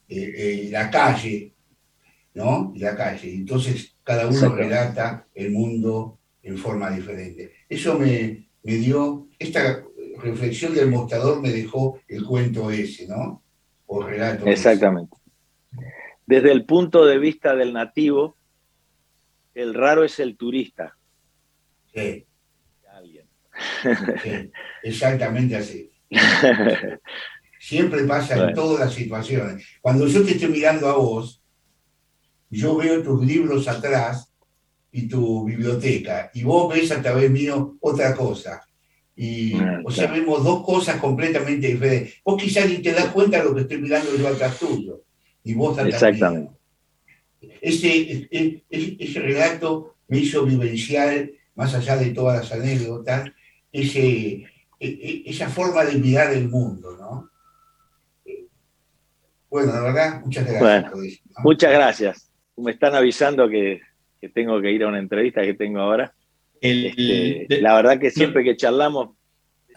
eh, 0.07 0.69
la 0.71 0.89
calle, 0.89 1.53
¿no? 2.33 2.73
La 2.77 2.95
calle. 2.95 3.33
Entonces, 3.33 3.97
cada 4.03 4.27
uno 4.27 4.55
relata 4.55 5.27
el 5.35 5.51
mundo 5.51 6.19
en 6.41 6.57
forma 6.57 6.89
diferente. 6.89 7.51
Eso 7.67 7.99
me, 7.99 8.49
me 8.63 8.75
dio, 8.75 9.27
esta 9.37 9.83
reflexión 10.19 10.73
del 10.73 10.89
mostrador 10.89 11.41
me 11.41 11.51
dejó 11.51 11.99
el 12.07 12.25
cuento 12.25 12.71
ese, 12.71 13.07
¿no? 13.07 13.43
O 13.91 14.03
relato. 14.03 14.45
Exactamente. 14.45 15.17
Desde 16.27 16.51
el 16.51 16.63
punto 16.65 17.05
de 17.05 17.17
vista 17.17 17.55
del 17.55 17.73
nativo, 17.73 18.37
el 19.55 19.73
raro 19.73 20.03
es 20.03 20.19
el 20.19 20.37
turista. 20.37 20.95
Sí. 21.93 22.25
exactamente 24.83 25.55
así. 25.55 25.91
Siempre 27.59 28.03
pasa 28.03 28.47
en 28.47 28.53
todas 28.53 28.79
las 28.79 28.93
situaciones. 28.93 29.65
Cuando 29.81 30.07
yo 30.07 30.23
te 30.23 30.31
estoy 30.31 30.49
mirando 30.49 30.87
a 30.87 30.93
vos, 30.93 31.41
yo 32.49 32.77
veo 32.77 33.03
tus 33.03 33.25
libros 33.25 33.67
atrás 33.67 34.31
y 34.91 35.07
tu 35.07 35.45
biblioteca, 35.45 36.31
y 36.33 36.43
vos 36.43 36.73
ves 36.73 36.91
a 36.91 37.01
través 37.01 37.29
mío 37.29 37.77
otra 37.81 38.15
cosa. 38.15 38.61
Y, 39.21 39.53
ah, 39.55 39.81
o 39.83 39.91
sea, 39.91 40.09
vemos 40.09 40.41
dos 40.45 40.63
cosas 40.63 40.95
completamente 40.95 41.67
diferentes. 41.67 42.21
Vos 42.23 42.41
quizás 42.41 42.69
ni 42.69 42.77
te 42.77 42.93
das 42.93 43.07
cuenta 43.07 43.39
de 43.39 43.43
lo 43.43 43.53
que 43.53 43.61
estoy 43.61 43.79
mirando 43.79 44.15
yo 44.15 44.25
atrás 44.29 44.57
tuyo. 44.57 45.03
Y 45.43 45.53
vos 45.55 45.77
Exactamente. 45.77 46.53
Ese, 47.59 48.29
ese, 48.69 49.19
relato 49.19 49.95
me 50.07 50.19
hizo 50.19 50.45
vivenciar, 50.45 51.31
más 51.55 51.75
allá 51.75 51.97
de 51.97 52.11
todas 52.11 52.39
las 52.39 52.51
anécdotas, 52.57 53.29
ese, 53.73 53.99
e, 53.99 54.47
e, 54.79 55.23
esa 55.25 55.49
forma 55.49 55.83
de 55.83 55.99
mirar 55.99 56.31
el 56.31 56.47
mundo, 56.47 56.95
¿no? 56.97 57.29
Bueno, 59.49 59.73
la 59.73 59.81
verdad, 59.81 60.21
muchas 60.23 60.47
gracias. 60.47 61.21
Muchas 61.43 61.73
gracias. 61.73 62.31
Me 62.55 62.71
están 62.71 62.95
avisando 62.95 63.49
que, 63.49 63.81
que 64.21 64.29
tengo 64.29 64.61
que 64.61 64.71
ir 64.71 64.83
a 64.83 64.87
una 64.87 64.99
entrevista 64.99 65.41
que 65.41 65.55
tengo 65.55 65.81
ahora. 65.81 66.15
Este, 66.61 67.61
la 67.61 67.75
verdad 67.75 67.99
que 67.99 68.11
siempre 68.11 68.43
que 68.43 68.57
charlamos, 68.57 69.11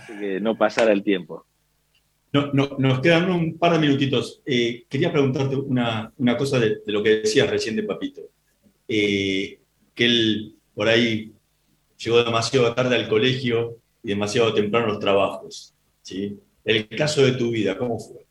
que 0.06 0.40
no 0.40 0.56
pasara 0.56 0.92
el 0.92 1.02
tiempo. 1.02 1.46
No, 2.32 2.50
nos 2.52 3.00
quedan 3.00 3.30
un 3.30 3.58
par 3.58 3.72
de 3.72 3.78
minutitos. 3.78 4.40
Eh, 4.46 4.84
quería 4.88 5.12
preguntarte 5.12 5.54
una, 5.54 6.12
cosa 6.38 6.58
de, 6.58 6.78
lo 6.86 7.02
que 7.02 7.16
decías 7.16 7.48
recién 7.48 7.76
de 7.76 7.82
Papito. 7.82 8.22
Eh, 8.88 9.60
que 9.94 10.04
él 10.04 10.56
por 10.74 10.88
ahí 10.88 11.32
llegó 11.98 12.24
demasiado 12.24 12.74
tarde 12.74 12.96
al 12.96 13.08
colegio 13.08 13.76
y 14.02 14.08
demasiado 14.08 14.54
temprano 14.54 14.86
a 14.86 14.88
los 14.90 14.98
trabajos. 14.98 15.74
¿sí? 16.00 16.38
El 16.64 16.88
caso 16.88 17.22
de 17.22 17.32
tu 17.32 17.50
vida, 17.50 17.76
¿cómo 17.76 17.98
fue? 17.98 18.24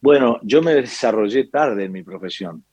Bueno, 0.00 0.38
yo 0.42 0.62
me 0.62 0.74
desarrollé 0.74 1.44
tarde 1.44 1.84
en 1.84 1.92
mi 1.92 2.02
profesión 2.02 2.64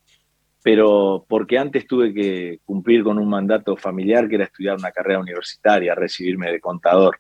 pero 0.62 1.26
porque 1.28 1.58
antes 1.58 1.88
tuve 1.88 2.14
que 2.14 2.60
cumplir 2.66 3.04
con 3.04 3.18
un 3.18 3.30
mandato 3.30 3.78
familiar 3.78 4.28
que 4.28 4.36
era 4.36 4.44
estudiar 4.46 4.78
una 4.78 4.92
carrera 4.92 5.20
universitaria, 5.20 5.96
recibirme 5.96 6.52
de 6.52 6.60
contador. 6.60 7.20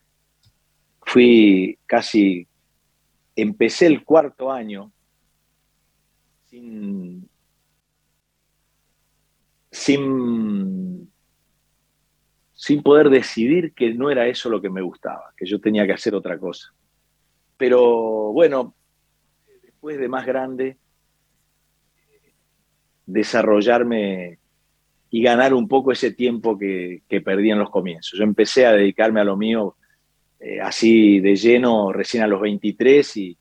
Fui 1.01 1.77
casi, 1.85 2.47
empecé 3.35 3.85
el 3.85 4.03
cuarto 4.03 4.51
año 4.51 4.91
sin, 6.47 7.29
sin, 9.71 11.11
sin 12.53 12.83
poder 12.83 13.09
decidir 13.09 13.73
que 13.73 13.93
no 13.93 14.11
era 14.11 14.27
eso 14.27 14.49
lo 14.49 14.61
que 14.61 14.69
me 14.69 14.81
gustaba, 14.81 15.33
que 15.37 15.45
yo 15.45 15.61
tenía 15.61 15.85
que 15.85 15.93
hacer 15.93 16.13
otra 16.13 16.37
cosa. 16.37 16.73
Pero 17.55 18.33
bueno, 18.33 18.75
después 19.63 19.97
de 19.97 20.09
más 20.09 20.25
grande, 20.25 20.77
desarrollarme 23.09 24.37
y 25.09 25.23
ganar 25.23 25.53
un 25.53 25.67
poco 25.67 25.91
ese 25.91 26.11
tiempo 26.11 26.57
que, 26.57 27.01
perdí 27.23 27.49
en 27.49 27.59
los 27.59 27.69
comienzos. 27.69 28.17
Yo 28.17 28.23
empecé 28.23 28.65
a 28.65 28.73
dedicarme 28.73 29.19
a 29.19 29.23
lo 29.23 29.35
mío 29.35 29.75
eh, 30.39 30.61
así 30.61 31.19
de 31.19 31.35
lleno 31.35 31.91
recién 31.91 32.23
a 32.23 32.27
los 32.27 32.41
23 32.41 33.17
y, 33.17 33.37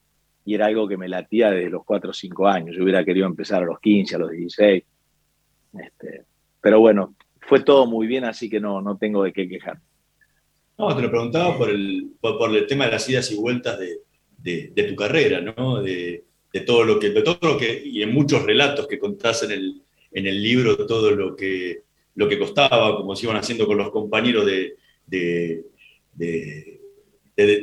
era 0.47 0.65
algo 0.65 0.89
que 0.89 0.97
me 0.97 1.11
latía 1.11 1.51
desde 1.51 1.69
los 1.69 1.85
4 1.85 2.09
o 2.09 2.15
5 2.15 2.49
años. 2.49 2.75
Yo 2.75 2.83
hubiera 2.83 3.05
querido 3.05 3.27
empezar 3.27 3.63
a 3.63 3.67
los 3.67 3.79
15, 3.81 4.17
a 4.17 4.19
los 4.19 4.31
16. 4.31 4.83
Este, 5.79 6.25
pero 6.59 6.81
bueno, 6.81 7.15
fue 7.43 7.61
todo 7.61 7.87
muy 7.87 8.07
bien, 8.07 8.25
así 8.25 8.49
que 8.49 8.59
no, 8.59 8.81
no 8.81 8.97
tengo 8.97 9.25
de 9.25 9.35
qué 9.35 9.47
quejar. 9.47 9.79
No, 10.79 10.97
te 10.97 11.03
lo 11.03 11.11
preguntaba 11.11 11.59
por 11.59 11.69
el, 11.69 12.13
por, 12.19 12.57
el 12.57 12.67
tema 12.67 12.87
de 12.87 12.93
las 12.93 13.07
idas 13.11 13.31
y 13.31 13.37
vueltas 13.37 13.79
de, 13.79 14.71
de 14.73 14.83
tu 14.85 14.97
carrera, 14.97 15.43
¿no? 15.43 15.83
De, 15.83 16.25
de 16.53 16.61
todo 16.61 16.85
lo 16.85 16.99
que, 16.99 17.11
de 17.11 17.23
todo 17.23 17.39
lo 17.43 17.59
que, 17.59 17.83
y 17.85 18.03
en 18.03 18.13
muchos 18.13 18.43
relatos 18.43 18.87
que 18.87 18.99
contás 18.99 19.43
en 19.43 19.53
el, 19.53 19.83
en 20.13 20.27
el 20.27 20.43
libro, 20.43 20.87
todo 20.87 21.11
lo 21.11 21.37
que, 21.37 21.83
lo 22.15 22.29
que 22.29 22.39
costaba, 22.39 22.97
como 22.97 23.15
se 23.15 23.27
iban 23.27 23.37
haciendo 23.37 23.67
con 23.67 23.79
los 23.79 23.91
compañeros 23.91 24.47
de, 24.47 24.77
de, 25.07 25.65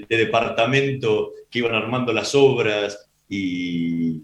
departamento 0.08 1.34
que 1.50 1.60
iban 1.60 1.76
armando 1.76 2.14
las 2.14 2.34
obras 2.36 3.10
y, 3.28 4.22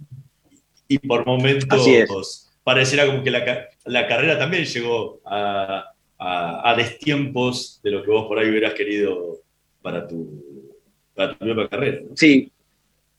y 0.88 1.00
por 1.00 1.26
momentos 1.26 2.50
pareciera 2.64 3.06
como 3.06 3.24
que 3.24 3.32
la, 3.32 3.68
la 3.86 4.08
carrera 4.08 4.38
también 4.38 4.66
llegó 4.66 5.20
a, 5.26 5.92
a, 6.18 6.76
destiempos 6.76 7.80
de 7.84 7.92
lo 7.92 8.04
que 8.04 8.12
vos 8.12 8.28
por 8.28 8.38
ahí 8.38 8.50
hubieras 8.50 8.74
querido 8.74 9.42
para 9.82 10.08
tu, 10.08 10.80
para 11.16 11.38
tu 11.38 11.46
nueva 11.46 11.68
carrera. 11.68 12.02
Sí, 12.16 12.52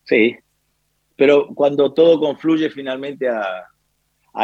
sí, 0.04 0.36
pero 1.16 1.48
cuando 1.54 1.92
todo 1.92 2.18
confluye 2.18 2.70
finalmente 2.70 3.28
a, 3.28 3.68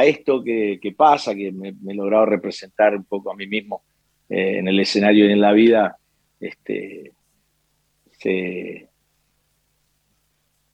esto 0.04 0.42
que, 0.44 0.94
pasa, 0.96 1.34
que 1.34 1.50
me, 1.50 1.68
he 1.70 1.94
logrado 1.94 2.26
representar 2.26 2.94
un 2.94 3.04
poco 3.04 3.32
a 3.32 3.34
mí 3.34 3.46
mismo 3.46 3.82
eh, 4.28 4.58
en 4.58 4.68
el 4.68 4.78
escenario 4.80 5.26
y 5.26 5.32
en 5.32 5.40
la 5.40 5.52
vida, 5.52 5.96
este, 6.38 7.12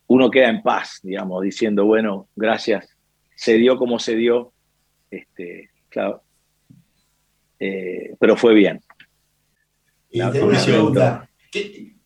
uno 0.08 0.30
queda 0.30 0.48
en 0.48 0.62
paz, 0.62 0.98
digamos, 1.02 1.42
diciendo, 1.42 1.84
bueno, 1.84 2.28
gracias, 2.34 2.96
se 3.36 3.54
dio 3.54 3.76
como 3.76 3.98
se 3.98 4.16
dio, 4.16 4.52
este, 5.10 5.70
claro, 5.88 6.22
eh, 7.60 8.16
pero 8.18 8.36
fue 8.36 8.54
bien. 8.54 8.80
Y 10.10 10.20
una 10.20 10.32
pregunta, 10.32 11.28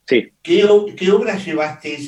Sí. 0.09 0.33
¿Qué, 0.43 0.65
obras 0.65 1.45
llevaste 1.45 1.99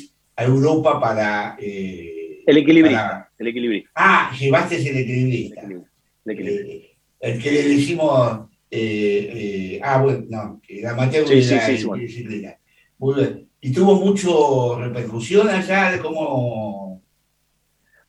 a 0.41 0.45
Europa 0.45 0.99
para... 0.99 1.57
Eh, 1.59 2.43
el 2.45 2.57
equilibrista. 2.57 3.29
El 3.37 3.47
equilibrista. 3.47 3.89
Ah, 3.95 4.31
llevaste 4.37 4.75
el 4.77 4.97
equilibrista. 4.97 5.61
El, 5.61 6.47
eh, 6.47 6.97
el 7.19 7.41
que 7.41 7.51
le 7.51 7.63
decimos... 7.69 8.49
Eh, 8.69 9.79
ah, 9.83 10.01
bueno, 10.01 10.25
no, 10.29 10.61
que 10.65 10.81
la 10.81 10.91
amateur 10.91 11.27
sí, 11.27 11.43
sí, 11.43 11.57
sí, 11.59 11.87
disciplina. 11.99 12.55
Muy 12.97 13.15
bien. 13.15 13.49
¿Y 13.59 13.71
tuvo 13.71 13.95
mucho 13.95 14.79
repercusión 14.79 15.49
allá 15.49 15.91
de 15.91 15.99
cómo...? 15.99 17.01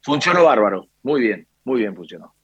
Funcionó 0.01 0.45
bárbaro, 0.45 0.89
muy 1.03 1.21
bien, 1.21 1.47
muy 1.65 1.81
bien 1.81 1.95
funcionó. 1.95 2.35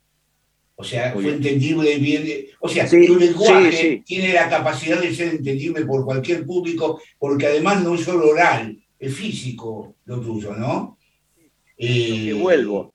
O 0.75 0.83
sea, 0.83 1.11
fue 1.11 1.27
entendible 1.27 1.97
bien. 1.97 2.45
O 2.61 2.69
sea, 2.69 2.87
tu 2.89 3.17
lenguaje 3.17 4.01
tiene 4.05 4.33
la 4.33 4.47
capacidad 4.47 5.01
de 5.01 5.13
ser 5.13 5.35
entendible 5.35 5.83
por 5.85 6.05
cualquier 6.05 6.45
público, 6.45 7.01
porque 7.17 7.47
además 7.47 7.83
no 7.83 7.95
es 7.95 8.01
solo 8.01 8.29
oral, 8.29 8.77
es 8.99 9.15
físico 9.15 9.95
lo 10.05 10.19
tuyo, 10.21 10.53
¿no? 10.55 10.97
Eh, 11.77 12.33
vuelvo. 12.33 12.93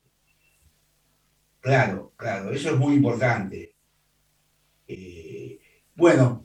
Claro, 1.61 2.12
claro, 2.16 2.52
eso 2.52 2.70
es 2.70 2.76
muy 2.76 2.94
importante. 2.94 3.74
Eh, 4.86 5.59
bueno. 5.94 6.44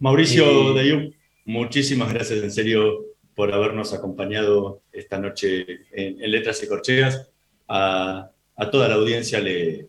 Mauricio 0.00 0.78
eh, 0.78 1.14
muchísimas 1.44 2.12
gracias 2.12 2.42
en 2.42 2.50
serio 2.50 3.04
por 3.34 3.52
habernos 3.52 3.92
acompañado 3.92 4.82
esta 4.92 5.18
noche 5.18 5.64
en, 5.92 6.30
Letras 6.30 6.62
y 6.62 6.68
Corcheas. 6.68 7.30
A, 7.68 8.30
a 8.56 8.70
toda 8.70 8.88
la 8.88 8.96
audiencia 8.96 9.40
le, 9.40 9.88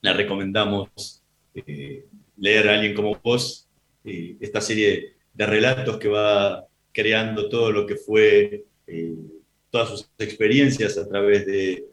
le 0.00 0.12
recomendamos 0.12 1.22
eh, 1.54 2.06
leer 2.36 2.68
a 2.68 2.74
alguien 2.74 2.94
como 2.94 3.18
vos, 3.22 3.68
eh, 4.04 4.36
esta 4.40 4.60
serie 4.60 5.16
de 5.32 5.46
relatos 5.46 5.98
que 5.98 6.08
va 6.08 6.66
creando 6.98 7.48
todo 7.48 7.70
lo 7.70 7.86
que 7.86 7.94
fue, 7.94 8.64
eh, 8.88 9.14
todas 9.70 9.88
sus 9.90 10.10
experiencias 10.18 10.98
a 10.98 11.06
través 11.06 11.46
de, 11.46 11.86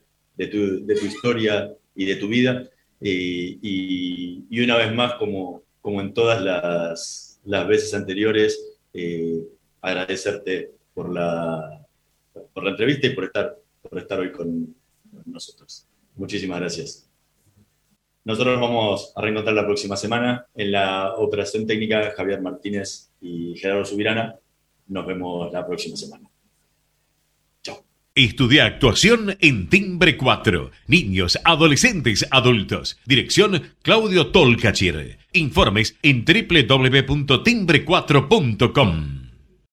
tu, 0.50 1.06
historia 1.06 1.72
y 1.94 2.06
de 2.06 2.16
tu 2.16 2.28
vida. 2.28 2.68
Y, 3.00 4.64
una 4.64 4.78
vez 4.78 4.92
más, 4.96 5.14
como, 5.14 5.62
como 5.80 6.02
en 6.02 6.12
todas 6.12 6.42
las, 6.42 7.40
las 7.46 7.68
veces 7.68 7.94
anteriores, 7.94 8.60
agradecerte 9.80 10.72
por 10.96 11.14
la, 11.14 11.86
por 12.52 12.64
la 12.64 12.72
entrevista 12.72 13.06
y 13.06 13.12
por 13.12 13.26
estar, 13.26 13.56
por 13.88 14.00
estar 14.00 14.20
hoy 14.20 14.32
con 14.32 14.76
nosotros. 15.26 15.86
Muchísimas 16.16 16.60
gracias. 16.60 17.08
Nosotros 18.24 18.60
vamos 18.60 19.14
a 19.16 19.22
reencontrar 19.22 19.56
la 19.56 19.66
próxima 19.68 19.96
semana 19.96 20.48
en 20.56 20.72
la 20.72 21.14
operación 21.14 21.68
técnica 21.68 22.12
Javier 22.18 22.42
Martínez 22.42 23.12
y 23.22 23.56
Gerardo 23.56 23.86
Subirana. 23.86 24.40
Nos 24.88 25.06
vemos 25.06 25.52
la 25.52 25.66
próxima 25.66 25.98
semana. 25.98 26.30
Chao. 27.64 27.84
Estudia 28.14 28.66
actuación 28.66 29.36
en 29.42 29.68
Timbre 29.70 30.16
4. 30.18 30.72
Niños, 30.88 31.40
adolescentes, 31.44 32.26
adultos. 32.32 32.98
Dirección 33.06 33.62
Claudio 33.82 34.28
Tolcachir. 34.28 35.18
Informes 35.34 35.98
en 36.02 36.24
www.timbre4.com. 36.26 39.25